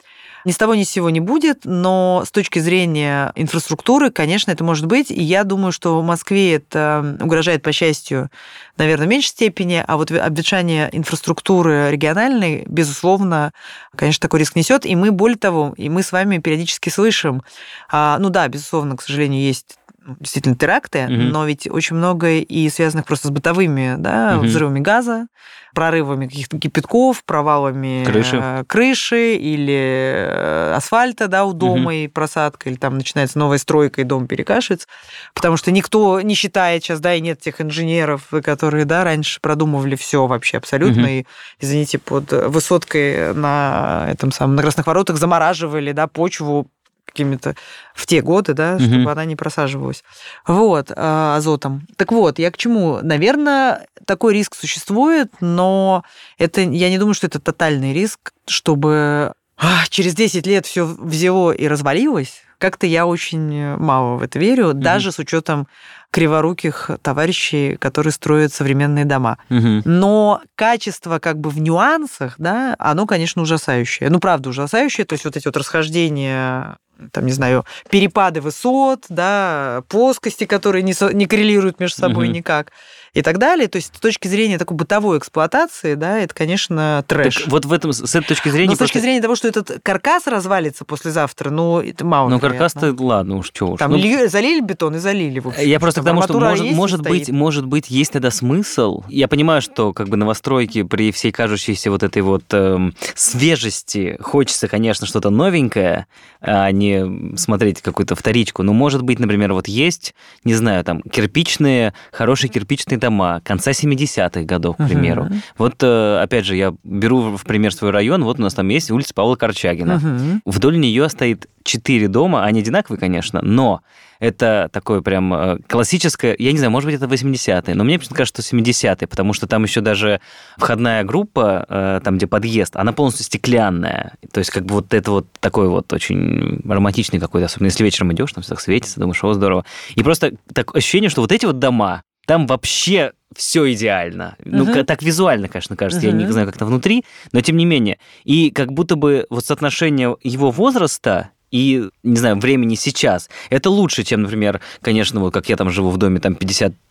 Ни 0.48 0.52
с 0.52 0.56
того 0.56 0.74
ни 0.74 0.82
с 0.82 0.88
сего 0.88 1.10
не 1.10 1.20
будет, 1.20 1.66
но 1.66 2.22
с 2.24 2.30
точки 2.30 2.58
зрения 2.58 3.32
инфраструктуры, 3.34 4.10
конечно, 4.10 4.50
это 4.50 4.64
может 4.64 4.86
быть. 4.86 5.10
И 5.10 5.22
я 5.22 5.44
думаю, 5.44 5.72
что 5.72 6.00
в 6.00 6.02
Москве 6.02 6.54
это 6.54 7.18
угрожает, 7.20 7.62
по 7.62 7.70
счастью, 7.70 8.30
наверное, 8.78 9.06
в 9.06 9.10
меньшей 9.10 9.28
степени, 9.28 9.84
а 9.86 9.98
вот 9.98 10.10
обветшание 10.10 10.88
инфраструктуры 10.90 11.90
региональной, 11.90 12.64
безусловно, 12.66 13.52
конечно, 13.94 14.22
такой 14.22 14.40
риск 14.40 14.56
несет. 14.56 14.86
И 14.86 14.96
мы, 14.96 15.12
более 15.12 15.36
того, 15.36 15.74
и 15.76 15.90
мы 15.90 16.02
с 16.02 16.12
вами 16.12 16.38
периодически 16.38 16.88
слышим, 16.88 17.42
а, 17.90 18.16
ну 18.18 18.30
да, 18.30 18.48
безусловно, 18.48 18.96
к 18.96 19.02
сожалению, 19.02 19.42
есть 19.42 19.77
действительно 20.20 20.56
теракты, 20.56 21.06
Мгм. 21.06 21.30
но 21.30 21.46
ведь 21.46 21.66
очень 21.70 21.96
много 21.96 22.28
и 22.38 22.68
связанных 22.70 23.06
просто 23.06 23.28
с 23.28 23.30
бытовыми, 23.30 23.96
да, 23.98 24.36
Мгм. 24.36 24.46
взрывами 24.46 24.80
газа, 24.80 25.26
прорывами 25.74 26.26
каких-то 26.26 26.58
кипятков, 26.58 27.22
провалами 27.24 28.04
Крыши. 28.04 28.40
э, 28.42 28.64
крыши 28.66 29.34
или 29.34 29.74
э, 30.16 30.72
асфальта, 30.74 31.28
да, 31.28 31.44
у 31.44 31.52
дома 31.52 31.94
и 31.94 32.08
просадка, 32.08 32.70
или 32.70 32.76
там 32.76 32.96
начинается 32.96 33.38
новая 33.38 33.58
стройка, 33.58 34.00
и 34.00 34.04
дом 34.04 34.26
перекашивается, 34.26 34.88
потому 35.34 35.56
что 35.56 35.70
никто 35.70 36.20
не 36.20 36.34
считает 36.34 36.82
сейчас, 36.82 37.00
да, 37.00 37.14
и 37.14 37.20
нет 37.20 37.40
тех 37.40 37.60
инженеров, 37.60 38.28
которые, 38.42 38.84
да, 38.86 39.04
раньше 39.04 39.40
продумывали 39.40 39.94
все 39.94 40.26
вообще 40.26 40.56
абсолютно, 40.56 41.00
Мгм. 41.02 41.08
и, 41.08 41.26
извините, 41.60 41.98
под 41.98 42.32
высоткой 42.32 43.34
на 43.34 44.06
этом 44.10 44.32
самом, 44.32 44.56
на 44.56 44.62
Красных 44.62 44.86
Воротах 44.86 45.16
замораживали, 45.16 45.92
да, 45.92 46.06
почву 46.06 46.70
какими-то 47.08 47.56
в 47.94 48.06
те 48.06 48.20
годы, 48.22 48.54
да, 48.54 48.74
Мгм. 48.74 48.84
чтобы 48.84 49.12
она 49.12 49.24
не 49.24 49.36
просаживалась. 49.36 50.04
Вот, 50.46 50.92
а, 50.94 51.36
азотом. 51.36 51.86
Так 51.96 52.12
вот, 52.12 52.38
я 52.38 52.50
к 52.50 52.56
чему? 52.56 52.98
Наверное, 53.02 53.86
такой 54.06 54.34
риск 54.34 54.54
существует, 54.54 55.32
но 55.40 56.04
это, 56.38 56.60
я 56.60 56.90
не 56.90 56.98
думаю, 56.98 57.14
что 57.14 57.26
это 57.26 57.40
тотальный 57.40 57.92
риск, 57.92 58.32
чтобы 58.46 59.32
а, 59.56 59.84
через 59.88 60.14
10 60.14 60.46
лет 60.46 60.66
все 60.66 60.84
взяло 60.84 61.50
и 61.52 61.66
развалилось. 61.66 62.42
Как-то 62.58 62.86
я 62.86 63.06
очень 63.06 63.76
мало 63.76 64.16
в 64.16 64.22
это 64.22 64.38
верю, 64.38 64.72
даже 64.74 65.12
с 65.12 65.18
учетом 65.18 65.68
криворуких 66.10 66.90
товарищей, 67.02 67.76
которые 67.76 68.12
строят 68.12 68.52
современные 68.52 69.04
дома. 69.04 69.38
Мгм. 69.48 69.82
Но 69.84 70.40
качество 70.56 71.18
как 71.18 71.38
бы 71.38 71.50
в 71.50 71.60
нюансах, 71.60 72.34
да, 72.38 72.74
оно, 72.78 73.06
конечно, 73.06 73.42
ужасающее. 73.42 74.10
Ну, 74.10 74.18
правда, 74.18 74.48
ужасающее. 74.48 75.04
То 75.06 75.12
есть 75.12 75.24
вот 75.24 75.36
эти 75.36 75.46
вот 75.46 75.56
расхождения 75.56 76.78
там, 77.12 77.26
не 77.26 77.32
знаю, 77.32 77.64
перепады 77.90 78.40
высот, 78.40 79.04
да, 79.08 79.82
плоскости, 79.88 80.46
которые 80.46 80.82
не, 80.82 80.94
со- 80.94 81.14
не 81.14 81.26
коррелируют 81.26 81.78
между 81.78 82.00
собой 82.00 82.26
Мгм. 82.26 82.34
никак 82.34 82.72
и 83.14 83.22
так 83.22 83.38
далее. 83.38 83.68
То 83.68 83.76
есть 83.76 83.94
с 83.96 84.00
точки 84.00 84.28
зрения 84.28 84.58
такой 84.58 84.76
бытовой 84.76 85.18
эксплуатации, 85.18 85.94
да, 85.94 86.18
это, 86.18 86.34
конечно, 86.34 87.04
трэш. 87.06 87.36
Так 87.36 87.48
вот 87.48 87.64
в 87.64 87.72
этом, 87.72 87.92
с 87.92 88.14
этой 88.14 88.28
точки 88.28 88.48
зрения... 88.48 88.70
Но 88.70 88.74
с 88.76 88.78
точки 88.78 88.98
зрения 88.98 89.20
того, 89.20 89.34
что 89.36 89.48
этот 89.48 89.80
каркас 89.82 90.26
развалится 90.26 90.84
послезавтра, 90.84 91.50
ну, 91.50 91.80
это 91.80 92.04
мало 92.04 92.28
Ну, 92.28 92.38
каркас-то, 92.40 92.94
ладно 92.98 93.36
уж, 93.36 93.50
чего 93.52 93.72
уж. 93.72 93.78
Там 93.78 93.92
Ну, 93.92 93.98
ли- 93.98 94.26
залили 94.28 94.60
бетон 94.60 94.96
и 94.96 94.98
залили. 94.98 95.40
В 95.40 95.48
общем, 95.48 95.62
Я 95.66 95.80
просто 95.80 96.02
к 96.02 96.04
тому, 96.04 96.22
что 96.22 96.38
может, 96.38 96.64
есть 96.64 96.76
может 96.76 97.02
быть, 97.02 97.24
стоит. 97.24 97.36
может 97.36 97.66
быть, 97.66 97.90
есть 97.90 98.12
тогда 98.12 98.30
смысл. 98.30 99.02
Я 99.08 99.28
понимаю, 99.28 99.62
что 99.62 99.92
как 99.92 100.08
бы 100.08 100.16
новостройки 100.16 100.82
при 100.82 101.12
всей 101.12 101.32
кажущейся 101.32 101.90
вот 101.90 102.02
этой 102.02 102.22
вот 102.22 102.44
эм, 102.52 102.94
свежести 103.14 104.16
хочется, 104.20 104.68
конечно, 104.68 105.06
что-то 105.06 105.30
новенькое, 105.30 106.06
а 106.40 106.70
не 106.70 107.36
смотреть 107.36 107.80
какую-то 107.82 108.14
вторичку. 108.14 108.62
Но 108.62 108.72
может 108.72 109.02
быть, 109.02 109.18
например, 109.18 109.52
вот 109.52 109.68
есть, 109.68 110.14
не 110.44 110.54
знаю, 110.54 110.84
там 110.84 111.02
кирпичные, 111.02 111.94
хорошие 112.12 112.50
кирпичные 112.50 112.97
дома 112.98 113.40
конца 113.44 113.70
70-х 113.70 114.42
годов, 114.42 114.76
к 114.76 114.86
примеру. 114.86 115.28
Вот, 115.56 115.74
э, 115.82 116.20
опять 116.22 116.44
же, 116.44 116.56
я 116.56 116.74
беру 116.84 117.36
в 117.36 117.44
пример 117.44 117.72
свой 117.72 117.90
район. 117.90 118.24
Вот 118.24 118.38
у 118.38 118.42
нас 118.42 118.54
там 118.54 118.68
есть 118.68 118.90
улица 118.90 119.14
Павла 119.14 119.36
Корчагина. 119.36 119.96
Мгм. 119.96 120.42
Вдоль 120.44 120.78
нее 120.78 121.08
стоит 121.08 121.46
четыре 121.62 122.08
дома, 122.08 122.44
они 122.44 122.60
одинаковые, 122.60 122.98
конечно, 122.98 123.40
но 123.42 123.82
это 124.20 124.68
такое 124.72 125.00
прям 125.00 125.32
э, 125.32 125.58
классическое, 125.68 126.34
я 126.38 126.50
не 126.50 126.58
знаю, 126.58 126.70
может 126.70 126.90
быть, 126.90 126.96
это 126.96 127.06
80-е, 127.06 127.74
но 127.74 127.84
мне 127.84 127.98
почему-то 127.98 128.16
кажется, 128.16 128.42
что 128.42 128.56
70-е, 128.56 129.06
потому 129.06 129.32
что 129.32 129.46
там 129.46 129.62
еще 129.64 129.80
даже 129.80 130.20
входная 130.56 131.04
группа, 131.04 131.66
э, 131.68 132.00
там, 132.02 132.16
где 132.16 132.26
подъезд, 132.26 132.76
она 132.76 132.92
полностью 132.92 133.24
стеклянная. 133.24 134.14
То 134.32 134.38
есть, 134.38 134.50
как 134.50 134.64
бы 134.64 134.74
вот 134.74 134.92
это 134.92 135.10
вот 135.10 135.26
такой 135.40 135.68
вот 135.68 135.92
очень 135.92 136.60
романтичный 136.68 137.20
какой-то, 137.20 137.46
особенно 137.46 137.66
если 137.66 137.84
вечером 137.84 138.12
идешь, 138.12 138.32
там 138.32 138.42
все 138.42 138.50
так 138.50 138.60
светится, 138.60 138.98
думаешь, 138.98 139.22
о, 139.22 139.32
здорово. 139.34 139.64
И 139.94 140.02
просто 140.02 140.32
так 140.52 140.74
ощущение, 140.74 141.10
что 141.10 141.20
вот 141.20 141.30
эти 141.30 141.46
вот 141.46 141.58
дома, 141.58 142.02
там 142.28 142.46
вообще 142.46 143.12
все 143.34 143.72
идеально. 143.72 144.36
Ну, 144.44 144.64
Мгм. 144.64 144.74
ка- 144.74 144.84
так 144.84 145.02
визуально, 145.02 145.48
конечно, 145.48 145.76
кажется. 145.76 146.06
Я 146.06 146.12
не 146.12 146.26
знаю, 146.30 146.46
как 146.46 146.56
это 146.56 146.66
внутри, 146.66 147.04
но 147.32 147.40
тем 147.40 147.56
не 147.56 147.64
менее. 147.64 147.98
И 148.24 148.50
как 148.50 148.70
будто 148.72 148.96
бы 148.96 149.26
вот 149.30 149.46
соотношение 149.46 150.14
его 150.22 150.50
возраста 150.50 151.30
и, 151.50 151.88
не 152.02 152.16
знаю, 152.16 152.36
времени 152.36 152.74
сейчас, 152.74 153.30
это 153.48 153.70
лучше, 153.70 154.04
чем, 154.04 154.22
например, 154.22 154.60
конечно, 154.82 155.20
вот 155.20 155.32
как 155.32 155.48
я 155.48 155.56
там 155.56 155.70
живу 155.70 155.88
в 155.88 155.96
доме 155.96 156.20
там 156.20 156.34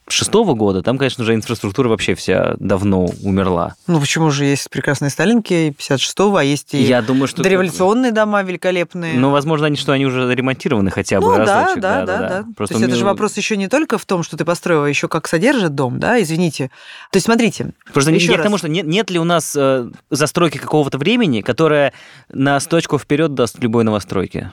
56 0.07 0.31
года, 0.55 0.81
там, 0.81 0.97
конечно, 0.97 1.23
уже 1.23 1.35
инфраструктура 1.35 1.89
вообще 1.89 2.15
вся 2.15 2.55
давно 2.59 3.07
умерла. 3.23 3.75
Ну, 3.87 3.99
почему 3.99 4.31
же 4.31 4.45
есть 4.45 4.69
прекрасные 4.69 5.09
Сталинки 5.09 5.75
56-го, 5.77 6.35
а 6.37 6.43
есть 6.43 6.73
и 6.73 6.81
я 6.81 7.01
думаю, 7.01 7.27
что... 7.27 7.43
дореволюционные 7.43 8.11
дома 8.11 8.41
великолепные. 8.41 9.19
Ну, 9.19 9.31
возможно, 9.31 9.67
они 9.67 9.75
что, 9.75 9.91
они 9.91 10.05
уже 10.05 10.33
ремонтированы 10.33 10.91
хотя 10.91 11.19
бы 11.19 11.27
Ну, 11.27 11.45
да, 11.45 11.61
разочек. 11.63 11.81
да, 11.81 12.05
да, 12.05 12.19
да. 12.19 12.45
Просто 12.55 12.75
То 12.75 12.79
есть 12.79 12.89
это 12.89 12.97
же 12.97 13.05
вопрос 13.05 13.35
еще 13.35 13.57
не 13.57 13.67
только 13.67 13.97
в 13.97 14.05
том, 14.05 14.23
что 14.23 14.37
ты 14.37 14.45
построил, 14.45 14.83
а 14.83 14.89
еще 14.89 15.07
как 15.09 15.27
содержит 15.27 15.75
дом, 15.75 15.99
да, 15.99 16.21
извините. 16.21 16.71
То 17.11 17.17
есть 17.17 17.25
смотрите, 17.25 17.73
Просто 17.91 18.11
Еще 18.11 18.27
я 18.27 18.33
к 18.33 18.37
раз. 18.37 18.43
тому, 18.45 18.57
что 18.57 18.69
нет, 18.69 18.85
нет 18.87 19.09
ли 19.09 19.19
у 19.19 19.23
нас 19.25 19.55
э, 19.57 19.89
застройки 20.09 20.57
какого-то 20.57 20.97
времени, 20.97 21.41
которая 21.41 21.93
на 22.31 22.59
сточку 22.59 22.97
вперед 22.97 23.33
даст 23.33 23.59
любой 23.59 23.83
новостройке? 23.83 24.51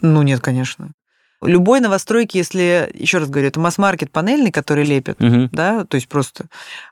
ну 0.00 0.22
нет, 0.22 0.40
конечно. 0.40 0.90
Любой 1.42 1.80
новостройки, 1.80 2.38
если, 2.38 2.90
еще 2.94 3.18
раз 3.18 3.28
говорю, 3.28 3.48
это 3.48 3.60
масс-маркет 3.60 4.10
панельный, 4.10 4.50
который 4.50 4.84
лепят, 4.84 5.20
Мгм. 5.20 5.50
да, 5.52 5.84
то 5.84 5.96
есть 5.96 6.08
просто, 6.08 6.46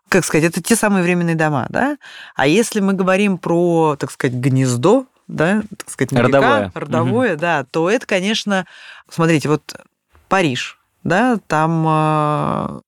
как 0.09 0.25
сказать, 0.25 0.45
это 0.45 0.63
те 0.63 0.77
самые 0.77 1.03
временные 1.03 1.35
дома, 1.35 1.67
да. 1.71 1.97
А 2.35 2.47
если 2.47 2.81
мы 2.81 2.93
говорим 2.93 3.39
про, 3.39 3.97
так 3.99 4.11
сказать, 4.11 4.37
гнездо, 4.37 5.07
да, 5.29 5.63
так 5.79 5.91
сказать, 5.91 6.13
моряка, 6.13 6.39
Родовое. 6.39 6.73
родовое, 6.75 7.37
да, 7.37 7.65
то 7.71 7.89
это, 7.89 8.07
конечно, 8.07 8.67
смотрите, 9.09 9.49
вот 9.49 9.75
Париж, 10.29 10.79
да, 11.05 11.39
там 11.47 11.85
э, 11.87 12.81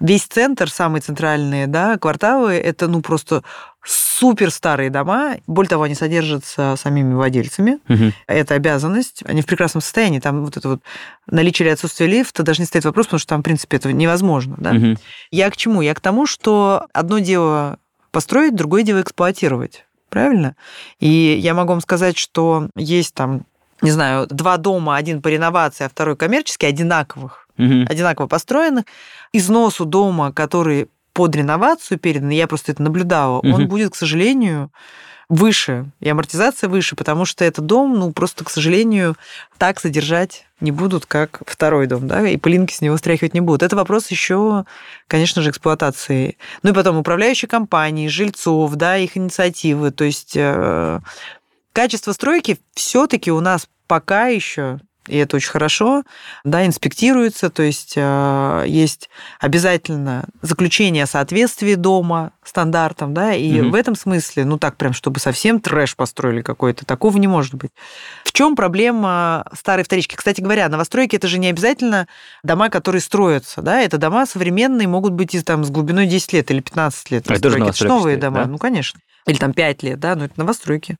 весь 0.00 0.24
центр, 0.24 0.70
самые 0.70 1.00
центральные, 1.02 1.66
да, 1.66 1.98
кварталы, 1.98 2.54
это, 2.54 2.88
ну, 2.88 3.02
просто 3.02 3.42
супер 3.84 4.50
старые 4.50 4.90
дома. 4.90 5.36
Более 5.46 5.68
того, 5.68 5.82
они 5.84 5.94
содержатся 5.94 6.74
самими 6.76 7.14
владельцами. 7.14 7.78
Мгм. 7.88 8.12
Это 8.26 8.54
обязанность. 8.54 9.22
Они 9.26 9.42
в 9.42 9.46
прекрасном 9.46 9.82
состоянии. 9.82 10.20
Там 10.20 10.44
вот 10.44 10.56
это 10.56 10.68
вот 10.68 10.82
наличие 11.26 11.66
или 11.66 11.72
отсутствие 11.74 12.08
лифта 12.08 12.42
даже 12.42 12.60
не 12.62 12.66
стоит 12.66 12.84
вопрос, 12.84 13.06
потому 13.06 13.18
что 13.20 13.28
там, 13.28 13.40
в 13.40 13.44
принципе, 13.44 13.76
это 13.76 13.92
невозможно. 13.92 14.56
Да? 14.58 14.72
Мгм. 14.72 14.96
Я 15.30 15.50
к 15.50 15.56
чему? 15.56 15.82
Я 15.82 15.94
к 15.94 16.00
тому, 16.00 16.26
что 16.26 16.86
одно 16.92 17.18
дело 17.18 17.78
построить, 18.10 18.54
другое 18.54 18.82
дело 18.82 19.00
эксплуатировать. 19.02 19.84
Правильно? 20.08 20.54
И 21.00 21.38
я 21.40 21.54
могу 21.54 21.70
вам 21.70 21.80
сказать, 21.80 22.16
что 22.16 22.68
есть 22.76 23.14
там, 23.14 23.42
не 23.82 23.90
знаю, 23.90 24.26
два 24.28 24.56
дома, 24.56 24.96
один 24.96 25.20
по 25.20 25.28
реновации, 25.28 25.84
а 25.84 25.88
второй 25.88 26.16
коммерческий, 26.16 26.66
одинаковых, 26.66 27.48
Мгм. 27.56 27.86
одинаково 27.88 28.28
построенных. 28.28 28.84
Износу 29.32 29.84
дома, 29.84 30.32
который 30.32 30.88
под 31.14 31.34
реновацию 31.34 31.98
передан, 31.98 32.28
я 32.28 32.46
просто 32.46 32.72
это 32.72 32.82
наблюдала, 32.82 33.38
он 33.38 33.62
Мгм. 33.62 33.68
будет, 33.68 33.92
к 33.92 33.96
сожалению, 33.96 34.70
выше, 35.30 35.86
и 36.00 36.08
амортизация 36.08 36.68
выше, 36.68 36.96
потому 36.96 37.24
что 37.24 37.44
этот 37.44 37.64
дом, 37.64 37.98
ну, 37.98 38.12
просто, 38.12 38.44
к 38.44 38.50
сожалению, 38.50 39.16
так 39.56 39.80
содержать 39.80 40.46
не 40.60 40.70
будут, 40.70 41.06
как 41.06 41.42
второй 41.46 41.86
дом, 41.86 42.06
да, 42.06 42.28
и 42.28 42.36
пылинки 42.36 42.74
с 42.74 42.80
него 42.80 42.96
стряхивать 42.96 43.32
не 43.32 43.40
будут. 43.40 43.62
Это 43.62 43.74
вопрос 43.76 44.10
еще, 44.10 44.64
конечно 45.08 45.40
же, 45.40 45.50
эксплуатации. 45.50 46.36
Ну 46.62 46.70
и 46.70 46.74
потом 46.74 46.98
управляющие 46.98 47.48
компании, 47.48 48.08
жильцов, 48.08 48.74
да, 48.74 48.96
их 48.96 49.16
инициативы. 49.16 49.92
То 49.92 50.04
есть 50.04 50.34
э, 50.36 51.00
качество 51.72 52.12
стройки 52.12 52.58
все-таки 52.74 53.30
у 53.30 53.40
нас 53.40 53.66
пока 53.86 54.26
еще 54.26 54.80
и 55.08 55.16
это 55.16 55.36
очень 55.36 55.50
хорошо, 55.50 56.02
да, 56.44 56.64
инспектируется, 56.66 57.50
то 57.50 57.62
есть 57.62 57.94
э, 57.96 58.64
есть 58.66 59.10
обязательно 59.38 60.24
заключение 60.42 61.04
о 61.04 61.06
соответствии 61.06 61.74
дома 61.74 62.32
стандартам, 62.42 63.14
да, 63.14 63.34
и 63.34 63.60
Мгм. 63.60 63.70
в 63.70 63.74
этом 63.74 63.94
смысле, 63.96 64.44
ну 64.44 64.58
так 64.58 64.76
прям, 64.76 64.92
чтобы 64.92 65.20
совсем 65.20 65.60
трэш 65.60 65.96
построили 65.96 66.42
какой-то, 66.42 66.84
такого 66.86 67.16
не 67.18 67.26
может 67.26 67.54
быть. 67.54 67.70
В 68.24 68.32
чем 68.32 68.56
проблема 68.56 69.46
старой 69.52 69.84
вторички? 69.84 70.16
Кстати 70.16 70.40
говоря, 70.40 70.68
новостройки 70.68 71.16
это 71.16 71.28
же 71.28 71.38
не 71.38 71.48
обязательно 71.48 72.08
дома, 72.42 72.70
которые 72.70 73.00
строятся, 73.00 73.62
да, 73.62 73.80
это 73.80 73.98
дома 73.98 74.26
современные, 74.26 74.88
могут 74.88 75.12
быть 75.12 75.34
и 75.34 75.40
там 75.40 75.64
с 75.64 75.70
глубиной 75.70 76.06
10 76.06 76.32
лет 76.32 76.50
или 76.50 76.60
15 76.60 77.10
лет. 77.10 77.30
А 77.30 77.34
это 77.34 77.42
тоже 77.42 77.58
новостройки. 77.58 77.64
Это 77.64 77.84
ж 77.84 77.88
новостройки 77.88 78.00
новые 78.00 78.16
дома, 78.16 78.44
да? 78.44 78.50
ну 78.50 78.58
конечно. 78.58 79.00
Или 79.26 79.36
там 79.38 79.52
5 79.54 79.82
лет, 79.82 80.00
да, 80.00 80.16
но 80.16 80.26
это 80.26 80.34
новостройки. 80.36 80.96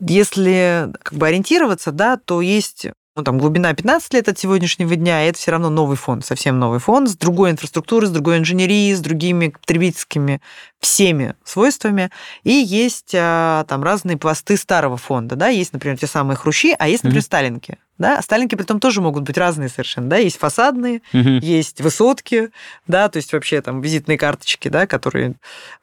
Если 0.00 0.88
как 1.02 1.14
бы 1.14 1.26
ориентироваться, 1.26 1.92
да, 1.92 2.16
то 2.16 2.40
есть 2.40 2.88
ну, 3.16 3.22
там, 3.22 3.38
глубина 3.38 3.72
15 3.72 4.12
лет 4.14 4.28
от 4.28 4.38
сегодняшнего 4.38 4.96
дня, 4.96 5.24
и 5.24 5.28
это 5.28 5.38
все 5.38 5.52
равно 5.52 5.70
новый 5.70 5.96
фонд, 5.96 6.24
совсем 6.24 6.58
новый 6.58 6.80
фонд, 6.80 7.08
с 7.08 7.16
другой 7.16 7.52
инфраструктурой, 7.52 8.08
с 8.08 8.10
другой 8.10 8.38
инженерией, 8.38 8.92
с 8.94 9.00
другими 9.00 9.48
потребительскими 9.48 10.40
всеми 10.80 11.34
свойствами. 11.44 12.10
И 12.42 12.50
есть 12.52 13.14
а, 13.14 13.64
там 13.68 13.84
разные 13.84 14.16
пласты 14.16 14.56
старого 14.56 14.96
фонда, 14.96 15.36
да, 15.36 15.48
есть, 15.48 15.72
например, 15.72 15.96
те 15.96 16.08
самые 16.08 16.36
хрущи, 16.36 16.74
а 16.76 16.88
есть, 16.88 17.04
например, 17.04 17.20
Мгм. 17.22 17.26
сталинки. 17.26 17.78
Да, 17.96 18.20
сталинки 18.22 18.56
при 18.56 18.64
том 18.64 18.80
тоже 18.80 19.00
могут 19.00 19.22
быть 19.22 19.38
разные 19.38 19.68
совершенно, 19.68 20.08
да, 20.08 20.16
есть 20.16 20.38
фасадные, 20.38 21.00
Мгм. 21.12 21.38
есть 21.38 21.80
высотки, 21.80 22.50
да, 22.88 23.08
то 23.08 23.18
есть 23.18 23.32
вообще 23.32 23.60
там 23.60 23.80
визитные 23.80 24.18
карточки, 24.18 24.68
да, 24.68 24.86
которые, 24.86 25.34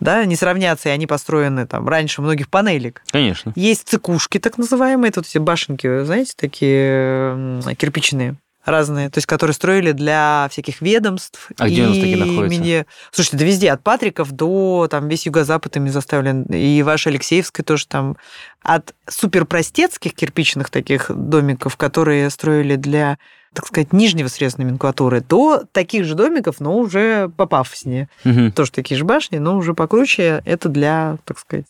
да, 0.02 0.26
не 0.26 0.36
сравнятся, 0.36 0.90
и 0.90 0.92
они 0.92 1.08
построены 1.08 1.66
там 1.68 1.88
раньше 1.88 2.22
многих 2.22 2.50
панелек. 2.50 3.02
Конечно. 3.12 3.54
Есть 3.56 3.88
цикушки, 3.88 4.40
так 4.40 4.58
называемые, 4.58 5.14
вот 5.16 5.26
эти 5.26 5.38
башенки, 5.38 6.04
знаете, 6.04 6.34
такие 6.36 7.62
кирпичные. 7.78 8.36
Разные, 8.66 9.10
то 9.10 9.18
есть 9.18 9.28
которые 9.28 9.54
строили 9.54 9.92
для 9.92 10.48
всяких 10.52 10.82
ведомств. 10.82 11.50
А 11.58 11.68
где 11.68 11.84
у 11.84 11.90
нас 11.90 11.98
такие 11.98 12.18
находятся? 12.18 12.86
Слушайте, 13.12 13.38
да 13.38 13.46
везде, 13.46 13.72
от 13.72 13.84
Патриков 13.84 14.32
до 14.32 14.88
там 14.90 15.08
весь 15.08 15.26
юго-запад 15.26 15.76
ими 15.78 15.90
заставлен, 15.90 16.44
и 16.44 16.82
ваш 16.84 17.08
Алексеевский 17.08 17.64
тоже 17.64 17.88
там. 17.88 18.18
От 18.62 18.94
суперпростецких 19.10 20.14
кирпичных 20.14 20.70
таких 20.70 21.10
домиков, 21.10 21.78
которые 21.78 22.30
строили 22.30 22.76
для 22.76 23.18
так 23.54 23.68
сказать, 23.68 23.92
нижнего 23.92 24.28
среза 24.30 24.60
номенклатуры, 24.60 25.20
до 25.20 25.64
таких 25.72 26.06
же 26.06 26.16
домиков, 26.16 26.62
но 26.62 26.78
уже 26.78 27.30
попафоснее. 27.36 28.08
Мгм. 28.24 28.52
Тоже 28.54 28.72
такие 28.72 28.98
же 28.98 29.04
башни, 29.04 29.40
но 29.40 29.58
уже 29.58 29.74
покруче. 29.74 30.42
Это 30.46 30.70
для, 30.70 31.18
так 31.26 31.38
сказать, 31.38 31.66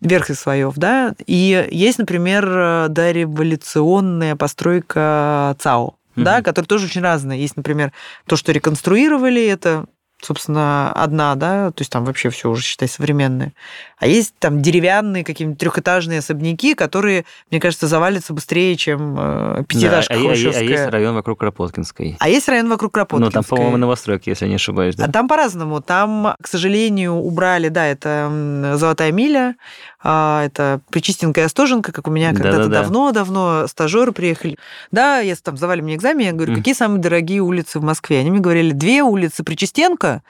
верхних 0.00 0.38
слоев, 0.38 0.74
да. 0.76 1.14
И 1.26 1.68
есть, 1.70 1.98
например, 1.98 2.88
дореволюционная 2.88 4.34
постройка 4.34 5.56
ЦАО, 5.58 5.95
да, 6.16 6.36
Мгм. 6.36 6.44
которые 6.44 6.66
тоже 6.66 6.86
очень 6.86 7.02
разные. 7.02 7.40
Есть, 7.40 7.56
например, 7.56 7.92
то, 8.26 8.36
что 8.36 8.52
реконструировали, 8.52 9.44
это 9.46 9.86
собственно, 10.22 10.92
одна, 10.92 11.34
да, 11.34 11.70
то 11.72 11.82
есть 11.82 11.92
там 11.92 12.04
вообще 12.04 12.30
все 12.30 12.48
уже, 12.48 12.62
считай, 12.62 12.88
современное. 12.88 13.52
А 13.98 14.06
есть 14.06 14.34
там 14.38 14.62
деревянные 14.62 15.24
какие-нибудь 15.24 15.58
трехэтажные 15.60 16.20
особняки, 16.20 16.74
которые, 16.74 17.26
мне 17.50 17.60
кажется, 17.60 17.86
завалятся 17.86 18.32
быстрее, 18.32 18.76
чем 18.76 19.14
э, 19.18 19.64
пятиэтажка 19.68 20.14
Да, 20.14 20.20
а, 20.20 20.22
а- 20.22 20.30
а 20.30 20.62
есть 20.62 20.88
район 20.90 21.14
вокруг 21.14 21.38
Кропоткинской. 21.40 22.16
А 22.18 22.28
есть 22.30 22.48
район 22.48 22.68
вокруг 22.70 22.94
Кропоткинской. 22.94 23.26
Ну, 23.26 23.30
там, 23.30 23.44
по-моему, 23.44 23.76
новостройки, 23.76 24.30
если 24.30 24.46
я 24.46 24.48
не 24.48 24.54
ошибаюсь, 24.56 24.96
да? 24.96 25.04
А 25.04 25.08
там 25.12 25.28
по-разному. 25.28 25.82
Там, 25.82 26.34
к 26.42 26.48
сожалению, 26.48 27.12
убрали, 27.16 27.68
да, 27.68 27.86
это 27.86 28.72
Золотая 28.76 29.12
миля, 29.12 29.56
а, 30.02 30.44
это 30.44 30.80
Причистенка 30.90 31.40
и 31.40 31.44
Остоженка, 31.44 31.92
как 31.92 32.06
у 32.08 32.10
меня 32.10 32.32
когда-то 32.32 32.68
давно-давно 32.68 33.66
стажеры 33.66 34.12
приехали. 34.12 34.58
Да, 34.90 35.18
если 35.18 35.42
там 35.42 35.56
завали 35.56 35.80
мне 35.80 35.94
экзамен, 35.94 36.26
я 36.26 36.32
говорю, 36.32 36.54
какие 36.54 36.74
самые 36.74 37.00
дорогие 37.00 37.40
улицы 37.40 37.78
в 37.78 37.82
Москве? 37.82 38.20
Они 38.20 38.30
мне 38.30 38.40
говорили, 38.40 38.72
две 38.72 39.02
улицы 39.02 39.42
Причистенка 39.42 40.22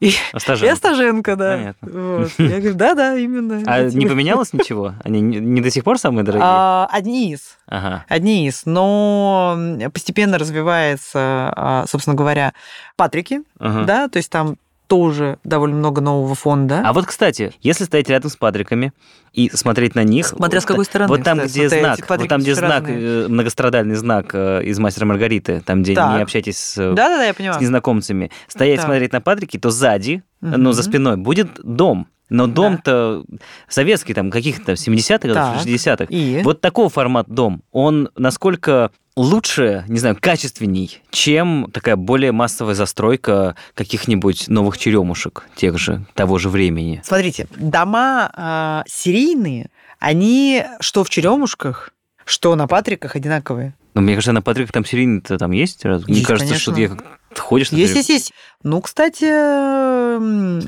и, 0.00 0.08
и 0.62 0.66
Остаженко. 0.66 1.36
Да. 1.36 1.56
Понятно. 1.56 2.18
Вот. 2.18 2.30
Я 2.38 2.58
говорю, 2.58 2.74
да-да, 2.74 3.16
именно. 3.16 3.62
А 3.66 3.84
не 3.84 4.06
поменялось 4.06 4.52
ничего? 4.52 4.94
Они 5.04 5.20
не, 5.20 5.38
не 5.38 5.60
до 5.60 5.70
сих 5.70 5.84
пор 5.84 5.98
самые 5.98 6.24
дорогие? 6.24 6.46
А, 6.46 6.88
Одни 6.90 7.32
из. 7.32 7.58
Ага. 7.66 8.04
Одни 8.08 8.48
из. 8.48 8.62
Но 8.64 9.58
постепенно 9.92 10.38
развивается, 10.38 11.52
а, 11.54 11.84
собственно 11.86 12.16
говоря, 12.16 12.54
Патрики, 12.96 13.42
ага. 13.58 13.84
да, 13.84 14.08
то 14.08 14.16
есть 14.16 14.30
там 14.30 14.56
тоже 14.90 15.38
довольно 15.44 15.76
много 15.76 16.00
нового 16.00 16.34
фонда. 16.34 16.82
А 16.84 16.92
вот, 16.92 17.06
кстати, 17.06 17.52
если 17.62 17.84
стоять 17.84 18.08
рядом 18.08 18.28
с 18.28 18.34
Патриками 18.34 18.92
и 19.32 19.48
смотреть 19.48 19.94
на 19.94 20.02
них... 20.02 20.26
Смотря 20.26 20.60
с 20.60 20.64
вот- 20.64 20.68
какой 20.68 20.84
стороны, 20.84 21.08
Вот 21.08 21.22
там, 21.22 21.38
кстати, 21.38 21.52
где 21.52 21.68
смотря, 21.68 21.94
знак, 21.96 22.08
вот 22.18 22.28
там, 22.28 22.40
где 22.40 22.54
знак, 22.56 22.82
разные. 22.82 22.98
э, 23.00 23.28
многострадальный 23.28 23.94
знак 23.94 24.30
э, 24.34 24.64
из 24.64 24.80
«Мастера 24.80 25.06
Маргариты», 25.06 25.60
там, 25.64 25.84
где 25.84 25.94
Так. 25.94 26.16
не 26.16 26.22
общайтесь 26.22 26.58
с, 26.58 26.76
э, 26.76 26.92
Да-да-да, 26.92 27.24
я 27.24 27.34
поняла. 27.34 27.56
с 27.56 27.60
незнакомцами, 27.60 28.32
стоять, 28.48 28.78
Так. 28.80 28.86
смотреть 28.86 29.12
на 29.12 29.20
Патрики, 29.20 29.58
то 29.60 29.70
сзади, 29.70 30.24
ну, 30.40 30.72
за 30.72 30.82
спиной, 30.82 31.16
будет 31.18 31.60
дом. 31.62 32.08
Но 32.30 32.46
дом-то 32.46 33.24
советский, 33.68 34.14
там, 34.14 34.30
каких-то 34.30 34.72
70-х 34.72 35.28
годов, 35.28 35.58
Так. 35.58 35.66
60-х. 35.66 36.04
И? 36.08 36.40
Вот 36.42 36.60
такого 36.60 36.88
формат 36.88 37.28
дом, 37.28 37.62
он 37.72 38.08
насколько 38.16 38.90
лучше, 39.16 39.84
не 39.88 39.98
знаю, 39.98 40.16
качественней, 40.18 41.02
чем 41.10 41.68
такая 41.72 41.96
более 41.96 42.32
массовая 42.32 42.74
застройка 42.74 43.56
каких-нибудь 43.74 44.48
новых 44.48 44.78
черемушек 44.78 45.46
тех 45.56 45.78
же, 45.78 46.06
того 46.14 46.38
же 46.38 46.48
времени. 46.48 47.02
Смотрите, 47.04 47.46
дома 47.56 48.30
а, 48.34 48.84
серийные, 48.86 49.68
они 49.98 50.64
что 50.80 51.04
в 51.04 51.10
черемушках, 51.10 51.90
что 52.24 52.54
на 52.54 52.66
Патриках 52.66 53.16
одинаковые. 53.16 53.74
Но 53.92 54.00
мне 54.02 54.14
кажется, 54.14 54.32
на 54.32 54.40
Патриках 54.40 54.72
там 54.72 54.84
серийный-то 54.84 55.36
там 55.36 55.50
есть? 55.50 55.84
Раз- 55.84 56.06
Мне 56.06 56.18
Есть, 56.18 56.26
кажется, 56.28 56.54
что 56.54 56.72
конечно. 56.72 56.94
я 56.94 56.98
как 57.00 57.38
ходишь... 57.38 57.72
на 57.72 57.76
Есть, 57.76 57.96
есть, 57.96 58.08
есть. 58.08 58.32
Ну, 58.62 58.80
кстати, 58.80 59.24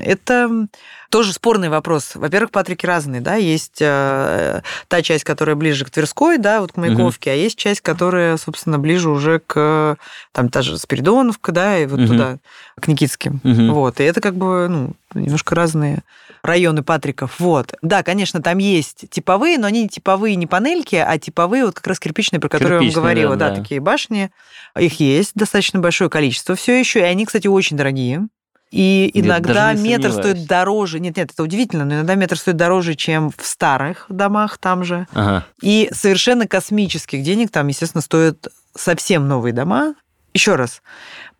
это 0.03 0.67
тоже 1.13 1.31
спорный 1.31 1.69
вопрос. 1.69 2.15
Во-первых, 2.15 2.49
Патрики 2.49 2.87
разные, 2.87 3.21
да, 3.21 3.35
есть 3.35 3.77
э, 3.81 4.63
та 4.87 5.01
часть, 5.03 5.23
которая 5.23 5.55
ближе 5.55 5.85
к 5.85 5.91
Тверской, 5.91 6.39
да, 6.39 6.59
вот 6.59 6.71
к 6.71 6.77
Маяковке, 6.77 7.29
а 7.29 7.35
есть 7.35 7.55
часть, 7.55 7.81
которая, 7.81 8.35
собственно, 8.37 8.79
ближе 8.79 9.11
уже 9.11 9.37
к, 9.37 9.95
там, 10.31 10.49
та 10.49 10.63
же 10.63 10.75
Спиридоновка, 10.79 11.51
да, 11.51 11.77
и 11.77 11.85
вот 11.85 11.99
Мгм. 11.99 12.07
туда, 12.07 12.37
к 12.81 12.87
Никитским. 12.87 13.41
Мгм. 13.43 13.73
Вот, 13.75 13.99
и 13.99 14.03
это 14.03 14.21
как 14.21 14.33
бы, 14.33 14.67
ну, 14.67 14.93
немножко 15.13 15.53
разные 15.53 16.01
районы 16.41 16.81
Патриков. 16.81 17.39
Вот. 17.39 17.75
Да, 17.83 18.01
конечно, 18.01 18.41
там 18.41 18.57
есть 18.57 19.05
типовые, 19.11 19.59
но 19.59 19.67
они 19.67 19.83
не 19.83 19.89
типовые 19.89 20.35
не 20.35 20.47
панельки, 20.47 20.95
а 20.95 21.15
типовые 21.19 21.65
вот 21.65 21.75
как 21.75 21.85
раз 21.85 21.99
кирпичные, 21.99 22.39
про 22.39 22.49
которые 22.49 22.69
я 22.69 22.75
вам 22.79 22.81
Кирпичные, 22.85 23.01
говорила. 23.03 23.35
да, 23.35 23.49
Да, 23.49 23.55
да. 23.55 23.61
такие 23.61 23.79
башни. 23.79 24.31
Их 24.79 24.99
есть 24.99 25.33
достаточно 25.35 25.79
большое 25.79 26.09
количество 26.09 26.55
все 26.55 26.79
еще, 26.79 27.01
и 27.01 27.03
они, 27.03 27.27
кстати, 27.27 27.45
очень 27.45 27.77
дорогие. 27.77 28.27
И 28.73 29.11
Я 29.13 29.21
иногда 29.21 29.73
метр 29.73 30.11
стоит 30.11 30.47
дороже. 30.47 30.99
Нет, 30.99 31.15
нет, 31.15 31.29
это 31.31 31.43
удивительно, 31.43 31.85
но 31.85 31.93
иногда 31.93 32.15
метр 32.15 32.35
стоит 32.39 32.55
дороже, 32.57 32.95
чем 32.95 33.29
в 33.29 33.45
старых 33.45 34.07
домах 34.09 34.57
там 34.57 34.83
же. 34.83 35.05
Ага. 35.13 35.45
И 35.61 35.89
совершенно 35.93 36.47
космических 36.47 37.21
денег 37.21 37.51
там, 37.51 37.67
естественно, 37.67 38.01
стоят 38.01 38.47
совсем 38.75 39.27
новые 39.27 39.53
дома. 39.53 39.93
Еще 40.33 40.55
раз, 40.55 40.81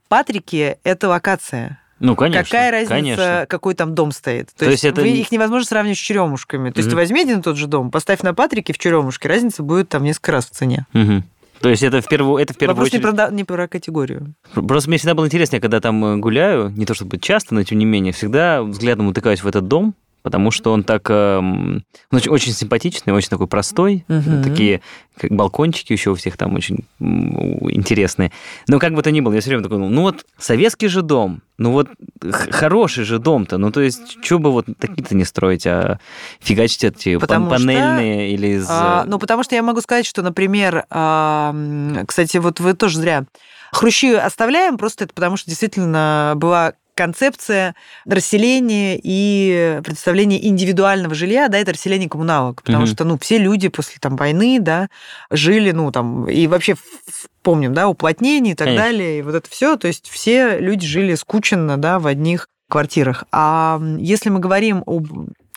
Патрики– 0.09 0.77
это 0.84 1.09
локация. 1.09 1.79
Ну, 1.99 2.15
конечно. 2.15 2.43
Какая 2.43 2.69
разница, 2.69 2.89
Конечно. 2.93 3.45
какой 3.49 3.73
там 3.73 3.95
дом 3.95 4.11
стоит? 4.11 4.49
То, 4.49 4.65
То 4.65 4.71
есть, 4.71 4.84
есть 4.84 4.93
это 4.93 5.01
вы, 5.01 5.07
их 5.09 5.31
невозможно 5.31 5.65
сравнивать 5.65 5.97
с 5.97 6.01
черемушками. 6.01 6.69
То 6.69 6.79
есть 6.79 6.89
Мгм. 6.89 6.97
возьми 6.97 7.21
один 7.21 7.39
и 7.39 7.41
тот 7.41 7.57
же 7.57 7.65
дом, 7.65 7.89
поставь 7.89 8.21
на 8.21 8.34
Патрике 8.36 8.73
в 8.73 8.77
черемушке, 8.77 9.27
разница 9.27 9.63
будет 9.63 9.89
там 9.89 10.03
несколько 10.03 10.34
раз 10.34 10.45
в 10.45 10.49
цене. 10.51 10.86
Мгм. 10.93 11.23
То 11.64 11.70
есть 11.70 11.82
это 11.82 12.01
в 12.01 12.09
первую, 12.09 12.43
это 12.43 12.53
в 12.53 12.57
первую 12.57 12.76
Вопрос 12.76 12.91
не 12.91 12.99
очередь... 12.99 13.09
про, 13.09 13.11
да- 13.14 13.30
не 13.34 13.45
про 13.45 13.70
категорию. 13.70 14.36
Просто 14.53 14.89
мне 14.89 14.97
всегда 14.97 15.14
было 15.16 15.28
интересно, 15.28 15.55
я 15.55 15.61
когда 15.61 15.80
там 15.80 16.03
э, 16.03 16.18
гуляю, 16.18 16.70
не 16.72 16.86
то 16.86 16.93
чтобы 16.93 17.18
часто, 17.20 17.55
но 17.55 17.64
тем 17.64 17.78
не 17.78 17.86
менее, 17.86 18.11
всегда 18.11 18.61
взглядом 18.64 19.07
утыкаюсь 19.07 19.43
в 19.43 19.47
этот 19.47 19.70
дом, 19.70 19.95
потому 20.24 20.49
что 20.51 20.71
он 20.71 20.84
так 20.84 21.09
эм, 21.09 21.84
он 22.11 22.17
очень, 22.17 22.32
очень 22.32 22.53
симпатичный, 22.53 23.13
очень 23.13 23.30
такой 23.30 23.47
простой, 23.47 24.05
Мгм. 24.07 24.41
такие 24.41 24.82
как 25.15 25.32
балкончики 25.32 25.93
еще 25.93 26.09
у 26.09 26.15
всех 26.15 26.38
там 26.38 26.55
очень 26.55 26.86
интересные. 26.99 28.32
Но 28.67 28.80
как 28.80 28.95
бы 28.95 29.03
то 29.03 29.11
ни 29.11 29.21
было, 29.21 29.34
я 29.34 29.41
все 29.41 29.49
время 29.49 29.63
такой, 29.63 29.78
ну 29.78 30.01
вот 30.01 30.26
советский 30.39 30.88
же 30.88 31.01
дом, 31.03 31.41
ну 31.57 31.71
вот 31.71 31.89
хороший 32.32 33.03
же 33.03 33.19
дом-то, 33.19 33.57
ну 33.57 33.71
то 33.71 33.82
есть 33.82 34.24
что 34.24 34.39
бы 34.39 34.51
вот 34.51 34.65
такие-то 34.80 35.15
не 35.15 35.26
строить, 35.26 35.67
а 35.67 35.99
фигачить 36.39 36.84
эти 36.84 37.17
Потому 37.17 37.45
что, 37.45 37.55
панельные 37.57 38.32
или 38.32 38.57
из... 38.57 38.65
А, 38.69 39.03
э, 39.03 39.09
ну, 39.09 39.19
потому 39.19 39.43
что 39.43 39.55
я 39.55 39.61
могу 39.61 39.82
сказать, 39.82 40.05
что, 40.05 40.21
например, 40.21 40.86
а, 40.89 41.53
кстати, 42.07 42.38
вот 42.38 42.59
вы 42.59 42.74
тоже 42.74 42.97
зря. 42.97 43.26
Хрущи 43.71 44.13
оставляем, 44.13 44.78
просто 44.78 45.03
это 45.05 45.13
потому 45.13 45.36
что 45.36 45.49
действительно 45.49 46.34
была 46.38 46.74
концепция 46.95 47.75
расселения 48.05 48.99
и 49.01 49.81
представления 49.83 50.45
индивидуального 50.47 51.15
жилья, 51.15 51.47
да, 51.47 51.57
это 51.57 51.73
расселение 51.73 52.09
коммуналок, 52.09 52.61
потому 52.63 52.83
Мгм. 52.83 52.93
что, 52.93 53.03
ну, 53.05 53.17
все 53.17 53.37
люди 53.37 53.67
после 53.69 53.97
там 53.99 54.15
войны, 54.15 54.59
да, 54.59 54.89
жили, 55.31 55.71
ну, 55.71 55.91
там, 55.91 56.27
и 56.29 56.47
вообще 56.47 56.75
помним, 57.41 57.73
да, 57.73 57.87
уплотнение 57.87 58.53
и 58.53 58.55
так 58.55 58.67
Конечно. 58.67 58.85
далее, 58.85 59.19
и 59.19 59.21
вот 59.21 59.35
это 59.35 59.49
все, 59.49 59.75
то 59.77 59.87
есть 59.87 60.07
все 60.09 60.59
люди 60.59 60.85
жили 60.85 61.15
скученно, 61.15 61.77
да, 61.77 61.99
в 61.99 62.07
одних 62.07 62.47
квартирах. 62.69 63.25
А 63.31 63.79
если 63.99 64.29
мы 64.29 64.39
говорим 64.39 64.83
об 64.85 65.07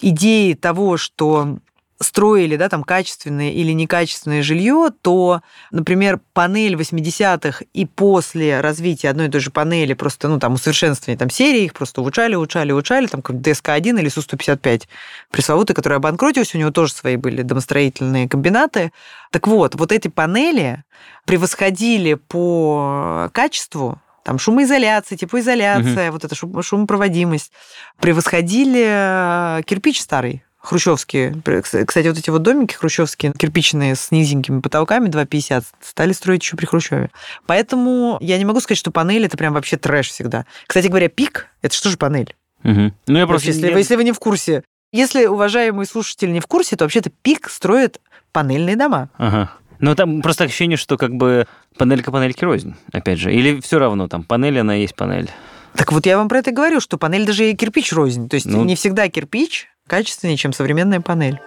идее 0.01 0.55
того, 0.57 0.97
что 0.97 1.59
строили, 2.01 2.57
да, 2.57 2.69
там 2.69 2.85
качественное 2.85 3.51
или 3.51 3.73
некачественное 3.73 4.43
жилье, 4.43 4.91
то, 5.01 5.41
например, 5.71 6.21
панель 6.35 6.75
80-х 6.75 7.65
и 7.73 7.87
после 7.87 8.61
развития 8.61 9.09
одной 9.09 9.29
и 9.29 9.31
той 9.31 9.41
же 9.41 9.51
панели, 9.51 9.95
просто, 9.95 10.29
ну, 10.29 10.39
там, 10.39 10.55
усовершенствования 10.55 11.19
там 11.19 11.31
серии, 11.31 11.65
их 11.65 11.73
просто 11.73 12.03
улучшали, 12.03 12.35
улучшали, 12.35 12.73
улучшали, 12.73 13.07
там, 13.07 13.23
как 13.23 13.37
ДСК-1 13.37 13.99
или 14.01 14.09
Су-155 14.09 14.83
пресловутый, 15.31 15.75
который 15.75 15.97
обанкротился, 15.97 16.57
у 16.57 16.61
него 16.61 16.71
тоже 16.71 16.93
свои 16.93 17.17
были 17.17 17.43
домостроительные 17.43 18.29
комбинаты. 18.29 18.93
Так 19.31 19.47
вот, 19.47 19.75
вот 19.75 19.93
эти 19.93 20.09
панели 20.09 20.85
превосходили 21.25 22.15
по 22.15 23.31
качеству 23.33 24.01
там 24.23 24.39
шумоизоляция, 24.39 25.17
теплоизоляция, 25.17 26.11
вот 26.11 26.25
эта 26.25 26.35
шум- 26.35 26.61
шумопроводимость, 26.61 27.53
превосходили 28.01 28.85
э, 28.85 29.63
кирпич 29.65 30.01
старый, 30.01 30.43
хрущевские. 30.67 31.35
Кстати, 31.63 32.09
вот 32.09 32.19
эти 32.19 32.31
вот 32.31 32.43
домики 32.43 32.75
хрущевские, 32.75 33.33
кирпичные 33.33 33.95
с 33.97 34.11
низенькими 34.11 34.61
потолками 34.61 35.09
2,50, 35.09 35.65
стали 35.81 36.13
строить 36.13 36.43
еще 36.43 36.57
при 36.57 36.67
Хрущеве. 36.67 37.11
Поэтому 37.47 38.19
я 38.21 38.37
не 38.39 38.45
могу 38.45 38.61
сказать, 38.61 38.79
что 38.79 38.91
панель 38.91 39.25
это 39.25 39.37
прям 39.37 39.55
вообще 39.55 39.77
трэш 39.77 40.09
всегда. 40.11 40.45
Кстати 40.67 40.89
говоря, 40.89 41.09
пик– 41.09 41.47
это 41.63 41.75
что 41.75 41.89
же 41.91 41.97
панель? 41.97 42.35
мгм. 42.63 42.93
Ну 43.07 43.19
я 43.19 43.27
Просто 43.27 43.49
если, 43.49 43.69
я- 43.71 43.77
если 43.79 43.97
вы 43.97 44.05
не 44.05 44.13
в 44.13 44.19
курсе. 44.19 44.63
Если 44.93 45.27
уважаемый 45.27 45.87
слушатель 45.87 46.33
не 46.33 46.41
в 46.41 46.47
курсе, 46.47 46.75
то 46.77 46.85
вообще-то 46.85 47.11
пик 47.23 47.49
строит 47.51 48.01
панельные 48.33 48.77
дома. 48.77 49.09
Ага. 49.19 49.53
Ну, 49.79 49.95
там 49.95 50.23
просто 50.23 50.45
ощущение, 50.45 50.77
что 50.79 50.97
как 50.97 51.15
бы 51.15 51.47
панелька 51.77 52.11
панельки 52.11 52.43
рознь, 52.45 52.75
опять 52.93 53.19
же. 53.19 53.33
Или 53.33 53.61
все 53.61 53.79
равно, 53.79 54.09
там, 54.09 54.23
панель, 54.25 54.59
она 54.59 54.75
есть 54.75 54.95
панель. 54.97 55.31
Так 55.75 55.93
вот 55.93 56.07
я 56.07 56.17
вам 56.17 56.29
про 56.31 56.39
это 56.39 56.51
говорю, 56.51 56.81
что 56.81 56.97
панель 56.97 57.27
даже 57.27 57.51
и 57.51 57.55
кирпич 57.55 57.93
рознь. 57.93 58.29
То 58.31 58.35
есть 58.37 58.47
Ну- 58.47 58.65
не 58.65 58.75
всегда 58.75 59.09
кирпич 59.11 59.69
качественнее, 59.87 60.37
чем 60.37 60.53
современная 60.53 61.01
панель. 61.01 61.41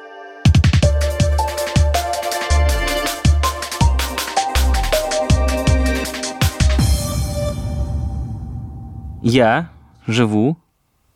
Я 9.21 9.69
живу 10.07 10.57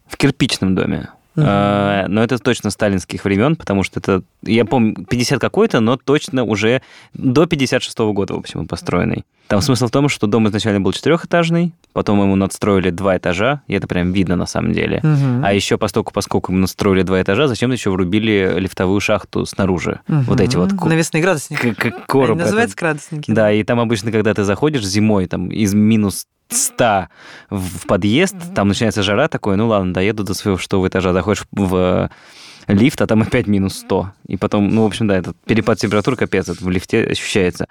в 0.06 0.18
кирпичном 0.18 0.76
доме. 0.76 1.10
Uh-huh. 1.36 2.08
Но 2.08 2.24
это 2.24 2.38
точно 2.38 2.70
сталинских 2.70 3.26
времен, 3.26 3.56
потому 3.56 3.84
что 3.84 4.00
это, 4.00 4.22
я 4.44 4.66
помню, 4.66 5.06
50 5.06 5.40
какой-то, 5.40 5.80
но 5.80 5.98
точно 5.98 6.44
уже 6.44 6.82
до 7.14 7.46
56 7.46 7.98
-го 7.98 8.14
года, 8.14 8.34
в 8.36 8.38
общем, 8.38 8.68
построенный. 8.68 9.26
Там 9.48 9.62
смысл 9.62 9.88
в 9.88 9.92
том, 9.92 10.10
что 10.10 10.26
дом 10.26 10.48
изначально 10.48 10.80
был 10.80 10.94
четырехэтажный, 10.94 11.74
потом 11.92 12.22
ему 12.22 12.36
надстроили 12.36 12.90
два 12.92 13.18
этажа, 13.18 13.62
и 13.68 13.74
это 13.74 13.88
прям 13.88 14.12
видно 14.12 14.36
на 14.36 14.46
самом 14.46 14.74
деле. 14.74 15.00
Угу. 15.04 15.44
А 15.44 15.54
еще 15.54 15.78
поскольку, 15.78 16.14
поскольку 16.14 16.52
ему 16.52 16.62
надстроили 16.62 17.04
два 17.04 17.22
этажа, 17.22 17.48
зачем 17.48 17.72
еще 17.72 17.90
врубили 17.90 18.54
лифтовую 18.58 19.00
шахту 19.00 19.46
снаружи. 19.46 20.00
Угу. 20.08 20.22
Вот 20.28 20.42
эти 20.42 20.56
вот... 20.56 20.72
Навесные 20.72 21.22
градусники. 21.22 21.74
Как 21.74 22.06
короб. 22.08 22.38
Называется 22.38 22.76
градусники. 22.76 23.32
Да, 23.32 23.52
и 23.52 23.64
там 23.64 23.80
обычно, 23.80 24.12
когда 24.12 24.34
ты 24.34 24.44
заходишь 24.44 24.86
зимой, 24.86 25.28
там 25.28 25.50
из 25.50 25.74
минус 25.74 26.26
100 26.54 27.08
в 27.50 27.88
подъезд, 27.88 28.36
там 28.56 28.68
начинается 28.68 29.04
жара 29.04 29.28
такой, 29.28 29.58
ну 29.58 29.68
ладно, 29.68 29.94
доеду 29.94 30.24
до 30.24 30.34
своего 30.34 30.58
шестого 30.58 30.88
этажа, 30.88 31.14
заходишь 31.14 31.46
в 31.52 32.10
лифт, 32.68 33.02
а 33.02 33.08
там 33.08 33.22
опять 33.22 33.48
минус 33.48 33.78
100. 33.80 34.12
И 34.28 34.38
потом, 34.38 34.70
ну, 34.70 34.84
в 34.84 34.86
общем, 34.86 35.08
да, 35.08 35.18
этот 35.18 35.38
перепад 35.46 35.80
температуры 35.80 36.16
капец, 36.16 36.50
это 36.50 36.64
в 36.64 36.70
лифте 36.70 37.04
ощущается. 37.04 37.68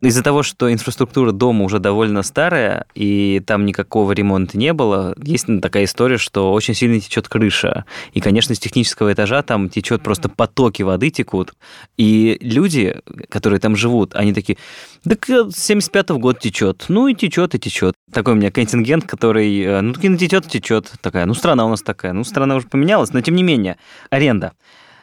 Из-за 0.00 0.22
того, 0.22 0.44
что 0.44 0.72
инфраструктура 0.72 1.32
дома 1.32 1.64
уже 1.64 1.80
довольно 1.80 2.22
старая, 2.22 2.86
и 2.94 3.42
там 3.44 3.66
никакого 3.66 4.12
ремонта 4.12 4.56
не 4.56 4.72
было, 4.72 5.16
есть 5.20 5.46
такая 5.60 5.84
история, 5.84 6.18
что 6.18 6.52
очень 6.52 6.74
сильно 6.74 7.00
течет 7.00 7.28
крыша. 7.28 7.84
И, 8.12 8.20
конечно, 8.20 8.54
с 8.54 8.60
технического 8.60 9.12
этажа 9.12 9.42
там 9.42 9.68
течет 9.68 10.04
просто 10.04 10.28
потоки 10.28 10.82
воды 10.82 11.10
текут. 11.10 11.52
И 11.96 12.38
люди, 12.40 13.00
которые 13.28 13.58
там 13.58 13.74
живут, 13.74 14.14
они 14.14 14.32
такие, 14.32 14.56
так 15.02 15.28
с 15.28 15.68
75-го 15.68 16.20
года 16.20 16.38
течет. 16.38 16.84
Ну 16.86 17.08
и 17.08 17.14
течет, 17.16 17.56
и 17.56 17.58
течет. 17.58 17.94
Такой 18.12 18.34
у 18.34 18.36
меня 18.36 18.52
контингент, 18.52 19.04
который, 19.04 19.60
э, 19.60 19.80
ну, 19.80 19.94
таки 19.94 20.16
течет, 20.16 20.46
течет. 20.46 20.92
Такая, 21.00 21.26
ну, 21.26 21.34
страна 21.34 21.66
у 21.66 21.70
нас 21.70 21.82
такая. 21.82 22.12
Ну, 22.12 22.22
страна 22.22 22.54
уже 22.54 22.68
поменялась, 22.68 23.12
но 23.12 23.20
тем 23.20 23.34
не 23.34 23.42
менее, 23.42 23.78
аренда. 24.10 24.52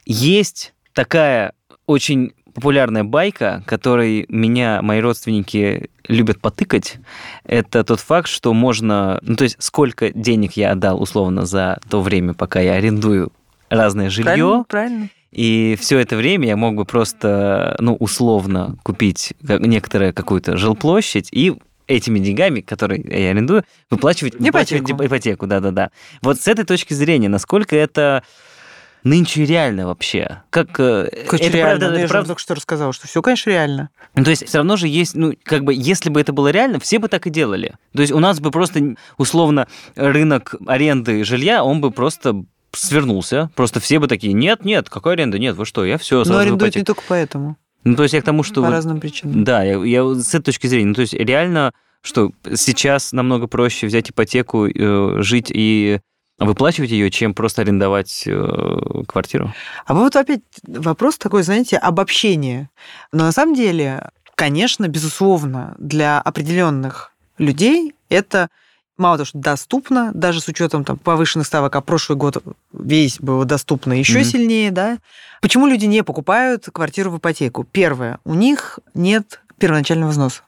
Есть 0.05 0.73
такая 0.93 1.51
очень 1.85 2.33
популярная 2.55 3.03
байка, 3.03 3.61
которой 3.67 4.25
меня 4.29 4.81
мои 4.81 5.01
родственники 5.01 5.89
любят 6.07 6.39
потыкать, 6.39 6.95
это 7.43 7.83
тот 7.83 7.99
факт, 7.99 8.27
что 8.27 8.53
можно... 8.53 9.19
Ну, 9.21 9.35
то 9.35 9.43
есть, 9.43 9.57
сколько 9.59 10.09
денег 10.11 10.53
я 10.53 10.71
отдал, 10.71 11.01
условно, 11.01 11.45
за 11.45 11.79
то 11.89 12.01
время, 12.01 12.33
пока 12.33 12.61
я 12.61 12.73
арендую 12.73 13.31
разное 13.69 14.09
жилье. 14.09 14.33
Правильно, 14.33 14.63
правильно. 14.63 15.09
И 15.31 15.77
все 15.79 15.99
это 15.99 16.15
время 16.15 16.47
я 16.47 16.55
мог 16.55 16.75
бы 16.75 16.85
просто, 16.85 17.75
ну, 17.79 17.95
условно 17.95 18.77
купить 18.83 19.33
некоторую 19.41 20.13
какую-то 20.13 20.55
жилплощадь 20.55 21.27
и 21.31 21.53
этими 21.87 22.19
деньгами, 22.19 22.61
которые 22.61 23.01
я 23.01 23.31
арендую, 23.31 23.63
выплачивать 23.89 24.35
ипотеку. 24.35 24.87
Выплачивать 24.87 25.07
ипотеку, 25.07 25.45
да-да-да. 25.45 25.91
Вот 26.21 26.39
с 26.39 26.47
этой 26.47 26.63
точки 26.65 26.93
зрения, 26.93 27.29
насколько 27.29 27.75
это 27.75 28.23
нынче 29.05 29.45
реально 29.45 29.87
вообще? 29.87 30.41
Как, 30.49 30.77
э, 30.79 31.09
Конечно, 31.27 31.47
это 31.47 31.57
реально. 31.57 31.79
Правда, 31.79 31.91
ну, 31.91 31.97
я 31.99 32.07
правда... 32.07 32.27
только 32.29 32.41
что 32.41 32.55
рассказал, 32.55 32.91
что 32.91 33.07
все, 33.07 33.21
конечно, 33.21 33.49
реально. 33.51 33.89
Ну, 34.15 34.23
то 34.25 34.31
есть 34.31 34.45
все 34.45 34.57
равно 34.57 34.75
же 34.75 34.87
есть, 34.87 35.15
ну, 35.15 35.33
как 35.43 35.63
бы, 35.63 35.73
если 35.73 36.09
бы 36.09 36.19
это 36.19 36.33
было 36.33 36.49
реально, 36.49 36.79
все 36.79 36.99
бы 36.99 37.07
так 37.07 37.27
и 37.27 37.29
делали. 37.29 37.75
То 37.93 38.01
есть 38.01 38.11
у 38.11 38.19
нас 38.19 38.39
бы 38.41 38.51
просто, 38.51 38.95
условно, 39.17 39.67
рынок 39.95 40.55
аренды 40.67 41.23
жилья, 41.23 41.63
он 41.63 41.79
бы 41.79 41.91
просто 41.91 42.43
свернулся. 42.73 43.49
Просто 43.55 43.79
все 43.79 43.99
бы 43.99 44.07
такие, 44.07 44.33
нет, 44.33 44.65
нет, 44.65 44.89
какой 44.89 45.13
аренда? 45.13 45.39
Нет, 45.39 45.55
вы 45.55 45.65
что, 45.65 45.85
я 45.85 45.97
все 45.97 46.25
сразу 46.25 46.33
Но 46.33 46.39
арендуют 46.39 46.75
не 46.75 46.83
только 46.83 47.03
поэтому. 47.07 47.57
Ну, 47.83 47.95
то 47.95 48.03
есть 48.03 48.13
я 48.15 48.21
к 48.21 48.25
тому, 48.25 48.43
что... 48.43 48.63
По 48.63 48.71
разным 48.71 48.99
причинам. 48.99 49.43
Да, 49.43 49.63
я, 49.63 49.75
я 49.83 50.03
с 50.15 50.29
этой 50.29 50.45
точки 50.45 50.65
зрения, 50.67 50.87
ну, 50.87 50.93
то 50.95 51.01
есть 51.01 51.13
реально, 51.13 51.71
что 52.01 52.31
сейчас 52.55 53.13
намного 53.13 53.47
проще 53.47 53.85
взять 53.85 54.09
ипотеку, 54.09 54.67
э, 54.67 55.21
жить 55.21 55.51
и 55.53 55.99
выплачивать 56.39 56.91
ее, 56.91 57.09
чем 57.09 57.33
просто 57.33 57.61
арендовать 57.61 58.23
э, 58.27 59.03
квартиру. 59.07 59.53
А 59.85 59.93
вот 59.93 60.15
опять 60.15 60.41
вопрос 60.67 61.17
такой, 61.17 61.43
знаете, 61.43 61.77
обобщение. 61.77 62.69
Но 63.11 63.23
на 63.25 63.31
самом 63.31 63.55
деле, 63.55 64.09
конечно, 64.35 64.87
безусловно, 64.87 65.75
для 65.77 66.19
определенных 66.19 67.11
людей 67.37 67.93
это 68.09 68.49
мало 68.97 69.17
того, 69.17 69.25
что 69.25 69.37
доступно, 69.39 70.11
даже 70.13 70.41
с 70.41 70.47
учетом 70.47 70.83
там, 70.83 70.97
повышенных 70.97 71.47
ставок, 71.47 71.75
а 71.75 71.81
прошлый 71.81 72.17
год 72.17 72.43
весь 72.73 73.19
был 73.19 73.43
доступно 73.45 73.93
еще 73.93 74.19
mm-hmm. 74.19 74.23
сильнее, 74.23 74.71
да. 74.71 74.97
Почему 75.41 75.67
люди 75.67 75.85
не 75.85 76.03
покупают 76.03 76.67
квартиру 76.71 77.11
в 77.11 77.17
ипотеку? 77.17 77.63
Первое, 77.63 78.19
у 78.23 78.33
них 78.33 78.79
нет 78.93 79.41
первоначального 79.57 80.11
взноса. 80.11 80.43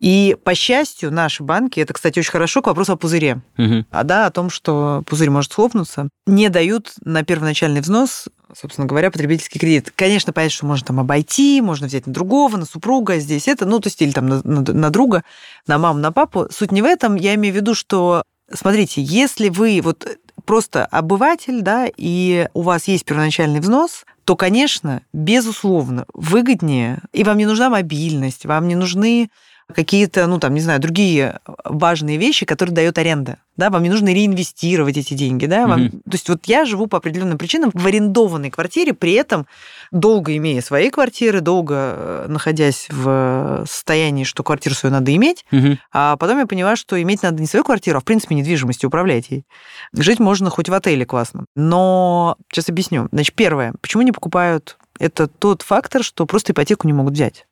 И, 0.00 0.36
по 0.44 0.54
счастью, 0.54 1.12
наши 1.12 1.42
банки, 1.42 1.80
это, 1.80 1.92
кстати, 1.92 2.20
очень 2.20 2.30
хорошо 2.30 2.62
к 2.62 2.68
вопросу 2.68 2.92
о 2.92 2.96
пузыре, 2.96 3.42
угу. 3.56 3.84
а 3.90 4.04
да, 4.04 4.26
о 4.26 4.30
том, 4.30 4.48
что 4.48 5.02
пузырь 5.06 5.30
может 5.30 5.52
схлопнуться, 5.52 6.08
не 6.26 6.48
дают 6.50 6.92
на 7.04 7.24
первоначальный 7.24 7.80
взнос, 7.80 8.28
собственно 8.56 8.86
говоря, 8.86 9.10
потребительский 9.10 9.58
кредит. 9.58 9.92
Конечно, 9.94 10.32
понятно, 10.32 10.54
что 10.54 10.66
можно 10.66 10.86
там 10.86 11.00
обойти, 11.00 11.60
можно 11.60 11.88
взять 11.88 12.06
на 12.06 12.12
другого, 12.12 12.56
на 12.56 12.64
супруга, 12.64 13.18
здесь 13.18 13.48
это, 13.48 13.66
ну, 13.66 13.80
то 13.80 13.88
есть 13.88 14.00
или 14.00 14.12
там 14.12 14.28
на, 14.28 14.40
на, 14.44 14.60
на 14.60 14.90
друга, 14.90 15.24
на 15.66 15.78
маму, 15.78 15.98
на 15.98 16.12
папу. 16.12 16.46
Суть 16.50 16.70
не 16.70 16.80
в 16.80 16.84
этом, 16.84 17.16
я 17.16 17.34
имею 17.34 17.52
в 17.52 17.56
виду, 17.56 17.74
что, 17.74 18.22
смотрите, 18.52 19.02
если 19.02 19.48
вы 19.48 19.80
вот 19.82 20.06
просто 20.44 20.86
обыватель, 20.86 21.60
да, 21.60 21.88
и 21.96 22.48
у 22.54 22.62
вас 22.62 22.88
есть 22.88 23.04
первоначальный 23.04 23.60
взнос, 23.60 24.04
то, 24.24 24.36
конечно, 24.36 25.02
безусловно, 25.12 26.06
выгоднее, 26.14 27.00
и 27.12 27.24
вам 27.24 27.38
не 27.38 27.46
нужна 27.46 27.68
мобильность, 27.68 28.46
вам 28.46 28.68
не 28.68 28.74
нужны 28.74 29.30
какие-то, 29.74 30.26
ну, 30.26 30.38
там, 30.38 30.54
не 30.54 30.60
знаю, 30.60 30.80
другие 30.80 31.40
важные 31.64 32.16
вещи, 32.16 32.46
которые 32.46 32.74
дает 32.74 32.96
аренда. 32.98 33.38
Да, 33.56 33.70
вам 33.70 33.82
не 33.82 33.90
нужно 33.90 34.12
реинвестировать 34.12 34.96
эти 34.96 35.14
деньги, 35.14 35.46
да, 35.46 35.66
вам... 35.66 35.80
mm 35.80 35.90
То 35.90 36.12
есть 36.12 36.28
вот 36.28 36.46
я 36.46 36.64
живу 36.64 36.86
по 36.86 36.98
определенным 36.98 37.38
причинам 37.38 37.70
в 37.74 37.86
арендованной 37.86 38.50
квартире, 38.50 38.94
при 38.94 39.12
этом 39.12 39.46
долго 39.90 40.36
имея 40.36 40.62
свои 40.62 40.90
квартиры, 40.90 41.40
долго 41.40 41.74
э, 41.74 42.26
находясь 42.28 42.86
в 42.88 43.64
состоянии, 43.68 44.24
что 44.24 44.42
квартиру 44.42 44.74
свою 44.74 44.92
надо 44.92 45.14
иметь, 45.14 45.44
mm 45.50 45.78
а 45.92 46.16
потом 46.16 46.38
я 46.38 46.46
поняла, 46.46 46.76
что 46.76 47.00
иметь 47.02 47.22
надо 47.22 47.40
не 47.40 47.46
свою 47.46 47.64
квартиру, 47.64 47.98
а 47.98 48.00
в 48.00 48.04
принципе 48.04 48.34
недвижимостью 48.34 48.88
управлять 48.88 49.30
ей. 49.30 49.44
Жить 49.92 50.20
можно 50.20 50.50
хоть 50.50 50.68
в 50.68 50.74
отеле 50.74 51.04
классно. 51.04 51.44
Но 51.56 52.36
сейчас 52.50 52.68
объясню. 52.68 53.08
Значит, 53.10 53.34
первое, 53.34 53.74
почему 53.80 54.02
не 54.02 54.12
покупают 54.12 54.78
это 54.98 55.28
тот 55.28 55.62
фактор, 55.62 56.02
что 56.02 56.26
просто 56.26 56.52
ипотеку 56.52 56.86
не 56.86 56.92
могут 56.92 57.14
взять. 57.14 57.46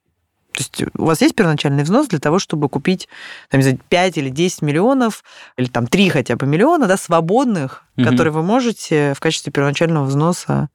То 0.57 0.63
есть 0.63 0.85
у 0.97 1.05
вас 1.05 1.21
есть 1.21 1.35
первоначальный 1.35 1.83
взнос 1.83 2.09
для 2.09 2.19
того, 2.19 2.39
чтобы 2.39 2.71
купить 2.71 3.09
там, 3.51 3.61
не 3.61 3.65
знаю, 3.65 3.79
5 3.89 4.19
или 4.19 4.31
10 4.31 4.63
миллионов, 4.63 5.23
или 5.59 5.67
там 5.67 5.87
3 5.87 6.09
хотя 6.09 6.37
бы 6.37 6.47
миллиона, 6.47 6.87
да, 6.87 6.97
свободных, 6.97 7.85
угу. 7.97 8.07
которые 8.07 8.33
вы 8.33 8.43
можете 8.43 9.13
в 9.15 9.21
качестве 9.21 9.53
первоначального 9.53 10.05
взноса. 10.05 10.71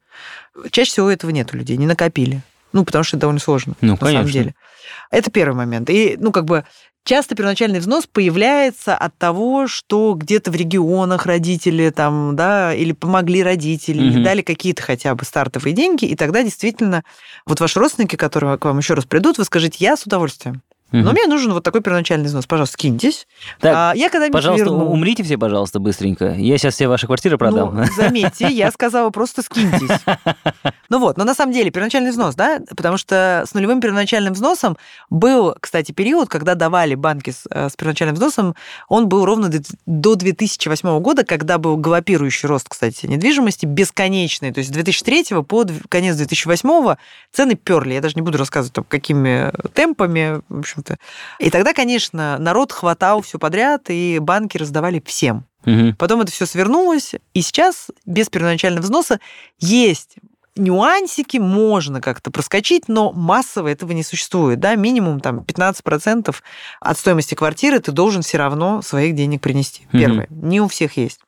Чаще 0.70 0.92
всего 0.92 1.10
этого 1.10 1.30
нет 1.32 1.52
у 1.52 1.56
людей, 1.56 1.76
не 1.76 1.86
накопили. 1.86 2.42
Ну, 2.72 2.84
потому 2.84 3.02
что 3.02 3.16
это 3.16 3.22
довольно 3.22 3.40
сложно, 3.40 3.74
ну, 3.80 3.92
на 3.92 3.98
конечно. 3.98 4.20
самом 4.20 4.32
деле. 4.32 4.54
Это 5.10 5.30
первый 5.30 5.54
момент. 5.54 5.90
И, 5.90 6.16
ну, 6.18 6.30
как 6.32 6.44
бы 6.44 6.64
Часто 7.04 7.34
первоначальный 7.34 7.80
взнос 7.80 8.06
появляется 8.06 8.96
от 8.96 9.18
того, 9.18 9.66
что 9.66 10.14
где-то 10.14 10.52
в 10.52 10.54
регионах 10.54 11.26
родители 11.26 11.90
там, 11.90 12.36
да, 12.36 12.72
или 12.72 12.92
помогли 12.92 13.42
родители, 13.42 13.98
угу. 13.98 14.06
или 14.06 14.24
дали 14.24 14.42
какие-то 14.42 14.82
хотя 14.82 15.14
бы 15.16 15.24
стартовые 15.24 15.74
деньги, 15.74 16.04
и 16.04 16.14
тогда 16.14 16.44
действительно 16.44 17.02
вот 17.44 17.60
ваши 17.60 17.80
родственники, 17.80 18.14
которые 18.14 18.56
к 18.56 18.64
вам 18.64 18.78
еще 18.78 18.94
раз 18.94 19.04
придут, 19.04 19.38
вы 19.38 19.44
скажете, 19.44 19.78
я 19.80 19.96
с 19.96 20.04
удовольствием. 20.04 20.62
Но 20.92 21.12
мне 21.12 21.26
нужен 21.26 21.52
вот 21.52 21.64
такой 21.64 21.80
первоначальный 21.80 22.26
взнос. 22.26 22.46
Пожалуйста, 22.46 22.74
скиньтесь. 22.74 23.26
Так, 23.60 23.74
а, 23.74 23.92
я 23.94 24.10
когда 24.10 24.28
пожалуйста, 24.28 24.66
верну... 24.66 24.90
умрите 24.90 25.22
все, 25.22 25.38
пожалуйста, 25.38 25.80
быстренько. 25.80 26.34
Я 26.34 26.58
сейчас 26.58 26.74
все 26.74 26.88
ваши 26.88 27.06
квартиры 27.06 27.38
продам. 27.38 27.74
Ну, 27.74 27.84
заметьте, 27.96 28.48
я 28.48 28.70
сказала 28.70 29.10
просто 29.10 29.42
скиньтесь. 29.42 29.90
Ну 30.88 30.98
вот, 30.98 31.16
но 31.16 31.24
на 31.24 31.34
самом 31.34 31.54
деле 31.54 31.70
первоначальный 31.70 32.10
взнос, 32.10 32.34
да, 32.34 32.60
потому 32.76 32.98
что 32.98 33.44
с 33.46 33.54
нулевым 33.54 33.80
первоначальным 33.80 34.34
взносом 34.34 34.76
был, 35.08 35.56
кстати, 35.58 35.92
период, 35.92 36.28
когда 36.28 36.54
давали 36.54 36.94
банки 36.94 37.30
с, 37.30 37.44
э, 37.50 37.70
с 37.70 37.76
первоначальным 37.76 38.14
взносом, 38.14 38.54
он 38.88 39.08
был 39.08 39.24
ровно 39.24 39.50
до 39.86 40.14
2008 40.14 41.00
года, 41.00 41.24
когда 41.24 41.56
был 41.56 41.78
галопирующий 41.78 42.46
рост, 42.46 42.68
кстати, 42.68 43.06
недвижимости, 43.06 43.64
бесконечный. 43.64 44.52
То 44.52 44.58
есть 44.58 44.68
с 44.68 44.72
2003 44.72 45.42
по 45.42 45.64
конец 45.88 46.16
2008 46.16 46.96
цены 47.32 47.54
перли. 47.54 47.94
Я 47.94 48.00
даже 48.00 48.14
не 48.16 48.22
буду 48.22 48.36
рассказывать, 48.36 48.74
там, 48.74 48.84
какими 48.84 49.50
темпами, 49.72 50.42
в 50.48 50.58
общем 50.58 50.81
общем-то. 50.82 50.98
И 51.38 51.50
тогда, 51.50 51.72
конечно, 51.72 52.38
народ 52.38 52.72
хватал 52.72 53.22
все 53.22 53.38
подряд, 53.38 53.84
и 53.88 54.18
банки 54.18 54.58
раздавали 54.58 55.02
всем. 55.04 55.46
Угу. 55.64 55.94
Потом 55.98 56.20
это 56.20 56.32
все 56.32 56.46
свернулось, 56.46 57.14
и 57.34 57.42
сейчас 57.42 57.88
без 58.04 58.28
первоначального 58.28 58.82
взноса 58.82 59.20
есть 59.58 60.16
нюансики 60.54 61.38
можно 61.38 62.02
как-то 62.02 62.30
проскочить, 62.30 62.86
но 62.86 63.10
массово 63.12 63.68
этого 63.68 63.92
не 63.92 64.02
существует. 64.02 64.60
Да? 64.60 64.74
Минимум 64.74 65.20
там, 65.20 65.38
15% 65.38 66.34
от 66.80 66.98
стоимости 66.98 67.34
квартиры 67.34 67.78
ты 67.78 67.90
должен 67.90 68.20
все 68.20 68.36
равно 68.36 68.82
своих 68.82 69.14
денег 69.14 69.40
принести. 69.40 69.86
Первое. 69.92 70.26
Mm-hmm. 70.26 70.46
Не 70.46 70.60
у 70.60 70.68
всех 70.68 70.98
есть. 70.98 71.20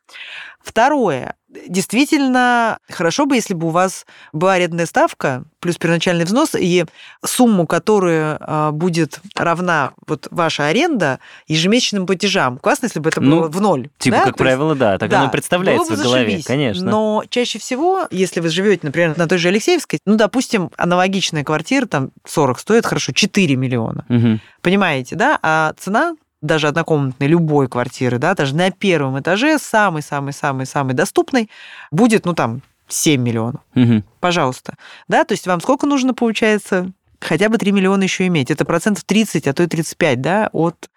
Второе. 0.65 1.35
Действительно, 1.69 2.79
хорошо 2.91 3.27
бы, 3.27 3.37
если 3.37 3.55
бы 3.55 3.69
у 3.69 3.71
вас 3.71 4.07
была 4.33 4.55
арендная 4.55 4.87
ставка 4.87 5.45
плюс 5.61 5.77
первоначальный 5.77 6.25
взнос, 6.25 6.55
и 6.59 6.85
сумму, 7.25 7.67
которая 7.67 8.71
будет 8.73 9.21
равна 9.37 9.93
вот 10.07 10.27
ваша 10.31 10.67
аренда 10.67 11.21
ежемесячным 11.47 12.07
платежам. 12.07 12.59
Классно, 12.59 12.87
если 12.87 12.99
бы 13.01 13.09
это 13.11 13.21
Ну, 13.21 13.41
было 13.43 13.49
в 13.49 13.61
ноль. 13.61 13.89
Типа, 13.99 14.17
да? 14.17 14.25
как 14.25 14.37
То 14.37 14.45
есть- 14.45 14.57
правило, 14.57 14.75
да, 14.75 14.99
так 14.99 15.09
да, 15.11 15.21
оно 15.21 15.31
представляется 15.31 15.93
бы 15.95 16.01
в 16.01 16.03
голове, 16.03 16.25
зашибись. 16.25 16.45
конечно. 16.45 16.91
Но 16.91 17.23
чаще 17.29 17.59
всего, 17.61 18.09
если 18.11 18.41
вы 18.41 18.49
живете, 18.49 18.81
например, 18.85 19.17
на 19.17 19.29
той 19.29 19.39
же 19.39 19.49
Алексеевской, 19.49 20.01
ну, 20.07 20.17
допустим, 20.17 20.71
аналогичная 20.77 21.45
квартира, 21.45 21.87
там 21.87 22.11
40 22.27 22.59
стоит, 22.59 22.85
хорошо, 22.85 23.13
4 23.13 23.55
миллиона. 23.57 24.05
Мгм. 24.09 24.41
Понимаете, 24.61 25.15
да? 25.15 25.39
А 25.43 25.73
цена 25.79 26.15
даже 26.45 26.69
однокомнатной 26.69 27.27
любой 27.27 27.69
квартиры, 27.69 28.19
да, 28.19 28.35
даже 28.35 28.55
на 28.55 28.71
первом 28.71 29.19
этаже, 29.19 29.59
самый-самый-самый-самый 29.59 30.95
доступный, 30.95 31.51
будет, 31.91 32.27
ну, 32.27 32.35
там, 32.35 32.61
7 32.87 33.21
миллионов. 33.21 33.63
Мгм. 33.75 34.05
Пожалуйста. 34.21 34.75
Да, 35.09 35.25
то 35.25 35.33
есть 35.33 35.47
вам 35.47 35.61
сколько 35.61 35.87
нужно, 35.87 36.13
получается, 36.13 36.93
хотя 37.19 37.49
бы 37.49 37.57
3 37.57 37.73
миллиона 37.73 38.03
еще 38.03 38.27
иметь? 38.27 38.51
Это 38.51 38.65
процентов 38.65 39.05
30, 39.05 39.49
а 39.49 39.55
то 39.55 39.63
и 39.63 39.67
35, 39.67 40.21
да, 40.21 40.51
от 40.53 40.91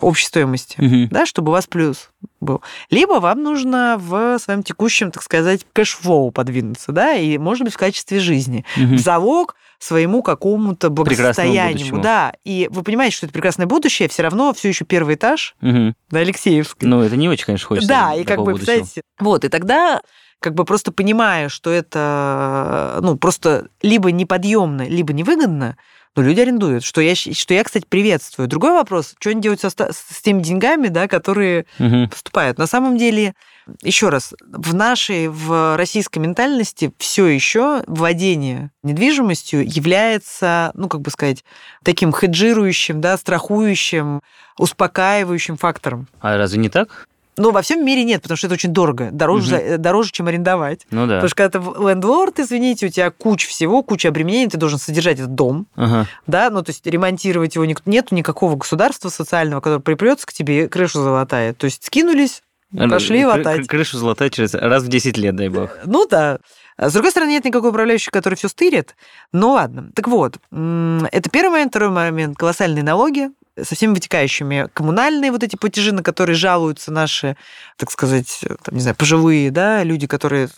общей 0.00 0.26
стоимости 0.26 0.76
Мгм. 0.80 1.08
да, 1.10 1.26
чтобы 1.26 1.50
у 1.50 1.52
вас 1.52 1.66
плюс 1.66 2.10
был. 2.40 2.62
Либо 2.90 3.14
вам 3.20 3.42
нужно 3.42 3.96
в 3.98 4.38
своем 4.38 4.62
текущем, 4.62 5.10
так 5.10 5.22
сказать, 5.22 5.66
cash 5.72 6.01
flow 6.01 6.30
подвинуться, 6.30 6.92
да, 6.92 7.14
и, 7.14 7.36
может 7.38 7.64
быть, 7.64 7.74
в 7.74 7.78
качестве 7.78 8.20
жизни. 8.20 8.64
Мгм. 8.76 8.96
В 8.96 8.98
залог 8.98 9.56
своему 9.80 10.22
какому-то 10.22 10.90
благосостоянию. 10.90 12.00
Да, 12.00 12.34
и 12.44 12.68
вы 12.70 12.82
понимаете, 12.82 13.16
что 13.16 13.26
это 13.26 13.32
прекрасное 13.32 13.66
будущее, 13.66 14.08
все 14.08 14.22
равно 14.22 14.52
все 14.52 14.68
еще 14.68 14.84
первый 14.84 15.14
этаж 15.14 15.56
Мгм. 15.60 15.96
на 16.10 16.20
Алексеевской. 16.20 16.86
Ну, 16.88 17.02
это 17.02 17.16
не 17.16 17.28
очень, 17.28 17.46
конечно, 17.46 17.66
хочется. 17.66 17.88
Да, 17.88 18.14
и 18.14 18.24
как 18.24 18.38
бы, 18.38 18.52
будущего. 18.52 18.84
вот, 19.18 19.44
и 19.44 19.48
тогда 19.48 20.00
как 20.38 20.54
бы 20.54 20.64
просто 20.64 20.92
понимая, 20.92 21.48
что 21.48 21.70
это, 21.70 22.98
ну, 23.02 23.16
просто 23.16 23.68
либо 23.82 24.10
неподъемно, 24.12 24.86
либо 24.86 25.12
невыгодно, 25.12 25.76
но 26.16 26.22
люди 26.22 26.40
арендуют, 26.40 26.82
что 26.82 27.00
я, 27.00 27.14
что 27.14 27.54
я, 27.54 27.62
кстати, 27.64 27.86
приветствую. 27.88 28.48
Другой 28.48 28.72
вопрос, 28.72 29.14
что 29.18 29.30
они 29.30 29.40
делают 29.40 29.60
со, 29.60 29.70
с 29.70 30.22
теми 30.22 30.42
деньгами, 30.42 30.88
да, 30.88 31.08
которые 31.08 31.66
Мгм. 31.78 32.08
поступают. 32.08 32.58
На 32.58 32.66
самом 32.66 32.96
деле, 32.98 33.34
еще 33.82 34.08
раз, 34.08 34.34
в 34.40 34.74
нашей, 34.74 35.28
в 35.28 35.76
российской 35.76 36.18
ментальности 36.18 36.92
все 36.98 37.26
еще 37.26 37.82
владение 37.86 38.70
недвижимостью 38.82 39.64
является, 39.66 40.70
ну, 40.74 40.88
как 40.88 41.00
бы 41.00 41.10
сказать, 41.10 41.44
таким 41.84 42.12
хеджирующим, 42.12 43.00
да, 43.00 43.16
страхующим, 43.16 44.20
успокаивающим 44.58 45.56
фактором. 45.56 46.06
А 46.20 46.36
разве 46.36 46.58
не 46.58 46.68
так? 46.68 47.06
Но 47.36 47.52
во 47.52 47.62
всем 47.62 47.86
мире 47.86 48.04
нет, 48.04 48.20
потому 48.20 48.36
что 48.36 48.48
это 48.48 48.54
очень 48.54 48.70
дорого. 48.70 49.08
Дороже, 49.12 49.46
за- 49.46 49.78
дороже 49.78 50.10
чем 50.10 50.26
арендовать. 50.26 50.86
Ну 50.90 51.06
да. 51.06 51.14
Потому 51.14 51.28
что 51.28 51.36
когда 51.36 51.58
ты 51.58 51.88
лендлорд, 51.88 52.38
извините, 52.38 52.86
у 52.86 52.88
тебя 52.90 53.10
куча 53.10 53.48
всего, 53.48 53.82
куча 53.82 54.08
обременений, 54.08 54.48
ты 54.50 54.58
должен 54.58 54.78
содержать 54.78 55.18
этот 55.20 55.34
дом, 55.36 55.66
Ага. 55.74 56.06
да, 56.26 56.50
ну, 56.50 56.62
то 56.62 56.70
есть 56.70 56.84
ремонтировать 56.86 57.54
его 57.54 57.64
нету 57.64 58.14
никакого 58.14 58.56
государства 58.56 59.08
социального, 59.08 59.60
которое 59.60 59.80
припрется 59.80 60.26
к 60.26 60.32
тебе 60.34 60.64
и 60.64 60.68
крышу 60.68 61.02
залатает. 61.02 61.56
То 61.56 61.64
есть 61.64 61.84
скинулись, 61.84 62.42
пошли 62.74 63.20
Кры- 63.20 63.26
латать. 63.26 63.60
кры- 63.60 63.66
Крышу 63.66 63.98
золотая 63.98 64.30
через 64.30 64.54
раз 64.54 64.82
в 64.84 64.88
10 64.88 65.16
лет, 65.18 65.34
дай 65.36 65.48
бог. 65.48 65.70
Ну 65.84 66.06
да. 66.06 66.38
С 66.78 66.92
другой 66.94 67.10
стороны, 67.10 67.30
нет 67.30 67.44
никакой 67.44 67.70
управляющего, 67.70 68.10
который 68.12 68.34
все 68.36 68.48
стырит. 68.48 68.96
Ну 69.32 69.50
ладно. 69.52 69.90
Так 69.94 70.08
вот, 70.08 70.36
это 70.50 71.30
первый 71.30 71.50
момент. 71.52 71.72
Второй 71.72 71.90
момент– 71.90 72.36
колоссальные 72.38 72.82
налоги 72.82 73.28
со 73.62 73.74
всеми 73.74 73.92
вытекающими. 73.94 74.68
Коммунальные 74.72 75.30
вот 75.32 75.42
эти 75.42 75.56
платежи, 75.56 75.92
на 75.92 76.02
которые 76.02 76.36
жалуются 76.36 76.90
наши, 76.90 77.36
так 77.76 77.90
сказать, 77.90 78.40
там, 78.62 78.74
не 78.74 78.80
знаю, 78.80 78.96
пожилые, 78.96 79.50
да, 79.50 79.82
люди, 79.82 80.06
которые 80.06 80.48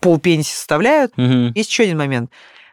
полпенсии 0.00 0.52
составляют. 0.54 1.12
Мгм. 1.16 1.52
Есть 1.54 1.70
еще 1.70 1.84
один 1.84 1.98
момент. 1.98 2.30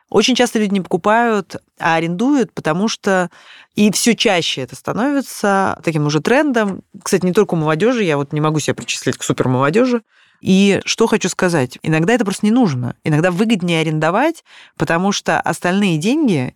Очень 0.09 0.35
часто 0.35 0.59
люди 0.59 0.73
не 0.73 0.81
покупают, 0.81 1.55
а 1.79 1.95
арендуют, 1.95 2.53
потому 2.53 2.87
что 2.87 3.29
и 3.75 3.91
все 3.91 4.15
чаще 4.15 4.61
это 4.61 4.75
становится 4.75 5.79
таким 5.83 6.05
уже 6.05 6.21
трендом. 6.21 6.83
Кстати, 7.01 7.25
не 7.25 7.33
только 7.33 7.55
у 7.55 7.57
молодежи, 7.57 8.03
я 8.03 8.17
вот 8.17 8.31
не 8.31 8.39
могу 8.39 8.59
себя 8.59 8.75
причислить 8.75 9.17
к 9.17 9.23
супермолодежи. 9.23 10.03
И 10.41 10.81
что 10.85 11.07
хочу 11.07 11.27
сказать, 11.29 11.79
иногда 11.81 12.13
это 12.13 12.23
просто 12.23 12.45
не 12.45 12.51
нужно. 12.51 12.95
Иногда 13.03 13.31
выгоднее 13.31 13.81
арендовать, 13.81 14.43
потому 14.77 15.11
что 15.11 15.39
остальные 15.41 15.97
деньги 15.97 16.55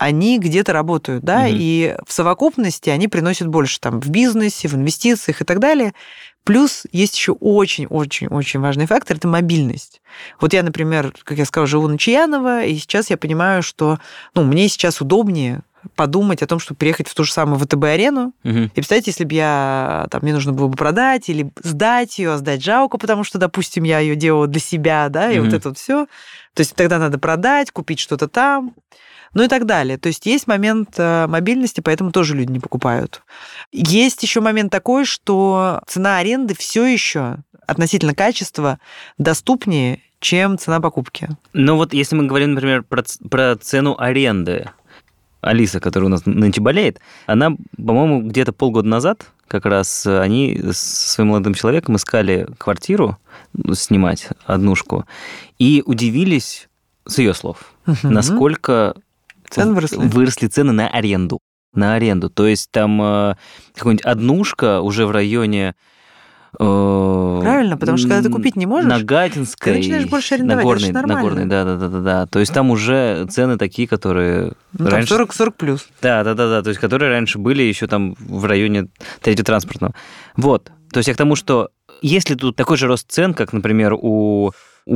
они 0.00 0.38
где-то 0.38 0.72
работают, 0.72 1.22
да, 1.22 1.40
Мгм. 1.46 1.56
и 1.58 1.94
в 2.06 2.12
совокупности 2.12 2.88
они 2.88 3.06
приносят 3.06 3.48
больше 3.48 3.78
там 3.80 4.00
в 4.00 4.08
бизнесе, 4.08 4.66
в 4.66 4.74
инвестициях 4.74 5.42
и 5.42 5.44
так 5.44 5.58
далее. 5.58 5.92
Плюс 6.42 6.84
есть 6.90 7.14
еще 7.14 7.32
очень-очень-очень 7.32 8.60
важный 8.60 8.86
фактор– 8.86 9.16
это 9.18 9.28
мобильность. 9.28 10.00
Вот 10.40 10.54
я, 10.54 10.62
например, 10.62 11.12
как 11.22 11.36
я 11.36 11.44
сказала, 11.44 11.66
живу 11.66 11.86
на 11.86 11.98
Чаянова, 11.98 12.64
и 12.64 12.76
сейчас 12.76 13.10
я 13.10 13.18
понимаю, 13.18 13.62
что 13.62 13.98
ну, 14.34 14.42
мне 14.42 14.70
сейчас 14.70 15.02
удобнее 15.02 15.60
подумать 15.96 16.42
о 16.42 16.46
том, 16.46 16.60
чтобы 16.60 16.78
переехать 16.78 17.06
в 17.06 17.14
ту 17.14 17.24
же 17.24 17.32
самую 17.32 17.58
ВТБ-арену. 17.58 18.32
Мгм. 18.42 18.64
И 18.64 18.70
представьте, 18.70 19.10
если 19.10 19.24
бы 19.24 19.34
я, 19.34 20.06
там, 20.10 20.22
мне 20.22 20.32
нужно 20.32 20.52
было 20.54 20.68
бы 20.68 20.76
продать 20.78 21.28
или 21.28 21.52
сдать 21.62 22.18
ее, 22.18 22.32
а 22.32 22.38
сдать 22.38 22.64
жалко, 22.64 22.96
потому 22.96 23.22
что, 23.22 23.38
допустим, 23.38 23.84
я 23.84 23.98
ее 23.98 24.16
делала 24.16 24.46
для 24.46 24.60
себя, 24.60 25.10
да, 25.10 25.30
и 25.30 25.38
Мгм. 25.38 25.44
вот 25.44 25.54
это 25.54 25.68
вот 25.68 25.78
все. 25.78 26.06
То 26.54 26.60
есть 26.60 26.74
тогда 26.74 26.98
надо 26.98 27.18
продать, 27.18 27.70
купить 27.70 28.00
что-то 28.00 28.28
там, 28.28 28.72
ну 29.34 29.44
и 29.44 29.48
так 29.48 29.66
далее. 29.66 29.98
То 29.98 30.08
есть 30.08 30.26
есть 30.26 30.46
момент 30.46 30.94
э, 30.98 31.26
мобильности, 31.26 31.80
поэтому 31.80 32.10
тоже 32.12 32.34
люди 32.34 32.52
не 32.52 32.60
покупают. 32.60 33.22
Есть 33.72 34.22
еще 34.22 34.40
момент 34.40 34.72
такой, 34.72 35.04
что 35.04 35.82
цена 35.86 36.18
аренды 36.18 36.54
все 36.54 36.84
еще 36.84 37.36
относительно 37.66 38.14
качества 38.14 38.78
доступнее, 39.18 40.00
чем 40.18 40.58
цена 40.58 40.80
покупки. 40.80 41.28
Ну 41.52 41.76
вот 41.76 41.94
если 41.94 42.16
мы 42.16 42.26
говорим, 42.26 42.54
например, 42.54 42.82
про, 42.82 43.04
про 43.30 43.56
цену 43.56 43.96
аренды, 43.98 44.70
Алиса, 45.40 45.80
которая 45.80 46.06
у 46.08 46.10
нас 46.10 46.26
нынче 46.26 46.60
болеет, 46.60 47.00
она, 47.26 47.52
по-моему, 47.76 48.22
где-то 48.22 48.52
полгода 48.52 48.88
назад 48.88 49.26
как 49.48 49.64
раз 49.64 50.06
э, 50.06 50.20
они 50.20 50.60
с 50.70 50.78
своим 51.12 51.30
молодым 51.30 51.54
человеком 51.54 51.96
искали 51.96 52.46
квартиру 52.58 53.18
ну, 53.52 53.74
снимать, 53.74 54.28
однушку, 54.46 55.06
и 55.58 55.82
удивились, 55.84 56.68
с 57.04 57.18
ее 57.18 57.34
слов, 57.34 57.74
Мгм. 57.86 58.12
насколько 58.12 58.94
Цены 59.50 59.74
выросли. 59.74 59.96
выросли 59.96 60.46
цены 60.46 60.72
на 60.72 60.88
аренду. 60.88 61.40
На 61.74 61.94
аренду. 61.94 62.30
То 62.30 62.46
есть 62.46 62.70
там 62.70 63.00
э, 63.02 63.34
какая-нибудь 63.74 64.04
однушка 64.04 64.80
уже 64.80 65.06
в 65.06 65.10
районе... 65.12 65.74
э, 66.58 67.38
Правильно, 67.42 67.76
потому 67.76 67.96
что 67.98 68.08
когда 68.08 68.22
ты 68.22 68.30
купить 68.34 68.56
не 68.56 68.66
можешь, 68.66 68.88
На 68.88 69.00
Гатинской. 69.00 69.72
ты 69.72 69.78
начинаешь 69.78 70.06
больше 70.06 70.34
арендовать, 70.34 70.64
это 70.64 70.68
Нагорной, 70.68 70.92
нормально. 70.92 71.22
Нагорной, 71.22 71.46
да, 71.46 71.64
да, 71.64 71.76
да, 71.76 71.88
да, 71.88 72.00
да. 72.00 72.26
То 72.26 72.40
есть 72.40 72.52
там 72.52 72.70
уже 72.70 73.26
цены 73.30 73.56
такие, 73.56 73.86
которые 73.86 74.54
ну, 74.76 74.88
раньше... 74.88 75.10
40, 75.10 75.32
40 75.32 75.56
плюс. 75.56 75.88
Да, 76.02 76.24
да, 76.24 76.34
да, 76.34 76.48
да. 76.48 76.62
То 76.62 76.70
есть 76.70 76.80
которые 76.80 77.10
раньше 77.10 77.38
были 77.38 77.62
еще 77.62 77.86
там 77.86 78.16
в 78.18 78.44
районе 78.46 78.88
третьего 79.20 79.44
транспортного. 79.44 79.94
Вот. 80.36 80.72
То 80.92 80.98
есть 80.98 81.08
я 81.08 81.14
к 81.14 81.18
тому, 81.18 81.36
что 81.36 81.70
если 82.02 82.34
тут 82.34 82.56
такой 82.56 82.76
же 82.76 82.88
рост 82.88 83.08
цен, 83.10 83.32
как, 83.34 83.52
например, 83.52 83.94
у 83.94 84.50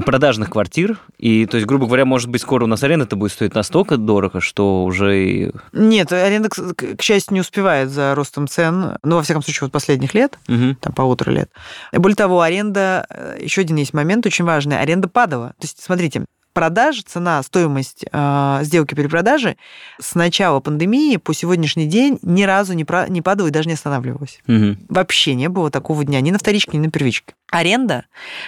продажных 0.04 0.50
квартир, 0.50 0.98
и, 1.18 1.46
то 1.46 1.56
есть, 1.56 1.66
грубо 1.66 1.86
говоря, 1.86 2.04
может 2.04 2.28
быть, 2.28 2.42
скоро 2.42 2.64
у 2.64 2.66
нас 2.66 2.82
аренда 2.82 3.04
это 3.06 3.16
будет 3.16 3.32
стоить 3.32 3.54
настолько 3.54 3.96
дорого, 3.96 4.40
что 4.40 4.84
уже 4.84 5.24
и... 5.24 5.52
Нет, 5.72 6.12
аренда, 6.12 6.48
к 6.48 7.00
счастью, 7.02 7.34
не 7.34 7.40
успевает 7.40 7.90
за 7.90 8.14
ростом 8.14 8.48
цен, 8.48 8.98
ну, 9.02 9.16
во 9.16 9.22
всяком 9.22 9.42
случае, 9.42 9.66
вот 9.66 9.72
последних 9.72 10.14
лет, 10.14 10.38
Мгм. 10.48 10.76
там, 10.80 10.92
полутора 10.94 11.30
лет. 11.30 11.50
Более 11.92 12.16
того, 12.16 12.40
аренда, 12.40 13.06
еще 13.40 13.60
один 13.62 13.76
есть 13.76 13.94
момент 13.94 14.26
очень 14.26 14.44
важный, 14.44 14.80
аренда 14.80 15.08
падала. 15.08 15.48
То 15.58 15.64
есть, 15.64 15.82
смотрите, 15.82 16.24
продажа, 16.54 17.02
цена, 17.04 17.42
стоимость 17.42 18.04
э, 18.10 18.58
сделки 18.62 18.94
перепродажи 18.94 19.56
с 20.00 20.14
начала 20.14 20.60
пандемии 20.60 21.16
по 21.18 21.34
сегодняшний 21.34 21.86
день 21.86 22.18
ни 22.22 22.44
разу 22.44 22.72
не, 22.72 22.84
про- 22.84 23.08
не 23.08 23.20
падала 23.20 23.48
и 23.48 23.50
даже 23.50 23.68
не 23.68 23.74
останавливалась. 23.74 24.40
Мгм. 24.46 24.78
Вообще 24.88 25.34
не 25.34 25.48
было 25.50 25.70
такого 25.70 26.04
дня 26.04 26.20
ни 26.22 26.30
на 26.30 26.38
вторичке, 26.38 26.78
ни 26.78 26.86
на 26.86 26.90
первичке. 26.90 27.34
Аренда 27.50 28.04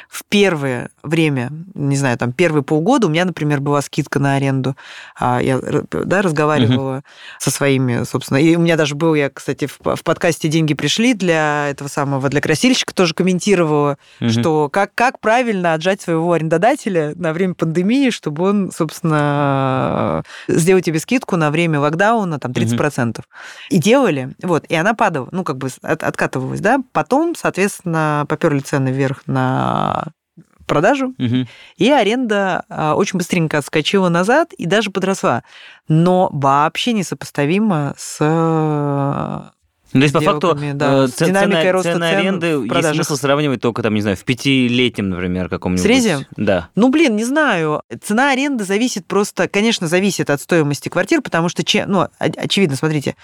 в 0.08 0.24
первое 0.24 0.88
время, 1.02 1.50
не 1.74 1.96
знаю, 1.96 2.16
там 2.18 2.32
первые 2.32 2.62
полгода 2.64 3.06
у 3.06 3.10
меня, 3.10 3.24
например, 3.24 3.60
была 3.60 3.80
скидка 3.82 4.18
на 4.18 4.34
аренду. 4.34 4.76
А, 5.18 5.40
Я 5.40 5.60
да, 5.92 6.22
разговаривала 6.22 7.02
со 7.38 7.50
своими, 7.50 8.04
собственно. 8.04 8.38
И 8.38 8.56
у 8.56 8.60
меня 8.60 8.76
даже 8.76 8.94
был, 8.94 9.14
я, 9.14 9.30
кстати, 9.30 9.66
в, 9.66 9.78
в 9.96 10.02
подкасте 10.02 10.48
«Деньги 10.48 10.74
пришли» 10.74 11.14
для 11.14 11.68
этого 11.68 11.88
самого, 11.88 12.28
для 12.28 12.40
красильщика 12.40 12.94
тоже 12.94 13.14
комментировала, 13.14 13.98
Мгм. 14.20 14.30
что 14.30 14.68
как, 14.68 14.94
как 14.94 15.20
правильно 15.20 15.74
отжать 15.74 16.00
своего 16.00 16.32
арендодателя 16.32 17.12
на 17.16 17.32
время 17.32 17.54
пандемии, 17.54 17.95
чтобы 18.10 18.44
он, 18.44 18.70
собственно, 18.72 20.22
сделал 20.48 20.80
тебе 20.82 20.98
скидку 21.00 21.36
на 21.36 21.50
время 21.50 21.80
локдауна, 21.80 22.38
там, 22.38 22.52
30%. 22.52 23.24
И 23.70 23.78
делали, 23.78 24.34
вот, 24.42 24.64
и 24.68 24.74
она 24.74 24.94
падала, 24.94 25.28
ну, 25.32 25.44
как 25.44 25.58
бы 25.58 25.68
от- 25.82 26.02
откатывалась, 26.02 26.60
да. 26.60 26.78
Потом, 26.92 27.34
соответственно, 27.36 28.24
поперли 28.28 28.60
цены 28.60 28.90
вверх 28.90 29.22
на 29.26 30.04
продажу, 30.66 31.14
Мгм. 31.18 31.46
и 31.76 31.90
аренда 31.92 32.64
а, 32.68 32.94
очень 32.96 33.18
быстренько 33.18 33.58
отскочила 33.58 34.08
назад 34.08 34.52
и 34.52 34.66
даже 34.66 34.90
подросла. 34.90 35.44
Но 35.86 36.28
вообще 36.32 36.92
несопоставимо 36.92 37.94
с 37.96 38.18
Ну, 39.92 40.00
то 40.00 40.04
есть, 40.04 40.14
по 40.14 40.20
факту, 40.20 40.58
да, 40.74 41.04
э, 41.04 41.08
ц- 41.08 41.26
динамикой 41.26 41.60
цена, 41.62 41.72
роста 41.72 41.92
цена 41.92 42.10
цен 42.10 42.18
аренды 42.18 42.58
в 42.58 42.76
есть 42.76 42.94
смысл 42.94 43.16
сравнивать 43.16 43.60
только, 43.60 43.82
там, 43.82 43.94
не 43.94 44.00
знаю, 44.02 44.16
в 44.16 44.24
пятилетнем, 44.24 45.08
например, 45.10 45.48
каком-нибудь. 45.48 45.82
срезе? 45.82 46.26
Да. 46.36 46.68
Ну, 46.74 46.88
блин, 46.88 47.16
не 47.16 47.24
знаю. 47.24 47.82
Цена 48.02 48.32
аренды 48.32 48.64
зависит 48.64 49.06
просто, 49.06 49.48
конечно, 49.48 49.86
зависит 49.86 50.28
от 50.30 50.40
стоимости 50.40 50.88
квартир, 50.88 51.22
потому 51.22 51.48
что, 51.48 51.62
ну, 51.86 52.08
очевидно, 52.18 52.76
смотрите, 52.76 53.14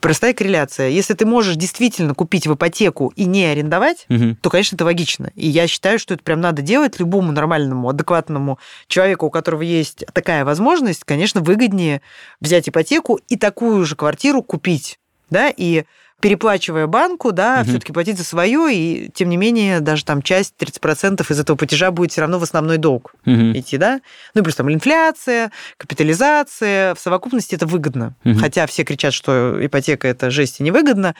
простая 0.00 0.34
корреляция. 0.34 0.88
Если 0.88 1.14
ты 1.14 1.26
можешь 1.26 1.56
действительно 1.56 2.14
купить 2.14 2.46
в 2.46 2.54
ипотеку 2.54 3.12
и 3.16 3.24
не 3.24 3.44
арендовать, 3.44 4.06
Мгм. 4.08 4.36
то, 4.36 4.50
конечно, 4.50 4.76
это 4.76 4.84
логично. 4.84 5.30
И 5.34 5.48
я 5.48 5.66
считаю, 5.66 5.98
что 5.98 6.14
это 6.14 6.22
прям 6.22 6.40
надо 6.40 6.62
делать 6.62 6.98
любому 7.00 7.32
нормальному, 7.32 7.88
адекватному 7.88 8.58
человеку, 8.88 9.26
у 9.26 9.30
которого 9.30 9.62
есть 9.62 10.04
такая 10.12 10.44
возможность, 10.44 11.04
конечно, 11.04 11.40
выгоднее 11.40 12.02
взять 12.40 12.68
ипотеку 12.68 13.18
и 13.28 13.36
такую 13.36 13.84
же 13.84 13.96
квартиру 13.96 14.42
купить, 14.42 14.98
да, 15.30 15.52
и 15.54 15.84
переплачивая 16.20 16.86
банку, 16.86 17.32
да, 17.32 17.60
Мгм. 17.60 17.68
все-таки 17.68 17.92
платить 17.92 18.16
за 18.18 18.24
свое, 18.24 18.74
и 18.74 19.10
тем 19.10 19.28
не 19.28 19.36
менее 19.36 19.80
даже 19.80 20.04
там 20.04 20.22
часть, 20.22 20.54
30% 20.56 21.30
из 21.30 21.38
этого 21.38 21.56
платежа 21.56 21.90
будет 21.90 22.12
все 22.12 22.22
равно 22.22 22.38
в 22.38 22.42
основной 22.42 22.78
долг 22.78 23.14
Мгм. 23.24 23.52
идти, 23.56 23.76
да? 23.76 24.00
Ну 24.34 24.40
и 24.40 24.44
плюс 24.44 24.54
там 24.56 24.72
инфляция, 24.72 25.52
капитализация, 25.76 26.94
в 26.94 27.00
совокупности 27.00 27.54
это 27.54 27.66
выгодно. 27.66 28.14
Мгм. 28.24 28.38
Хотя 28.38 28.66
все 28.66 28.84
кричат, 28.84 29.12
что 29.12 29.56
ипотека 29.64 30.08
это 30.08 30.30
жесть 30.30 30.60
и 30.60 30.62
невыгодно, 30.62 31.14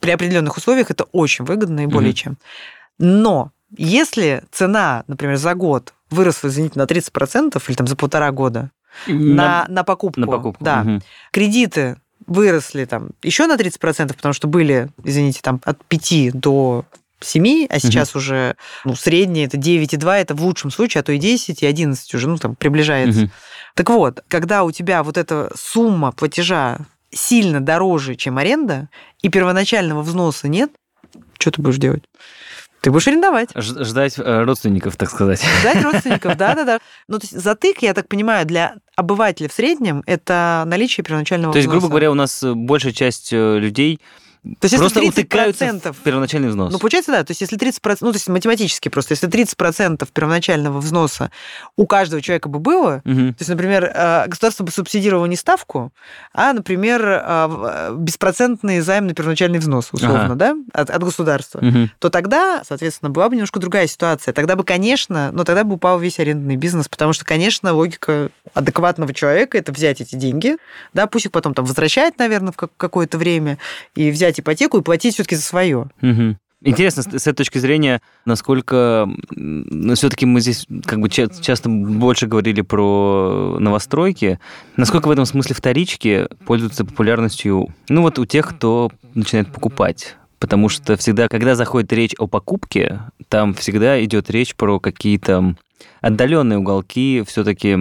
при 0.00 0.10
определенных 0.10 0.56
условиях 0.56 0.90
это 0.90 1.04
очень 1.12 1.44
выгодно 1.44 1.80
и 1.80 1.86
более 1.86 2.10
Мгм. 2.10 2.16
чем. 2.16 2.38
Но 2.98 3.50
если 3.76 4.44
цена, 4.52 5.04
например, 5.06 5.36
за 5.36 5.54
год 5.54 5.94
выросла, 6.10 6.48
извините, 6.48 6.78
на 6.78 6.86
30% 6.86 7.68
или 7.68 7.76
там 7.76 7.86
за 7.86 7.96
полтора 7.96 8.30
года 8.30 8.70
на, 9.08 9.66
на 9.68 9.82
покупку, 9.82 10.20
на 10.20 10.26
покупку. 10.26 10.62
да, 10.62 10.84
Мгм. 10.84 11.02
кредиты 11.32 11.96
выросли 12.26 12.84
там 12.84 13.10
еще 13.22 13.46
на 13.46 13.56
30%, 13.56 14.14
потому 14.14 14.32
что 14.32 14.48
были, 14.48 14.88
извините, 15.02 15.40
там 15.42 15.60
от 15.64 15.84
5 15.84 16.32
до 16.32 16.84
7, 17.20 17.66
а 17.68 17.78
сейчас 17.78 18.14
уже 18.14 18.56
ну, 18.84 18.94
среднее 18.94 19.46
это 19.46 19.56
9,2, 19.56 20.20
это 20.20 20.34
в 20.34 20.42
лучшем 20.42 20.70
случае, 20.70 21.00
а 21.00 21.04
то 21.04 21.12
и 21.12 21.18
10, 21.18 21.62
и 21.62 21.66
11 21.66 22.14
уже, 22.14 22.28
ну, 22.28 22.36
там, 22.36 22.54
приближается. 22.54 23.22
Мгм. 23.22 23.30
Так 23.74 23.90
вот, 23.90 24.22
когда 24.28 24.64
у 24.64 24.70
тебя 24.70 25.02
вот 25.02 25.16
эта 25.16 25.50
сумма 25.56 26.12
платежа 26.12 26.78
сильно 27.10 27.60
дороже, 27.60 28.14
чем 28.14 28.38
аренда, 28.38 28.88
и 29.22 29.28
первоначального 29.28 30.02
взноса 30.02 30.48
нет, 30.48 30.70
что 31.38 31.50
ты 31.50 31.62
будешь 31.62 31.78
делать? 31.78 32.04
Ты 32.84 32.90
будешь 32.90 33.08
арендовать. 33.08 33.48
Ж- 33.54 33.82
Ждать 33.82 34.18
э, 34.18 34.42
родственников, 34.44 34.96
так 34.98 35.08
сказать. 35.08 35.42
Ждать 35.60 35.82
родственников, 35.82 36.36
да-да-да. 36.36 36.80
Ну, 37.08 37.18
то 37.18 37.24
есть 37.24 37.40
затык, 37.40 37.78
я 37.78 37.94
так 37.94 38.08
понимаю, 38.08 38.44
для 38.44 38.74
обывателя 38.94 39.48
в 39.48 39.54
среднем 39.54 40.02
это 40.04 40.64
наличие 40.66 41.02
первоначального 41.02 41.50
То 41.50 41.56
есть, 41.56 41.68
грубо 41.70 41.88
говоря, 41.88 42.10
у 42.10 42.14
нас 42.14 42.42
э, 42.42 42.52
большая 42.52 42.92
часть 42.92 43.32
э, 43.32 43.58
людей 43.58 44.00
То 44.44 44.66
есть, 44.66 44.72
если 44.74 44.76
просто 44.78 45.00
30%, 45.00 45.08
утыкаются 45.08 45.92
в 45.94 45.96
первоначальный 45.98 46.48
взнос. 46.50 46.70
Ну, 46.70 46.78
получается, 46.78 47.12
да. 47.12 47.24
То 47.24 47.30
есть, 47.30 47.40
если 47.40 47.56
30%, 47.58 47.96
ну, 48.02 48.12
то 48.12 48.16
есть 48.16 48.28
математически 48.28 48.90
просто, 48.90 49.12
если 49.12 49.26
30% 49.28 50.06
первоначального 50.12 50.80
взноса 50.80 51.30
у 51.76 51.86
каждого 51.86 52.20
человека 52.20 52.50
бы 52.50 52.58
было, 52.58 53.00
Мгм. 53.04 53.32
то 53.32 53.40
есть, 53.40 53.48
например, 53.48 53.84
э, 53.94 54.26
государство 54.28 54.64
бы 54.64 54.70
субсидировало 54.70 55.24
не 55.24 55.36
ставку, 55.36 55.92
а, 56.34 56.52
например, 56.52 57.02
э, 57.06 57.20
э, 57.26 57.94
беспроцентный 57.96 58.80
займ 58.80 59.06
на 59.06 59.14
первоначальный 59.14 59.58
взнос, 59.58 59.88
условно, 59.92 60.24
Ага. 60.26 60.34
да, 60.34 60.54
от, 60.74 60.90
от 60.90 61.02
государства, 61.02 61.60
Мгм. 61.62 61.90
то 61.98 62.10
тогда, 62.10 62.62
соответственно, 62.68 63.08
была 63.10 63.30
бы 63.30 63.36
немножко 63.36 63.60
другая 63.60 63.86
ситуация. 63.86 64.34
Тогда 64.34 64.56
бы, 64.56 64.64
конечно, 64.64 65.30
но 65.32 65.44
тогда 65.44 65.64
бы 65.64 65.76
упал 65.76 65.98
весь 65.98 66.18
арендный 66.18 66.56
бизнес, 66.56 66.88
потому 66.88 67.14
что, 67.14 67.24
конечно, 67.24 67.72
логика 67.72 68.28
адекватного 68.52 69.14
человека– 69.14 69.56
это 69.58 69.72
взять 69.72 70.02
эти 70.02 70.16
деньги, 70.16 70.58
да, 70.92 71.06
пусть 71.06 71.24
их 71.26 71.32
потом 71.32 71.54
там 71.54 71.64
возвращать, 71.64 72.18
наверное, 72.18 72.52
в 72.52 72.56
как- 72.56 72.76
какое-то 72.76 73.16
время, 73.16 73.56
и 73.94 74.10
взять 74.10 74.33
ипотеку 74.40 74.78
и 74.78 74.82
платить 74.82 75.14
все-таки 75.14 75.36
за 75.36 75.42
свое. 75.42 75.86
Мгм. 76.00 76.38
Интересно, 76.66 77.02
с 77.02 77.26
этой 77.26 77.34
точки 77.34 77.58
зрения, 77.58 78.00
насколько 78.24 79.06
все-таки 79.94 80.24
мы 80.24 80.40
здесь 80.40 80.66
как 80.86 80.98
бы 81.00 81.10
ча- 81.10 81.28
часто 81.28 81.68
больше 81.68 82.26
говорили 82.26 82.62
про 82.62 83.58
новостройки, 83.60 84.38
насколько 84.76 85.08
в 85.08 85.10
этом 85.10 85.26
смысле 85.26 85.54
вторички 85.54 86.26
пользуются 86.46 86.86
популярностью, 86.86 87.68
ну 87.90 88.00
вот 88.00 88.18
у 88.18 88.24
тех, 88.24 88.48
кто 88.48 88.90
начинает 89.14 89.52
покупать. 89.52 90.16
Потому 90.38 90.68
что 90.70 90.96
всегда, 90.96 91.28
когда 91.28 91.54
заходит 91.54 91.92
речь 91.92 92.14
о 92.18 92.26
покупке, 92.26 93.00
там 93.28 93.52
всегда 93.54 94.02
идет 94.04 94.30
речь 94.30 94.54
про 94.54 94.80
какие-то 94.80 95.56
отдаленные 96.00 96.58
уголки, 96.58 97.22
все-таки 97.26 97.76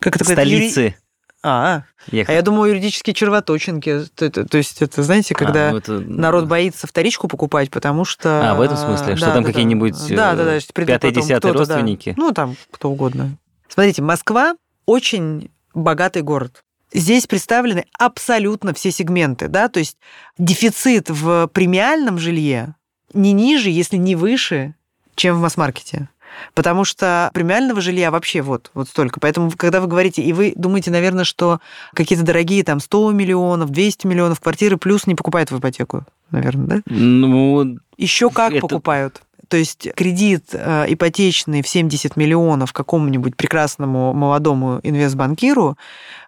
Как 0.00 0.16
это 0.16 0.24
говорят, 0.24 0.46
юри- 0.46 0.68
столицы. 0.70 0.96
А, 1.42 1.82
Я- 2.10 2.24
а 2.26 2.32
я 2.32 2.42
думаю, 2.42 2.70
юридические 2.70 3.14
червоточинки. 3.14 4.04
То, 4.16 4.28
то- 4.30 4.44
то 4.44 4.58
есть 4.58 4.82
это, 4.82 5.02
знаете, 5.04 5.34
когда 5.34 5.68
А, 5.68 5.72
ну 5.72 5.78
это- 5.78 6.00
народ 6.00 6.46
боится 6.46 6.86
вторичку 6.86 7.28
покупать, 7.28 7.70
потому 7.70 8.04
что... 8.04 8.50
А, 8.50 8.54
в 8.54 8.60
этом 8.60 8.76
смысле? 8.76 9.16
Что 9.16 9.32
там 9.32 9.44
какие-нибудь, 9.44 9.94
э, 10.10 10.16
Да, 10.16 10.34
да, 10.34 10.44
да. 10.44 10.60
что 10.60 10.72
придут 10.72 10.94
пятые, 10.94 11.12
потом 11.12 11.22
десятые 11.22 11.52
кто-то, 11.52 11.66
да. 11.66 11.74
родственники? 11.76 12.14
Ну, 12.16 12.32
там 12.32 12.56
кто 12.72 12.90
угодно. 12.90 13.36
Смотрите, 13.68 14.02
Москва 14.02 14.54
очень 14.86 15.50
богатый 15.74 16.22
город. 16.22 16.64
Здесь 16.92 17.26
представлены 17.26 17.84
абсолютно 17.98 18.72
все 18.74 18.90
сегменты, 18.90 19.46
да, 19.48 19.68
то 19.68 19.78
есть 19.78 19.96
дефицит 20.38 21.10
в 21.10 21.46
премиальном 21.48 22.18
жилье 22.18 22.74
не 23.12 23.32
ниже, 23.32 23.68
если 23.70 23.96
не 23.96 24.16
выше, 24.16 24.74
чем 25.14 25.36
в 25.36 25.40
масс-маркете. 25.40 26.08
Потому 26.54 26.84
что 26.84 27.30
премиального 27.34 27.80
жилья 27.80 28.10
вообще 28.10 28.42
вот, 28.42 28.70
вот 28.74 28.88
столько. 28.88 29.20
Поэтому, 29.20 29.50
когда 29.56 29.80
вы 29.80 29.86
говорите, 29.86 30.22
и 30.22 30.32
вы 30.32 30.52
думаете, 30.56 30.90
наверное, 30.90 31.24
что 31.24 31.60
какие-то 31.94 32.24
дорогие 32.24 32.64
там 32.64 32.80
100 32.80 33.12
миллионов, 33.12 33.70
200 33.70 34.06
миллионов 34.06 34.40
квартиры 34.40 34.76
плюс 34.76 35.06
не 35.06 35.14
покупают 35.14 35.50
в 35.50 35.58
ипотеку, 35.58 36.04
наверное, 36.30 36.66
да? 36.66 36.82
Ну, 36.86 37.78
Еще 37.96 38.30
как 38.30 38.52
Это- 38.52 38.60
покупают. 38.60 39.22
То 39.48 39.56
есть 39.56 39.88
кредит 39.94 40.50
э, 40.52 40.84
ипотечный 40.88 41.62
в 41.62 41.68
70 41.68 42.16
миллионов 42.16 42.74
какому-нибудь 42.74 43.34
прекрасному 43.34 44.12
молодому 44.12 44.78
инвестбанкиру 44.82 45.78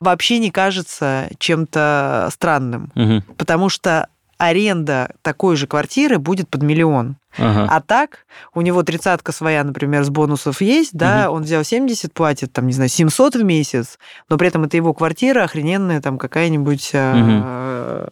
вообще 0.01 0.39
не 0.39 0.51
кажется 0.51 1.29
чем-то 1.39 2.31
странным, 2.33 2.91
мгм. 2.95 3.23
потому 3.37 3.69
что 3.69 4.09
аренда 4.41 5.13
такой 5.23 5.57
же 5.57 5.67
квартиры 5.67 6.19
будет 6.19 6.49
под 6.49 6.63
миллион. 6.63 7.17
Ага. 7.37 7.69
А 7.71 7.81
так, 7.81 8.27
у 8.55 8.61
него 8.61 8.83
тридцатка 8.83 9.31
своя, 9.33 9.63
например, 9.63 10.03
с 10.03 10.09
бонусов 10.09 10.61
есть, 10.61 10.93
да, 10.95 11.31
он 11.31 11.43
взял 11.43 11.63
70, 11.63 12.13
платит, 12.13 12.53
там, 12.53 12.67
не 12.67 12.73
знаю, 12.73 12.89
700 12.89 13.37
в 13.37 13.45
месяц, 13.45 13.99
но 14.29 14.37
при 14.37 14.49
этом 14.49 14.65
это 14.65 14.77
его 14.77 14.95
квартира 14.95 15.45
охрененная, 15.45 16.01
там, 16.01 16.19
какая-нибудь, 16.19 16.91
там, 16.93 18.09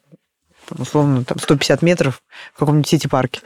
условно, 0.77 1.25
там, 1.25 1.39
150 1.39 1.83
метров 1.83 2.23
в 2.55 2.59
каком-нибудь 2.59 2.89
сити-парке. 2.89 3.41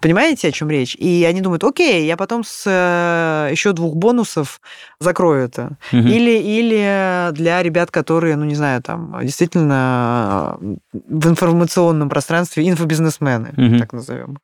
Понимаете, 0.00 0.48
о 0.48 0.52
чем 0.52 0.70
речь? 0.70 0.94
И 0.94 1.24
они 1.28 1.40
думают, 1.40 1.64
окей, 1.64 2.06
я 2.06 2.16
потом 2.16 2.44
с 2.44 2.64
э, 2.66 3.50
еще 3.50 3.72
двух 3.72 3.96
бонусов 3.96 4.60
закрою 5.00 5.44
это. 5.44 5.76
Мгм. 5.92 6.06
Или, 6.06 6.38
или 6.38 7.32
для 7.32 7.62
ребят, 7.62 7.90
которые, 7.90 8.36
ну, 8.36 8.44
не 8.44 8.54
знаю, 8.54 8.82
там, 8.82 9.16
действительно 9.22 10.58
э, 10.60 10.76
в 10.92 11.28
информационном 11.28 12.08
пространстве 12.08 12.68
инфобизнесмены, 12.68 13.52
Мгм. 13.56 13.78
так 13.78 13.92
назовем. 13.92 14.38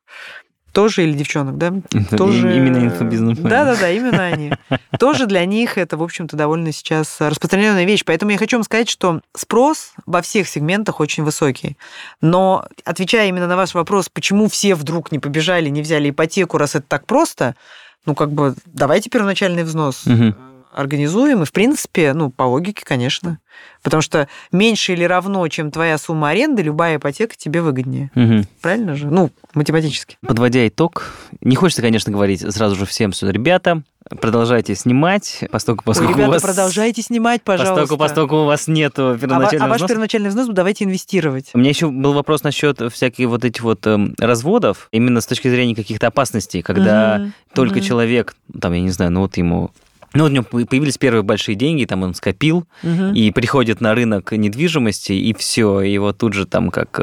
Тоже 0.75 1.03
или 1.03 1.13
девчонок, 1.13 1.57
да? 1.57 1.73
Тоже... 2.17 2.49
им- 2.53 2.65
Именно 2.67 2.85
инфобизнесмены. 2.85 3.49
Да-да-да, 3.49 3.89
именно 3.89 4.25
они. 4.25 4.51
Тоже 4.99 5.25
для 5.25 5.45
них 5.45 5.77
это, 5.77 5.95
в 5.97 6.03
общем-то, 6.03 6.35
довольно 6.35 6.71
сейчас 6.73 7.15
распространенная 7.19 7.85
вещь. 7.85 8.03
Поэтому 8.05 8.31
я 8.31 8.37
хочу 8.37 8.57
вам 8.57 8.63
сказать, 8.63 8.89
что 8.89 9.21
спрос 9.33 9.93
во 10.05 10.21
всех 10.21 10.49
сегментах 10.49 10.99
очень 10.99 11.23
высокий. 11.23 11.77
Но, 12.21 12.65
отвечая 12.83 13.29
именно 13.29 13.47
на 13.47 13.55
ваш 13.55 13.73
вопрос, 13.73 14.09
почему 14.09 14.49
все 14.49 14.75
вдруг 14.75 15.11
не 15.13 15.19
побежали, 15.19 15.69
не 15.69 15.81
взяли 15.81 16.09
ипотеку, 16.09 16.57
раз 16.57 16.75
это 16.75 16.85
так 16.87 17.05
просто, 17.05 17.55
ну, 18.05 18.13
как 18.13 18.31
бы, 18.33 18.53
давайте 18.65 19.09
первоначальный 19.09 19.63
взнос 19.63 20.05
Мгм. 20.05 20.35
Э, 20.75 20.79
организуем. 20.79 21.43
И, 21.43 21.45
в 21.45 21.51
принципе, 21.51 22.13
ну, 22.13 22.29
по 22.29 22.43
логике, 22.43 22.83
конечно. 22.85 23.39
Потому 23.81 24.01
что 24.01 24.27
меньше 24.51 24.93
или 24.93 25.03
равно, 25.03 25.47
чем 25.47 25.71
твоя 25.71 25.97
сумма 25.97 26.29
аренды, 26.29 26.61
любая 26.61 26.97
ипотека 26.97 27.35
тебе 27.37 27.61
выгоднее. 27.61 28.11
Мгм. 28.15 28.45
Правильно 28.61 28.95
же? 28.95 29.07
Ну, 29.07 29.31
математически. 29.53 30.17
Подводя 30.25 30.67
итог, 30.67 31.13
не 31.41 31.55
хочется, 31.55 31.81
конечно, 31.81 32.11
говорить 32.11 32.41
сразу 32.53 32.75
же 32.75 32.85
всем, 32.85 33.13
что, 33.13 33.29
ребята, 33.29 33.83
продолжайте 34.19 34.75
снимать, 34.75 35.43
поскольку, 35.51 35.81
Ой, 35.81 35.85
поскольку 35.85 36.13
ребята, 36.13 36.29
у 36.29 36.33
вас... 36.33 36.41
продолжайте 36.41 37.01
снимать, 37.01 37.41
пожалуйста. 37.43 37.81
Поскольку, 37.81 37.97
поскольку 37.97 38.35
у 38.37 38.45
вас 38.45 38.67
нет 38.67 38.93
А, 38.97 39.17
первоначального 39.17 39.65
а 39.65 39.69
ваш 39.69 39.77
взноса. 39.77 39.93
первоначальный 39.93 40.29
взнос 40.29 40.47
давайте 40.49 40.83
инвестировать. 40.85 41.49
У 41.53 41.57
меня 41.57 41.69
еще 41.69 41.89
был 41.89 42.13
вопрос 42.13 42.43
насчет 42.43 42.81
всяких 42.91 43.27
вот 43.29 43.45
этих 43.45 43.63
вот 43.63 43.85
эм, 43.87 44.13
разводов, 44.19 44.89
именно 44.91 45.21
с 45.21 45.25
точки 45.25 45.47
зрения 45.47 45.75
каких-то 45.75 46.07
опасностей, 46.07 46.61
когда 46.61 47.17
Мгм, 47.19 47.33
только 47.53 47.75
мгм. 47.77 47.83
человек, 47.83 48.35
там, 48.59 48.73
я 48.73 48.81
не 48.81 48.91
знаю, 48.91 49.11
ну 49.11 49.21
вот 49.21 49.37
ему... 49.37 49.71
Ну, 50.15 50.25
у 50.25 50.27
него 50.27 50.43
появились 50.43 50.97
первые 50.97 51.23
большие 51.23 51.55
деньги, 51.55 51.85
там 51.85 52.03
он 52.03 52.13
скопил, 52.13 52.65
Мгм. 52.83 53.13
и 53.13 53.31
приходит 53.31 53.81
на 53.81 53.93
рынок 53.93 54.31
недвижимости, 54.31 55.11
и 55.13 55.33
все, 55.33 55.81
его 55.81 56.13
тут 56.13 56.33
же 56.33 56.45
там 56.45 56.71
как... 56.71 56.99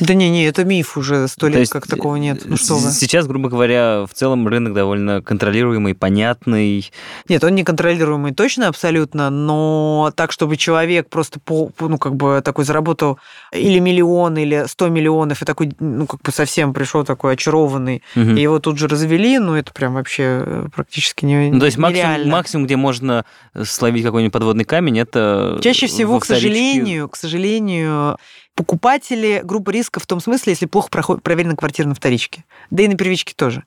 э, 0.00 0.04
Да 0.04 0.14
не, 0.14 0.30
не, 0.30 0.44
это 0.44 0.64
миф 0.64 0.96
уже 0.96 1.28
сто 1.28 1.42
То 1.42 1.48
лет, 1.48 1.58
есть, 1.60 1.72
как 1.72 1.86
такого 1.86 2.16
нет. 2.16 2.42
Ну 2.44 2.56
что 2.56 2.76
вы. 2.76 2.90
Сейчас, 2.90 3.26
грубо 3.26 3.48
говоря, 3.48 4.06
в 4.10 4.14
целом 4.14 4.46
рынок 4.48 4.74
довольно 4.74 5.22
контролируемый, 5.22 5.94
понятный. 5.94 6.90
Нет, 7.28 7.44
он 7.44 7.54
неконтролируемый 7.54 8.32
точно 8.32 8.68
абсолютно, 8.68 9.30
но 9.30 10.12
так, 10.16 10.32
чтобы 10.32 10.56
человек 10.56 11.08
просто, 11.08 11.40
по, 11.40 11.70
ну, 11.80 11.98
как 11.98 12.14
бы 12.16 12.40
такой 12.44 12.64
заработал 12.64 13.18
или 13.52 13.78
миллион, 13.78 14.36
или 14.38 14.64
сто 14.68 14.88
миллионов, 14.88 15.42
и 15.42 15.44
такой, 15.44 15.72
ну, 15.78 16.06
как 16.06 16.22
бы 16.22 16.32
совсем 16.32 16.72
пришел 16.72 17.04
такой 17.04 17.34
очарованный, 17.34 18.02
Мгм. 18.14 18.36
и 18.36 18.42
его 18.42 18.58
тут 18.58 18.78
же 18.78 18.88
развели, 18.88 19.38
ну, 19.38 19.54
это 19.54 19.72
прям 19.72 19.94
вообще 19.94 20.22
э, 20.44 20.66
практически 20.74 21.24
не, 21.24 21.50
Ну, 21.50 21.60
то 21.60 21.66
есть 21.66 21.78
максимум, 21.78 22.28
максимум, 22.28 22.66
где 22.66 22.76
можно 22.76 23.24
словить 23.64 24.04
какой-нибудь 24.04 24.32
подводный 24.32 24.64
камень, 24.64 24.98
это 24.98 25.58
Чаще 25.62 25.86
всего, 25.86 26.18
к 26.20 26.24
сожалению, 26.24 27.08
к 27.08 27.16
сожалению, 27.16 28.16
покупатели 28.60 29.40
группа 29.42 29.70
риска 29.70 30.00
в 30.00 30.06
том 30.06 30.20
смысле, 30.20 30.52
если 30.52 30.66
плохо 30.66 30.90
проход- 30.90 31.22
проверена 31.22 31.56
квартира 31.56 31.88
на 31.88 31.94
вторичке. 31.94 32.44
Да 32.70 32.82
и 32.82 32.88
на 32.88 32.94
первичке 32.94 33.32
тоже. 33.34 33.64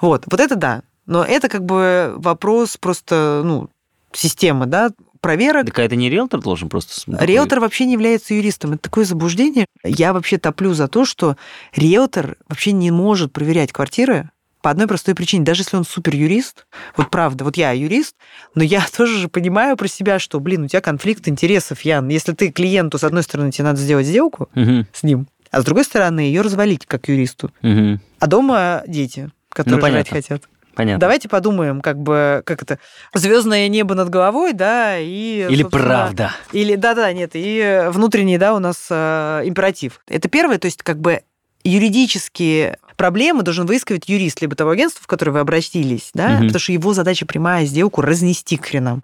Вот, 0.00 0.22
вот 0.30 0.38
это 0.38 0.54
да. 0.54 0.82
Но 1.06 1.24
это 1.24 1.48
как 1.48 1.64
бы 1.64 2.14
вопрос 2.18 2.76
просто, 2.76 3.42
ну, 3.44 3.68
системы, 4.12 4.66
да, 4.66 4.90
проверок. 5.20 5.66
Так 5.66 5.80
а 5.80 5.82
это 5.82 5.96
не 5.96 6.08
риэлтор 6.08 6.40
должен 6.40 6.68
просто... 6.68 7.00
с- 7.00 7.04
такой- 7.04 7.26
Риэлтор 7.26 7.58
вообще 7.58 7.84
не 7.86 7.94
является 7.94 8.34
юристом. 8.34 8.74
Это 8.74 8.82
такое 8.82 9.04
заблуждение. 9.04 9.66
Я 9.82 10.12
вообще 10.12 10.38
топлю 10.38 10.72
за 10.74 10.86
то, 10.86 11.04
что 11.04 11.36
риэлтор 11.74 12.36
вообще 12.48 12.70
не 12.70 12.92
может 12.92 13.32
проверять 13.32 13.72
квартиры 13.72 14.30
по 14.62 14.70
одной 14.70 14.86
простой 14.86 15.14
причине. 15.14 15.44
Даже 15.44 15.62
если 15.62 15.76
он 15.76 15.84
супер 15.84 16.14
юрист, 16.14 16.66
вот 16.96 17.10
правда, 17.10 17.44
вот 17.44 17.56
я 17.56 17.72
юрист, 17.72 18.16
но 18.54 18.62
я 18.64 18.84
тоже 18.96 19.18
же 19.18 19.28
понимаю 19.28 19.76
про 19.76 19.88
себя, 19.88 20.18
что, 20.18 20.40
блин, 20.40 20.64
у 20.64 20.68
тебя 20.68 20.80
конфликт 20.80 21.28
интересов, 21.28 21.80
Ян. 21.82 22.08
Если 22.08 22.32
ты 22.32 22.50
клиенту, 22.50 22.98
с 22.98 23.04
одной 23.04 23.22
стороны, 23.22 23.50
тебе 23.52 23.64
надо 23.64 23.80
сделать 23.80 24.06
сделку 24.06 24.48
Мгм, 24.54 24.86
с 24.92 25.02
ним, 25.02 25.28
а 25.50 25.60
с 25.60 25.64
другой 25.64 25.84
стороны, 25.84 26.20
ее 26.20 26.40
развалить 26.42 26.86
как 26.86 27.08
юристу. 27.08 27.50
мгм. 27.62 28.00
А 28.18 28.26
дома 28.26 28.82
дети, 28.86 29.30
которые 29.50 29.80
Ну, 29.80 29.88
жрать 29.90 30.08
хотят. 30.08 30.42
Понятно. 30.74 31.00
Давайте 31.00 31.28
подумаем, 31.28 31.80
как 31.80 31.98
бы, 31.98 32.42
как 32.46 32.62
это, 32.62 32.78
звездное 33.12 33.66
небо 33.66 33.96
над 33.96 34.10
головой, 34.10 34.52
да, 34.52 34.96
и... 34.96 35.46
Или 35.50 35.64
правда. 35.64 36.32
или 36.52 36.76
да-да, 36.76 37.12
нет, 37.12 37.32
и 37.34 37.86
внутренний, 37.88 38.38
да, 38.38 38.54
у 38.54 38.60
нас 38.60 38.86
э, 38.88 39.42
императив. 39.44 40.00
Это 40.06 40.28
первое, 40.28 40.58
то 40.58 40.66
есть 40.66 40.84
как 40.84 41.00
бы 41.00 41.22
юридические 41.64 42.78
проблемы 42.98 43.42
должен 43.44 43.64
выискивать 43.64 44.08
юрист 44.10 44.42
либо 44.42 44.54
того 44.56 44.72
агентства, 44.72 45.02
в 45.02 45.06
которое 45.06 45.32
вы 45.32 45.38
обратились, 45.40 46.10
да, 46.12 46.30
Мгм. 46.30 46.46
потому 46.48 46.58
что 46.60 46.72
его 46.72 46.92
задача 46.92 47.24
прямая 47.24 47.64
сделку 47.64 48.02
разнести 48.02 48.58
к 48.58 48.66
хренам. 48.66 49.02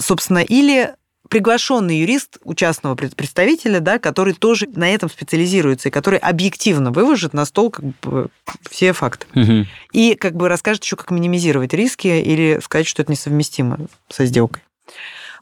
Собственно, 0.00 0.38
или 0.38 0.94
приглашенный 1.28 1.98
юрист 1.98 2.38
у 2.44 2.54
частного 2.54 2.94
пред- 2.94 3.16
представителя, 3.16 3.80
да, 3.80 3.98
который 3.98 4.34
тоже 4.34 4.68
на 4.74 4.88
этом 4.88 5.10
специализируется 5.10 5.88
и 5.88 5.92
который 5.92 6.18
объективно 6.18 6.92
выложит 6.92 7.32
на 7.32 7.44
стол 7.44 7.70
как 7.70 7.84
бы 8.00 8.28
все 8.70 8.92
факты. 8.92 9.26
Мгм. 9.34 9.66
И 9.92 10.14
как 10.14 10.36
бы 10.36 10.48
расскажет 10.48 10.84
еще, 10.84 10.96
как 10.96 11.10
минимизировать 11.10 11.72
риски 11.74 12.06
или 12.06 12.60
сказать, 12.62 12.86
что 12.86 13.02
это 13.02 13.10
несовместимо 13.10 13.78
со 14.10 14.26
сделкой. 14.26 14.62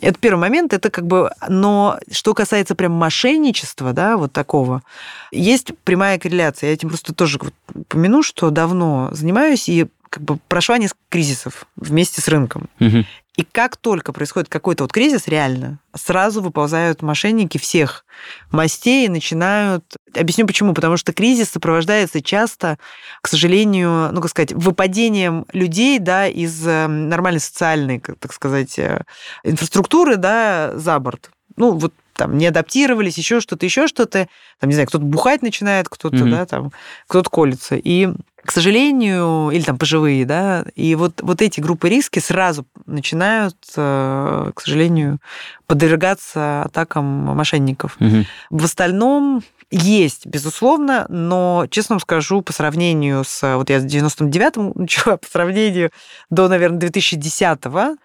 Это 0.00 0.18
первый 0.18 0.40
момент, 0.40 0.72
это 0.72 0.90
как 0.90 1.06
бы... 1.06 1.30
Но 1.48 1.98
что 2.10 2.34
касается 2.34 2.74
прям 2.74 2.92
мошенничества, 2.92 3.92
да, 3.92 4.16
вот 4.16 4.32
такого, 4.32 4.82
есть 5.30 5.72
прямая 5.84 6.18
корреляция. 6.18 6.68
Я 6.68 6.74
этим 6.74 6.88
просто 6.88 7.14
тоже 7.14 7.38
упомяну, 7.74 8.22
что 8.22 8.50
давно 8.50 9.10
занимаюсь 9.12 9.68
и 9.68 9.86
как 10.10 10.22
бы 10.24 10.38
прошла 10.48 10.76
несколько 10.76 11.00
кризисов 11.08 11.66
вместе 11.76 12.20
с 12.20 12.28
рынком. 12.28 12.68
Мгм. 12.78 13.06
И 13.36 13.44
как 13.44 13.78
только 13.78 14.12
происходит 14.12 14.50
какой-то 14.50 14.84
вот 14.84 14.92
кризис, 14.92 15.26
реально, 15.26 15.78
сразу 15.94 16.42
выползают 16.42 17.00
мошенники 17.00 17.56
всех 17.56 18.04
мастей 18.50 19.06
и 19.06 19.08
начинают... 19.08 19.84
Объясню 20.14 20.46
почему. 20.46 20.74
Потому 20.74 20.98
что 20.98 21.14
кризис 21.14 21.48
сопровождается 21.48 22.20
часто, 22.20 22.78
к 23.22 23.28
сожалению, 23.28 24.10
ну, 24.12 24.20
как 24.20 24.30
сказать, 24.30 24.52
выпадением 24.52 25.46
людей, 25.54 25.98
да, 25.98 26.26
из 26.26 26.66
э, 26.66 26.86
нормальной 26.86 27.40
социальной, 27.40 28.00
так 28.00 28.34
сказать, 28.34 28.78
э, 28.78 29.02
инфраструктуры, 29.44 30.16
да, 30.16 30.72
за 30.74 30.98
борт. 30.98 31.30
Ну, 31.56 31.72
вот 31.72 31.94
там 32.14 32.36
не 32.36 32.46
адаптировались, 32.46 33.16
еще 33.16 33.40
что-то, 33.40 33.64
еще 33.64 33.86
что-то. 33.86 34.28
Там, 34.60 34.68
не 34.68 34.74
знаю, 34.74 34.88
кто-то 34.88 35.04
бухать 35.04 35.40
начинает, 35.40 35.88
кто-то, 35.88 36.16
Мгм. 36.16 36.30
да, 36.30 36.44
там, 36.46 36.72
кто-то 37.08 37.30
колется. 37.30 37.76
И, 37.76 38.10
к 38.44 38.50
сожалению, 38.50 39.50
или 39.50 39.62
там 39.62 39.78
пожилые, 39.78 40.24
да, 40.24 40.64
и 40.74 40.94
вот, 40.94 41.20
вот 41.22 41.40
эти 41.40 41.60
группы 41.60 41.88
риски 41.88 42.18
сразу 42.18 42.66
начинают, 42.86 43.56
э, 43.76 44.50
к 44.54 44.60
сожалению, 44.60 45.18
подвергаться 45.66 46.62
атакам 46.62 47.04
мошенников. 47.04 47.96
Мгм. 48.00 48.26
В 48.50 48.64
остальном 48.64 49.42
есть, 49.70 50.26
безусловно, 50.26 51.06
но, 51.08 51.66
честно 51.70 51.94
вам 51.94 52.00
скажу, 52.00 52.42
по 52.42 52.52
сравнению 52.52 53.24
с... 53.24 53.56
Вот 53.56 53.70
я 53.70 53.80
с 53.80 53.84
99-м 53.84 54.72
начала, 54.74 55.16
по 55.16 55.26
сравнению 55.26 55.90
до, 56.28 56.48
наверное, 56.48 56.80
2010-го, 56.80 57.96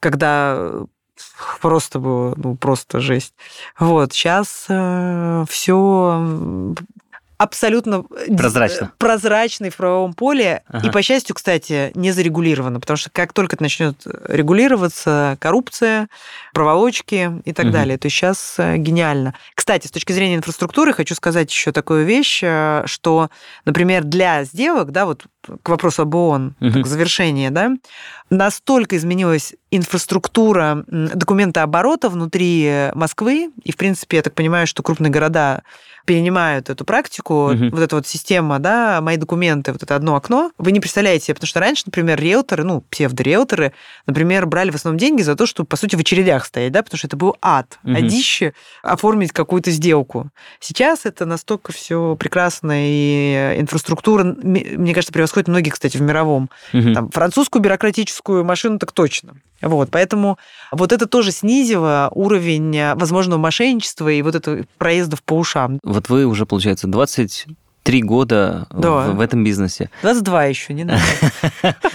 когда 0.00 0.72
просто 1.60 1.98
было, 1.98 2.34
ну, 2.36 2.56
просто 2.56 3.00
жесть. 3.00 3.34
Вот, 3.78 4.12
сейчас 4.12 4.64
все 5.48 6.74
абсолютно 7.42 8.04
Прозрачно. 8.36 8.92
прозрачный 8.98 9.70
в 9.70 9.76
правовом 9.76 10.14
поле. 10.14 10.62
Ага. 10.68 10.88
И, 10.88 10.90
по 10.90 11.02
счастью, 11.02 11.34
кстати, 11.34 11.90
не 11.94 12.12
зарегулировано, 12.12 12.80
потому 12.80 12.96
что 12.96 13.10
как 13.10 13.32
только 13.32 13.56
это 13.56 13.62
начнет 13.62 13.96
регулироваться, 14.28 15.36
коррупция, 15.40 16.08
проволочки 16.54 17.32
и 17.44 17.52
так 17.52 17.66
Мгм. 17.66 17.72
далее, 17.74 17.98
то 17.98 18.08
сейчас 18.08 18.54
э, 18.58 18.76
гениально. 18.76 19.34
Кстати, 19.62 19.86
с 19.86 19.92
точки 19.92 20.10
зрения 20.10 20.34
инфраструктуры 20.34 20.92
хочу 20.92 21.14
сказать 21.14 21.48
еще 21.52 21.70
такую 21.70 22.04
вещь, 22.04 22.40
э, 22.42 22.82
что, 22.86 23.30
например, 23.64 24.02
для 24.02 24.42
сделок, 24.42 24.90
да, 24.90 25.06
вот 25.06 25.22
к 25.62 25.68
вопросу 25.68 26.02
об 26.02 26.16
ООН, 26.16 26.56
Мгм. 26.58 26.72
так, 26.72 26.86
завершение, 26.86 27.50
да, 27.50 27.70
настолько 28.28 28.96
изменилась 28.96 29.54
инфраструктура 29.70 30.84
м, 30.88 31.08
документооборота 31.14 32.08
внутри 32.08 32.90
Москвы, 32.94 33.50
и, 33.62 33.70
в 33.70 33.76
принципе, 33.76 34.16
я 34.16 34.22
так 34.22 34.34
понимаю, 34.34 34.66
что 34.66 34.82
крупные 34.82 35.10
города 35.12 35.62
перенимают 36.04 36.68
эту 36.68 36.84
практику, 36.84 37.50
Мгм. 37.52 37.70
вот 37.70 37.80
эта 37.80 37.96
вот 37.96 38.06
система, 38.06 38.58
да, 38.58 39.00
мои 39.00 39.16
документы, 39.16 39.72
вот 39.72 39.82
это 39.82 39.94
одно 39.94 40.16
окно, 40.16 40.50
вы 40.58 40.72
не 40.72 40.80
представляете 40.80 41.26
себе, 41.26 41.34
потому 41.34 41.48
что 41.48 41.60
раньше, 41.60 41.84
например, 41.86 42.20
риэлторы, 42.20 42.64
ну, 42.64 42.80
псевдориэлторы, 42.90 43.72
например, 44.06 44.46
брали 44.46 44.70
в 44.70 44.74
основном 44.74 44.98
деньги 44.98 45.22
за 45.22 45.36
то, 45.36 45.46
чтобы, 45.46 45.68
по 45.68 45.76
сути, 45.76 45.94
в 45.96 46.00
очередях 46.00 46.44
стоять, 46.44 46.72
да, 46.72 46.82
потому 46.82 46.98
что 46.98 47.06
это 47.06 47.16
был 47.16 47.36
ад, 47.40 47.78
Мгм. 47.84 47.96
адище 47.96 48.52
оформить 48.82 49.32
какую-то 49.52 49.70
сделку. 49.70 50.30
Сейчас 50.60 51.04
это 51.04 51.26
настолько 51.26 51.72
все 51.72 52.16
прекрасно, 52.18 52.72
и 52.74 53.56
инфраструктура, 53.58 54.24
мне 54.24 54.94
кажется, 54.94 55.12
превосходит 55.12 55.46
многие, 55.48 55.68
кстати, 55.68 55.98
в 55.98 56.00
мировом. 56.00 56.48
Мгм. 56.72 56.94
Там, 56.94 57.10
французскую 57.10 57.60
бюрократическую 57.60 58.44
машину 58.44 58.78
так 58.78 58.92
точно. 58.92 59.34
Вот, 59.60 59.90
поэтому 59.90 60.38
вот 60.70 60.90
это 60.90 61.06
тоже 61.06 61.32
снизило 61.32 62.08
уровень 62.14 62.74
э, 62.74 62.94
возможного 62.94 63.38
мошенничества 63.38 64.08
и 64.08 64.22
вот 64.22 64.34
это 64.34 64.64
проездов 64.78 65.22
по 65.22 65.34
ушам. 65.34 65.78
Вот 65.84 66.08
вы 66.08 66.24
уже, 66.24 66.46
получается, 66.46 66.86
23 66.88 68.02
года 68.02 68.66
Да. 68.70 68.90
в, 69.08 69.16
в 69.16 69.20
этом 69.20 69.44
бизнесе. 69.44 69.90
22 70.00 70.44
еще, 70.46 70.72
не 70.72 70.84
надо. 70.84 71.02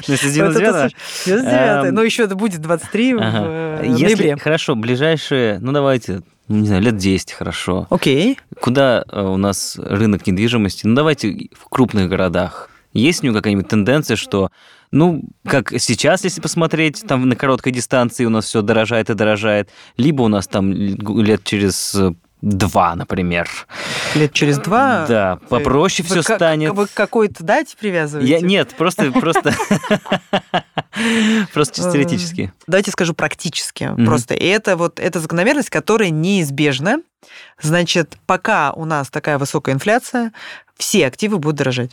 Если 0.05 0.29
с 0.29 0.37
Вот 0.37 0.55
это 0.55 0.61
99-го. 0.61 0.71
слушай, 0.71 0.95
99 1.25 1.85
Эм, 1.89 1.95
но 1.95 2.03
еще 2.03 2.23
это 2.23 2.35
будет 2.35 2.61
23 2.61 3.15
в 3.15 3.19
э, 3.19 3.83
ноябре. 3.89 4.37
хорошо, 4.37 4.75
ближайшие, 4.75 5.57
ну 5.59 5.71
давайте, 5.71 6.21
не 6.47 6.67
знаю, 6.67 6.81
лет 6.81 6.97
10 6.97 7.33
хорошо. 7.33 7.87
Окей. 7.89 8.39
Куда 8.61 9.03
э, 9.07 9.21
у 9.21 9.37
нас 9.37 9.77
рынок 9.77 10.25
недвижимости? 10.27 10.85
Ну 10.85 10.95
давайте 10.95 11.49
в 11.53 11.69
крупных 11.69 12.09
городах. 12.09 12.69
Есть 12.93 13.21
у 13.21 13.25
него 13.25 13.35
какая-нибудь 13.35 13.67
тенденция, 13.67 14.15
что, 14.15 14.49
ну, 14.91 15.23
как 15.45 15.71
сейчас, 15.77 16.23
если 16.23 16.41
посмотреть, 16.41 17.03
там 17.05 17.27
на 17.27 17.35
короткой 17.35 17.73
дистанции 17.73 18.25
у 18.25 18.29
нас 18.29 18.45
все 18.45 18.61
дорожает 18.61 19.09
и 19.09 19.13
дорожает, 19.13 19.69
либо 19.97 20.23
у 20.23 20.27
нас 20.29 20.47
там 20.47 20.71
лет 20.71 21.43
через 21.43 21.95
два, 22.41 22.95
например. 22.95 23.49
Лет 24.15 24.31
через 24.33 24.57
два. 24.59 25.05
Да, 25.07 25.39
попроще 25.49 26.07
вы 26.07 26.15
все 26.15 26.23
как- 26.27 26.37
станет. 26.37 26.73
Вы 26.73 26.87
какой-то 26.87 27.43
дате 27.43 27.75
привязываете? 27.79 28.31
Я, 28.31 28.39
нет, 28.41 28.75
просто, 28.77 29.11
просто, 29.11 29.53
просто 31.53 31.75
чисто 31.75 31.91
теоретически. 31.91 32.53
Давайте 32.67 32.91
скажу 32.91 33.13
практически. 33.13 33.91
Просто 34.05 34.33
это 34.33 34.75
вот 34.77 34.99
эта 34.99 35.19
закономерность, 35.19 35.69
которая 35.69 36.09
неизбежна. 36.09 36.97
Значит, 37.61 38.17
пока 38.25 38.71
у 38.73 38.85
нас 38.85 39.09
такая 39.09 39.37
высокая 39.37 39.75
инфляция, 39.75 40.31
все 40.77 41.07
активы 41.07 41.39
будут 41.39 41.57
дорожать. 41.57 41.91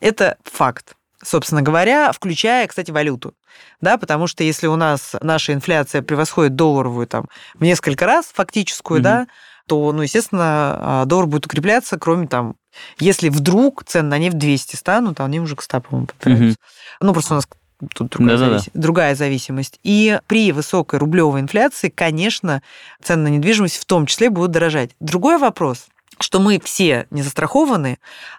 Это 0.00 0.36
факт. 0.44 0.94
Собственно 1.24 1.62
говоря, 1.62 2.12
включая, 2.12 2.66
кстати, 2.66 2.90
валюту. 2.90 3.34
Да, 3.80 3.96
потому 3.96 4.26
что 4.26 4.44
если 4.44 4.66
у 4.66 4.76
нас 4.76 5.14
наша 5.22 5.54
инфляция 5.54 6.02
превосходит 6.02 6.54
долларовую 6.56 7.06
там, 7.06 7.24
в 7.54 7.62
несколько 7.62 8.04
раз, 8.06 8.26
фактическую, 8.32 8.98
Мгм. 8.98 9.02
да, 9.04 9.26
то, 9.66 9.92
ну, 9.92 10.02
естественно, 10.02 10.42
а, 10.78 11.04
доллар 11.06 11.26
будет 11.26 11.46
укрепляться, 11.46 11.98
кроме 11.98 12.26
там, 12.26 12.54
если 12.98 13.28
вдруг 13.28 13.84
цены 13.84 14.08
на 14.08 14.18
нефть 14.18 14.38
200 14.38 14.76
станут, 14.76 15.20
а 15.20 15.24
они 15.24 15.40
уже 15.40 15.56
к 15.56 15.62
100, 15.62 15.80
по-моему, 15.80 16.06
подбираются. 16.06 16.58
Ну, 17.00 17.12
просто 17.12 17.34
у 17.34 17.36
нас 17.36 17.48
тут 17.94 18.10
другая, 18.10 18.36
Да-да-да. 18.38 18.56
завис- 18.58 18.70
другая 18.74 19.14
зависимость. 19.14 19.78
И 19.82 20.18
при 20.26 20.52
высокой 20.52 20.98
рублевой 20.98 21.40
инфляции, 21.40 21.88
конечно, 21.88 22.62
цены 23.02 23.24
на 23.24 23.28
недвижимость 23.34 23.76
в 23.78 23.84
том 23.84 24.06
числе 24.06 24.30
будут 24.30 24.50
дорожать. 24.52 24.90
Другой 25.00 25.38
вопрос. 25.38 25.86
что 26.18 26.40
мы 26.40 26.58
все 26.64 27.06
не 27.10 27.20
застрахованы, 27.20 27.98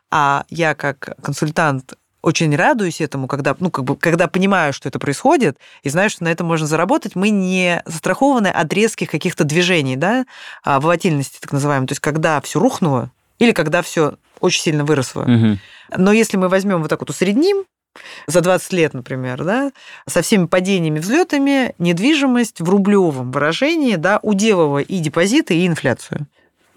а 0.09 0.45
я 0.49 0.73
как 0.73 1.15
консультант 1.21 1.93
очень 2.27 2.53
радуюсь 2.57 2.99
этому, 2.99 3.25
когда, 3.27 3.55
ну, 3.57 3.71
как 3.71 3.85
бы, 3.85 3.95
когда 3.95 4.27
понимаю, 4.27 4.73
что 4.73 4.89
это 4.89 4.99
происходит, 4.99 5.57
и 5.83 5.89
знаю, 5.89 6.09
что 6.09 6.25
на 6.25 6.27
этом 6.27 6.45
можно 6.45 6.67
заработать, 6.67 7.15
мы 7.15 7.29
не 7.29 7.81
застрахованы 7.85 8.47
от 8.47 8.73
резких 8.73 9.09
каких-то 9.09 9.45
движений, 9.45 9.95
да, 9.95 10.25
а, 10.61 10.81
волатильности 10.81 11.39
так 11.39 11.53
называемой. 11.53 11.87
То 11.87 11.93
есть, 11.93 12.01
когда 12.01 12.41
все 12.41 12.59
рухнуло, 12.59 13.11
или 13.39 13.53
когда 13.53 13.81
все 13.81 14.15
очень 14.41 14.61
сильно 14.61 14.83
выросло. 14.83 15.23
Мгм. 15.23 15.59
Но 15.95 16.11
если 16.11 16.35
мы 16.35 16.49
возьмем 16.49 16.81
вот 16.81 16.89
так 16.89 16.99
вот 16.99 17.09
усредним, 17.09 17.63
за 18.27 18.41
20 18.41 18.73
лет, 18.73 18.93
например, 18.93 19.43
да, 19.45 19.71
со 20.05 20.21
всеми 20.21 20.47
падениями, 20.47 20.99
взлетами, 20.99 21.73
недвижимость 21.79 22.59
в 22.59 22.69
рублевом 22.69 23.31
выражении, 23.31 23.95
да, 23.95 24.19
уделывая 24.21 24.83
и 24.83 24.99
депозиты, 24.99 25.57
и 25.57 25.65
инфляцию. 25.65 26.27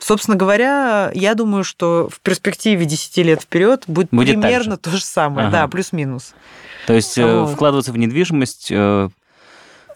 Собственно 0.00 0.36
говоря, 0.36 1.10
я 1.14 1.34
думаю, 1.34 1.62
что 1.62 2.08
в 2.10 2.20
перспективе 2.20 2.86
10 2.86 3.18
лет 3.18 3.42
вперед 3.42 3.84
будет, 3.86 4.10
Будет 4.10 4.28
примерно 4.28 4.76
то 4.76 4.90
же 4.90 5.02
самое, 5.04 5.48
Ага. 5.48 5.58
да, 5.62 5.68
плюс-минус. 5.68 6.32
То 6.86 6.94
есть 6.94 7.18
э, 7.18 7.26
Вот. 7.42 7.54
вкладываться 7.54 7.92
в 7.92 7.98
недвижимость 7.98 8.68
э, 8.70 9.08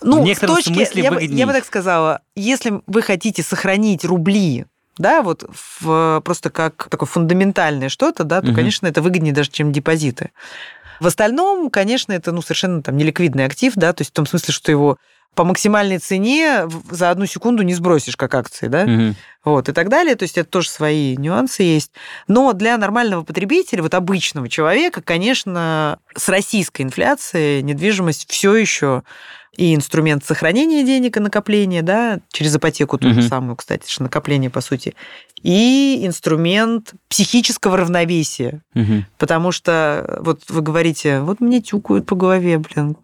Ну, 0.02 0.20
В 0.22 0.24
некотором 0.24 0.56
с 0.56 0.64
точки, 0.64 0.72
смысле 0.74 1.02
я, 1.02 1.10
бы, 1.10 1.16
выгодней. 1.16 1.38
я 1.38 1.46
бы 1.46 1.52
так 1.52 1.64
сказала, 1.64 2.20
если 2.36 2.80
вы 2.86 3.00
хотите 3.02 3.42
сохранить 3.42 4.04
рубли, 4.04 4.66
да, 4.98 5.22
вот 5.22 5.44
в, 5.80 6.20
просто 6.24 6.50
как 6.50 6.88
такое 6.90 7.06
фундаментальное 7.06 7.88
что-то, 7.88 8.24
да, 8.24 8.40
то, 8.40 8.48
Мгм. 8.48 8.54
конечно, 8.56 8.86
это 8.86 9.00
выгоднее 9.00 9.32
даже, 9.32 9.50
чем 9.50 9.72
депозиты. 9.72 10.30
В 11.00 11.06
остальном, 11.06 11.70
конечно, 11.70 12.12
это 12.12 12.30
ну, 12.30 12.42
совершенно 12.42 12.82
там 12.82 12.96
неликвидный 12.96 13.46
актив, 13.46 13.72
да, 13.74 13.92
то 13.92 14.02
есть 14.02 14.10
в 14.10 14.14
том 14.14 14.26
смысле, 14.26 14.52
что 14.52 14.70
его 14.70 14.98
по 15.34 15.44
максимальной 15.44 15.98
цене 15.98 16.68
за 16.90 17.10
одну 17.10 17.26
секунду 17.26 17.62
не 17.62 17.74
сбросишь, 17.74 18.16
как 18.16 18.34
акции, 18.34 18.68
да, 18.68 18.86
мгм. 18.86 19.16
вот, 19.44 19.68
и 19.68 19.72
так 19.72 19.88
далее. 19.88 20.14
То 20.14 20.24
есть 20.24 20.38
это 20.38 20.48
тоже 20.48 20.68
свои 20.68 21.16
нюансы 21.16 21.62
есть. 21.62 21.92
Но 22.28 22.52
для 22.52 22.76
нормального 22.78 23.24
потребителя, 23.24 23.82
вот 23.82 23.94
обычного 23.94 24.48
человека, 24.48 25.02
конечно, 25.02 25.98
с 26.16 26.28
российской 26.28 26.82
инфляцией 26.82 27.62
недвижимость 27.62 28.30
все 28.30 28.54
еще 28.54 29.02
и 29.56 29.74
инструмент 29.74 30.24
сохранения 30.24 30.82
денег 30.82 31.16
и 31.16 31.20
накопления, 31.20 31.82
да, 31.82 32.20
через 32.32 32.56
ипотеку 32.56 32.98
ту 32.98 33.12
же 33.12 33.22
самую, 33.22 33.56
кстати, 33.56 33.88
же 33.90 34.02
накопление, 34.02 34.50
по 34.50 34.60
сути, 34.60 34.94
и 35.42 36.00
инструмент 36.02 36.94
психического 37.08 37.76
равновесия. 37.76 38.62
Мгм. 38.74 39.06
Потому 39.18 39.52
что 39.52 40.18
вот 40.24 40.42
вы 40.48 40.60
говорите, 40.60 41.20
вот 41.20 41.40
мне 41.40 41.60
тюкают 41.60 42.06
по 42.06 42.16
голове, 42.16 42.58
блин. 42.58 42.96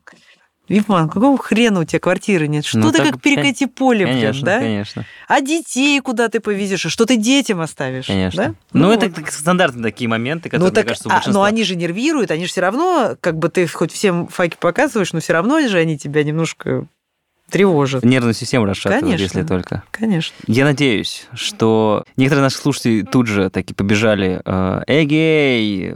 Випман, 0.71 1.09
какого 1.11 1.37
хрена 1.37 1.81
у 1.81 1.85
тебя 1.85 1.99
квартиры 1.99 2.47
нет? 2.47 2.65
Что 2.65 2.79
Ну, 2.79 2.93
ты 2.93 2.99
так, 2.99 3.11
как 3.11 3.21
перекати 3.21 3.67
поле, 3.67 4.07
блин, 4.07 4.21
Конечно, 4.21 4.47
да? 4.47 4.59
конечно, 4.61 5.05
А 5.27 5.41
детей 5.41 5.99
куда 6.01 6.29
ты 6.29 6.39
повезешь? 6.39 6.87
А 6.87 6.89
что 6.89 7.07
ты 7.07 7.17
детям 7.17 7.61
оставишь? 7.61 8.07
конечно. 8.07 8.45
Да? 8.45 8.55
Ну, 8.73 8.93
это 8.93 9.07
вот. 9.07 9.17
так 9.17 9.33
стандартные 9.33 9.83
такие 9.83 10.09
моменты, 10.09 10.49
которые, 10.49 10.69
Ну, 10.71 10.75
так, 10.75 10.85
мне 10.85 10.89
кажется, 10.91 11.09
у 11.09 11.11
а, 11.11 11.15
большинства. 11.17 11.43
но 11.43 11.45
они 11.45 11.65
же 11.65 11.75
нервируют, 11.75 12.31
они 12.31 12.45
же 12.45 12.51
все 12.53 12.61
равно, 12.61 13.17
как 13.21 13.37
бы 13.37 13.49
ты 13.49 13.67
хоть 13.67 13.93
всем 13.93 14.29
факи 14.29 14.57
показываешь, 14.61 15.13
но 15.13 15.19
все 15.19 15.33
равно 15.33 15.61
же 15.61 15.77
они 15.77 15.99
тебя 15.99 16.23
немножко 16.23 16.87
тревожат. 17.51 18.05
Нервную 18.05 18.35
систему 18.35 18.65
расшатывают, 18.67 19.05
Конечно. 19.05 19.23
если 19.23 19.43
только. 19.43 19.83
Конечно. 19.91 20.35
Я 20.47 20.65
надеюсь, 20.65 21.27
что 21.35 22.05
некоторые 22.17 22.45
наши 22.45 22.57
слушатели 22.57 23.03
тут 23.03 23.27
же 23.27 23.51
таки 23.51 23.75
побежали 23.75 24.41
э, 24.45 24.83
«Эгей!» 24.87 25.95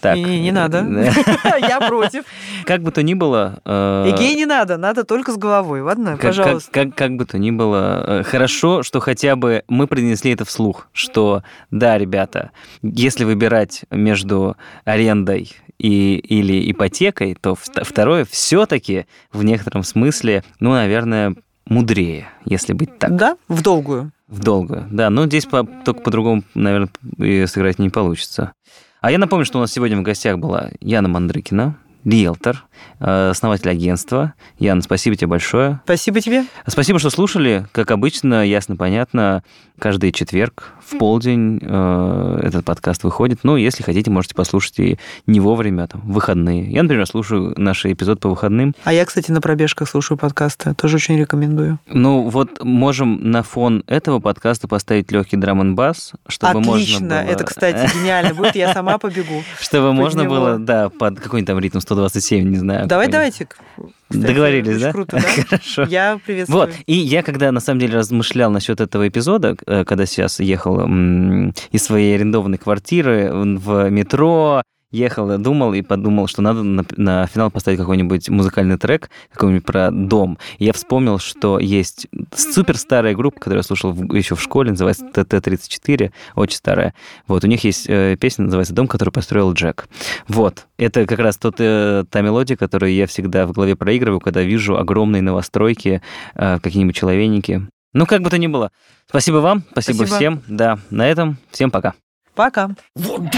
Так, 0.00 0.16
Не, 0.16 0.40
не 0.40 0.52
надо. 0.52 0.82
Да. 0.82 1.56
Я 1.58 1.80
против. 1.86 2.24
Как 2.64 2.82
бы 2.82 2.90
то 2.90 3.02
ни 3.02 3.14
было... 3.14 3.60
э, 3.64 4.12
Эгей 4.14 4.34
не 4.34 4.46
надо, 4.46 4.76
надо 4.78 5.04
только 5.04 5.32
с 5.32 5.36
головой. 5.36 5.82
Ладно, 5.82 6.12
как- 6.12 6.20
пожалуйста. 6.36 6.70
как- 6.72 6.94
как 6.94 7.16
бы 7.16 7.24
то 7.26 7.38
ни 7.38 7.50
было, 7.50 8.04
э, 8.20 8.22
хорошо, 8.22 8.82
что 8.82 9.00
хотя 9.00 9.36
бы 9.36 9.62
мы 9.68 9.86
принесли 9.86 10.32
это 10.32 10.44
вслух, 10.44 10.88
что 10.92 11.42
да, 11.70 11.98
ребята, 11.98 12.50
если 12.82 13.24
выбирать 13.24 13.82
между 13.90 14.56
арендой 14.84 15.52
и, 15.80 16.16
или 16.16 16.70
ипотекой, 16.70 17.34
то 17.40 17.52
вт- 17.52 17.84
второе 17.84 18.24
все-таки 18.24 19.06
в 19.32 19.42
некотором 19.42 19.82
смысле, 19.82 20.44
ну, 20.60 20.72
наверное, 20.72 21.34
мудрее, 21.66 22.28
если 22.44 22.72
быть 22.74 22.98
так, 22.98 23.16
Да, 23.16 23.36
в 23.48 23.62
долгую. 23.62 24.12
в 24.28 24.40
долгую. 24.40 24.86
Да, 24.90 25.08
но 25.10 25.26
здесь 25.26 25.46
по- 25.46 25.64
только 25.64 26.02
по-другому, 26.02 26.42
наверное, 26.54 26.90
и 27.18 27.46
сыграть 27.46 27.78
не 27.78 27.88
получится. 27.90 28.52
А 29.00 29.10
я 29.10 29.18
напомню, 29.18 29.46
что 29.46 29.58
у 29.58 29.60
нас 29.62 29.72
сегодня 29.72 29.96
в 29.98 30.02
гостях 30.02 30.38
была 30.38 30.70
Яна 30.80 31.08
Мандрыкина, 31.08 31.76
риэлтор, 32.04 32.64
э, 32.98 33.30
основатель 33.30 33.70
агентства. 33.70 34.34
Яна, 34.58 34.82
спасибо 34.82 35.16
тебе 35.16 35.28
большое. 35.28 35.80
Спасибо 35.84 36.20
тебе. 36.20 36.44
Спасибо, 36.66 36.98
что 36.98 37.10
слушали. 37.10 37.66
Как 37.72 37.90
обычно, 37.90 38.44
ясно, 38.44 38.76
понятно, 38.76 39.42
каждый 39.78 40.12
четверг 40.12 40.72
в 40.86 40.98
полдень 40.98 41.58
э, 41.62 42.40
этот 42.44 42.64
подкаст 42.64 43.04
выходит. 43.04 43.40
Ну, 43.42 43.56
если 43.56 43.82
хотите, 43.82 44.10
можете 44.10 44.34
послушать 44.34 44.78
и 44.78 44.98
не 45.26 45.40
вовремя, 45.40 45.86
там, 45.86 46.00
в 46.02 46.12
выходные. 46.12 46.70
Я, 46.70 46.82
например, 46.82 47.06
слушаю 47.06 47.54
наш 47.56 47.86
эпизод 47.86 48.20
по 48.20 48.28
выходным. 48.28 48.74
А 48.84 48.92
я, 48.92 49.04
кстати, 49.04 49.30
на 49.30 49.40
пробежках 49.40 49.88
слушаю 49.88 50.18
подкасты. 50.18 50.74
Тоже 50.74 50.96
очень 50.96 51.18
рекомендую. 51.18 51.78
Ну, 51.86 52.28
вот 52.28 52.62
можем 52.62 53.30
на 53.30 53.42
фон 53.42 53.82
этого 53.86 54.20
подкаста 54.20 54.68
поставить 54.68 55.10
легкий 55.10 55.36
драм 55.36 55.60
н 55.60 55.74
бас, 55.74 56.12
чтобы 56.28 56.60
можно 56.60 56.74
Отлично. 56.74 57.06
было... 57.06 57.32
Это, 57.32 57.44
кстати, 57.44 57.90
гениально 57.94 58.34
будет. 58.34 58.54
Я 58.56 58.72
сама 58.74 58.98
побегу. 58.98 59.42
Чтобы 59.60 59.92
можно 59.92 60.24
было, 60.24 60.58
да, 60.58 60.88
под 60.90 61.20
какой-нибудь 61.20 61.46
там 61.46 61.58
ритм 61.58 61.80
127, 61.90 62.48
не 62.48 62.56
знаю. 62.56 62.86
Давай, 62.86 63.08
давайте. 63.08 63.46
Кстати, 63.46 64.26
Договорились, 64.26 64.80
да? 64.80 64.92
Круто, 64.92 65.16
да? 65.16 65.42
Хорошо. 65.48 65.82
Я 65.82 66.20
приветствую. 66.24 66.66
Вот, 66.66 66.74
и 66.86 66.94
я 66.94 67.24
когда 67.24 67.50
на 67.50 67.58
самом 67.58 67.80
деле 67.80 67.98
размышлял 67.98 68.50
насчет 68.52 68.80
этого 68.80 69.08
эпизода, 69.08 69.56
э, 69.66 69.84
когда 69.84 70.06
сейчас 70.06 70.38
ехал 70.38 70.86
из 70.86 71.82
своей 71.82 72.14
арендованной 72.14 72.58
квартиры 72.58 73.32
в 73.32 73.90
метро, 73.90 74.62
ехал, 74.90 75.38
думал 75.38 75.74
и 75.74 75.82
подумал, 75.82 76.26
что 76.26 76.42
надо 76.42 76.62
на, 76.62 76.84
на 76.96 77.26
финал 77.26 77.50
поставить 77.50 77.78
какой-нибудь 77.78 78.28
музыкальный 78.28 78.76
трек, 78.76 79.10
какой-нибудь 79.32 79.64
про 79.64 79.90
дом. 79.90 80.38
И 80.58 80.64
я 80.64 80.72
вспомнил, 80.72 81.18
что 81.18 81.58
есть 81.58 82.08
супер 82.34 82.76
старая 82.76 83.14
группа, 83.14 83.38
которую 83.38 83.58
я 83.60 83.62
слушал 83.62 83.92
в- 83.92 84.14
еще 84.14 84.34
в 84.34 84.42
школе, 84.42 84.70
называется 84.70 85.06
ТТ-34, 85.06 86.10
очень 86.34 86.56
старая. 86.56 86.94
Вот, 87.26 87.44
у 87.44 87.46
них 87.46 87.62
есть 87.64 87.86
э, 87.88 88.16
песня, 88.18 88.44
называется 88.44 88.74
«Дом, 88.74 88.88
который 88.88 89.10
построил 89.10 89.52
Джек». 89.52 89.88
Вот, 90.28 90.66
это 90.76 91.06
как 91.06 91.18
раз 91.18 91.36
тот, 91.36 91.56
э, 91.58 92.04
та 92.10 92.20
мелодия, 92.20 92.56
которую 92.56 92.92
я 92.92 93.06
всегда 93.06 93.46
в 93.46 93.52
голове 93.52 93.76
проигрываю, 93.76 94.20
когда 94.20 94.42
вижу 94.42 94.76
огромные 94.76 95.22
новостройки, 95.22 96.02
э, 96.34 96.58
какие-нибудь 96.60 96.96
человейники. 96.96 97.66
Ну, 97.92 98.06
как 98.06 98.22
бы 98.22 98.30
то 98.30 98.38
ни 98.38 98.46
было. 98.46 98.70
Спасибо 99.08 99.36
вам, 99.38 99.64
спасибо, 99.72 99.96
Спасибо. 99.96 100.16
всем. 100.16 100.42
Да, 100.46 100.78
на 100.90 101.08
этом 101.08 101.38
всем 101.50 101.70
пока. 101.70 101.94
Пока. 102.36 102.70
Вот 102.94 103.20
дом, 103.22 103.30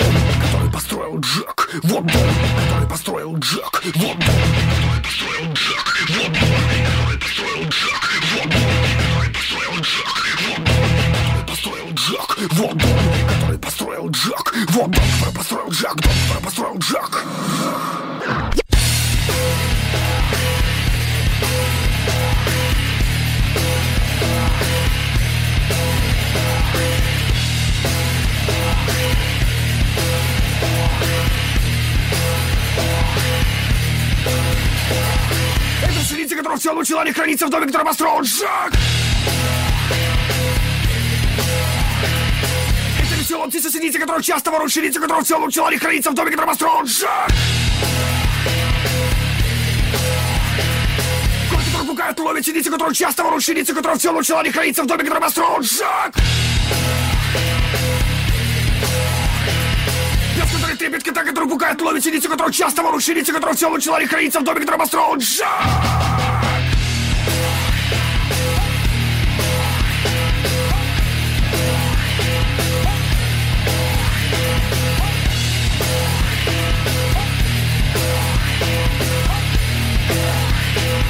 построил 0.72 1.20
Джек. 1.20 1.70
Вот 1.82 2.06
дом, 2.06 2.22
который 2.64 2.88
построил 2.88 3.36
Джек. 3.38 3.82
Вот 3.94 3.94
дом, 3.94 4.18
который 4.18 5.02
построил 5.02 5.52
Джек. 5.52 5.96
Вот 6.08 6.32
дом, 6.32 6.52
который 6.86 7.18
построил 7.18 7.62
Джек. 7.68 8.10
Вот 8.32 8.48
дом, 8.50 8.62
который 8.98 9.32
построил 9.34 9.74
Джек. 9.82 10.12
Вот 10.48 10.64
дом, 10.64 10.84
который 11.18 11.46
построил 11.46 11.90
Джек. 11.92 12.36
Вот 12.52 12.76
дом, 12.78 12.98
который 13.28 13.58
построил 13.58 14.10
Джек. 14.10 14.54
Вот 14.70 14.90
дом, 14.90 15.04
который 15.18 15.34
построил 15.34 15.70
Джек. 15.70 15.96
Дом, 15.96 16.12
который 16.28 16.42
построил 16.42 16.78
Джек. 16.78 17.24
Это 35.82 36.04
синица, 36.08 36.36
которого 36.36 36.58
все 36.58 36.72
научила 36.72 37.04
не 37.04 37.12
хранится 37.12 37.46
в 37.46 37.50
доме, 37.50 37.66
который 37.66 37.84
построил 37.84 38.22
Джек. 38.22 38.72
Это 42.98 43.14
веселая 43.20 43.48
птица 43.48 43.70
синица, 43.70 43.98
которая 43.98 44.22
часто 44.22 44.50
ворует 44.50 44.72
синица, 44.72 45.00
которого 45.00 45.24
все 45.24 45.38
научила 45.38 45.70
не 45.70 45.78
хранится 45.78 46.10
в 46.10 46.14
доме, 46.14 46.30
который 46.30 46.46
построил 46.46 46.84
Джек. 46.84 47.08
Кот, 51.50 51.60
который 51.72 51.86
пугает, 51.86 52.18
ловит 52.18 52.46
синица, 52.46 52.70
которая 52.70 52.94
часто 52.94 53.24
ворует 53.24 53.44
синица, 53.44 53.74
которого 53.74 53.98
все 53.98 54.12
научила 54.12 54.42
не 54.42 54.50
хранится 54.50 54.82
в 54.82 54.86
доме, 54.86 55.04
который 55.04 55.20
построил 55.20 55.60
Джек 55.60 56.14
трепет 60.82 61.04
кита, 61.04 61.22
который 61.22 61.48
пугает, 61.48 61.80
ловит 61.80 62.02
синицы, 62.02 62.28
которую 62.28 62.52
часто 62.52 62.82
ворует, 62.82 63.04
синицы, 63.04 63.32
которую 63.32 63.54
в 63.54 63.58
целом 63.58 63.80
человек 63.80 64.10
хранится 64.10 64.40
в 64.40 64.44
доме, 64.44 64.60
который 64.60 64.78
построен. 64.78 65.20
Жак! 65.20 65.48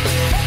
Yeah 0.04 0.41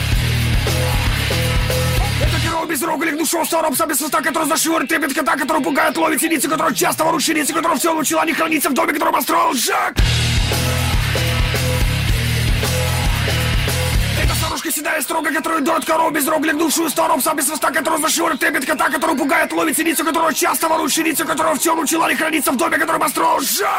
без 2.75 2.81
рогалик 2.83 3.17
душу 3.17 3.45
старом 3.45 3.73
сами 3.73 3.93
соста, 3.93 4.21
который 4.21 4.49
зашивает 4.49 4.89
трепет 4.89 5.13
кота, 5.13 5.37
который 5.37 5.63
пугает, 5.63 5.95
ловит 5.95 6.19
синицы, 6.19 6.49
который 6.49 6.75
часто 6.75 7.05
ворует 7.05 7.23
щеницы, 7.23 7.53
который 7.53 7.77
все 7.77 7.93
научила 7.93 8.25
не 8.25 8.33
хранится 8.33 8.69
в 8.69 8.73
доме, 8.73 8.91
который 8.91 9.13
построил. 9.13 9.53
Это 14.21 14.35
старушка 14.35 14.71
седая 14.71 15.01
строго, 15.01 15.31
которая 15.31 15.61
дует 15.61 15.85
корову 15.85 16.11
без 16.11 16.27
рог, 16.27 16.45
легнувшую 16.45 16.89
старом 16.89 17.21
сами 17.21 17.39
соста, 17.39 17.71
который 17.71 18.01
зашивает 18.01 18.39
трепет 18.39 18.65
кота, 18.65 18.89
который 18.89 19.15
пугает, 19.15 19.53
ловит 19.53 19.77
синицу, 19.77 20.03
которого 20.03 20.33
часто 20.33 20.67
ворует 20.67 20.91
щеницы, 20.91 21.23
которого 21.23 21.55
все 21.55 21.75
научила 21.75 22.09
не 22.09 22.15
хранится 22.15 22.51
в 22.51 22.57
доме, 22.57 22.77
который 22.77 22.99
построил 22.99 23.39
Джек. 23.39 23.69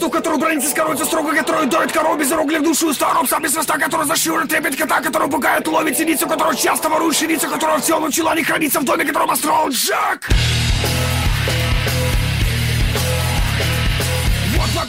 Пасту, 0.00 0.10
которую 0.10 0.40
бронится 0.40 0.70
с 0.70 0.72
корой, 0.72 0.96
строго, 0.96 1.34
которую 1.34 1.66
доит 1.66 1.92
коров 1.92 2.18
без 2.18 2.32
рук, 2.32 2.50
душу 2.62 2.92
старом, 2.94 3.28
сам 3.28 3.42
без 3.42 3.52
свиста, 3.52 3.78
который 3.78 4.06
зашивает 4.06 4.48
трепет 4.48 4.76
кота, 4.76 5.00
который 5.00 5.28
пугает, 5.28 5.66
ловит 5.68 5.96
синицу, 5.96 6.26
которого 6.26 6.54
часто 6.54 6.88
ворует 6.88 7.16
щеницу, 7.16 7.48
которого 7.48 7.78
все 7.78 7.98
научила 7.98 8.34
не 8.34 8.42
храниться 8.42 8.80
в 8.80 8.84
доме, 8.84 9.04
который 9.04 9.28
построил 9.28 9.68
Джек. 9.68 10.28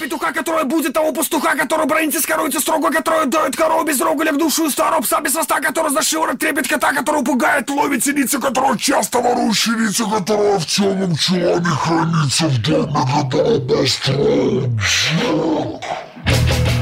Петуха, 0.02 0.34
которая 0.34 0.65
будет 0.65 0.94
того 0.94 1.11
пастуха, 1.11 1.56
который 1.56 1.86
бронится 1.86 2.19
с 2.19 2.26
корой, 2.26 2.52
строго, 2.52 2.90
который 2.90 3.28
доит 3.28 3.56
корову 3.56 3.84
без 3.84 4.02
рога, 4.02 4.32
душу 4.32 4.69
старом, 4.69 5.03
сам 5.03 5.23
без 5.23 5.34
свиста, 5.34 5.61
который 5.61 5.91
зашивает 5.91 6.40
трепет 6.40 6.68
кота, 6.68 6.94
который 6.94 7.23
пугает, 7.23 7.69
ловит 7.69 8.03
синицу, 8.03 8.40
которого 8.40 8.78
часто 8.78 9.19
ворует 9.19 9.56
щеницу, 9.56 10.10
которого 10.10 10.60
в 10.60 10.65
темном 10.65 11.15
чулане 11.15 11.65
хранится 11.65 12.48
в 12.48 12.61
доме, 12.61 12.99
который 13.22 13.61
построил 13.61 14.68
Джек. 14.78 16.80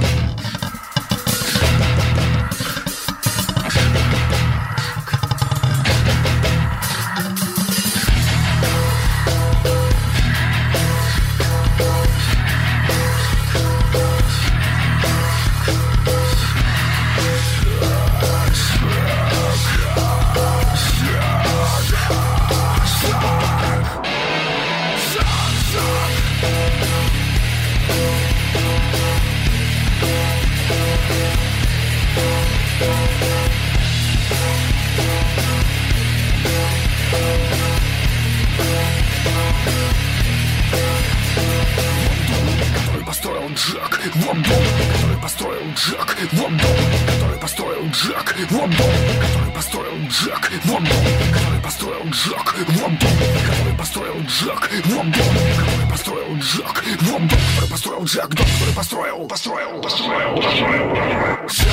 Джек. 45.80 46.18
Вот 46.34 46.58
дом, 46.58 46.60
который 47.08 47.40
построил 47.40 47.86
Джек. 47.92 48.36
Вот 48.50 48.70
дом, 48.70 48.92
который 49.22 49.52
построил 49.54 49.98
Джек. 50.10 50.52
Вот 50.66 50.84
дом, 50.84 51.04
который 51.32 51.62
построил 51.64 52.06
Джек. 52.10 52.56
Вот 52.68 53.00
дом, 53.00 53.18
который 53.48 53.78
построил 53.78 54.22
Джек. 54.24 54.70
Вот 54.86 55.12
дом, 55.12 55.14
который 55.14 55.90
построил 55.90 56.36
Джек. 56.36 56.84
Вот 57.00 57.22
дом, 57.22 57.30
который 57.30 57.70
построил 57.72 58.04
Джек. 58.04 58.28
Дом, 58.28 58.46
который 58.50 58.76
построил, 58.76 59.26
построил, 59.26 59.82
построил, 59.82 60.36
построил. 60.36 61.48
Джек. 61.48 61.70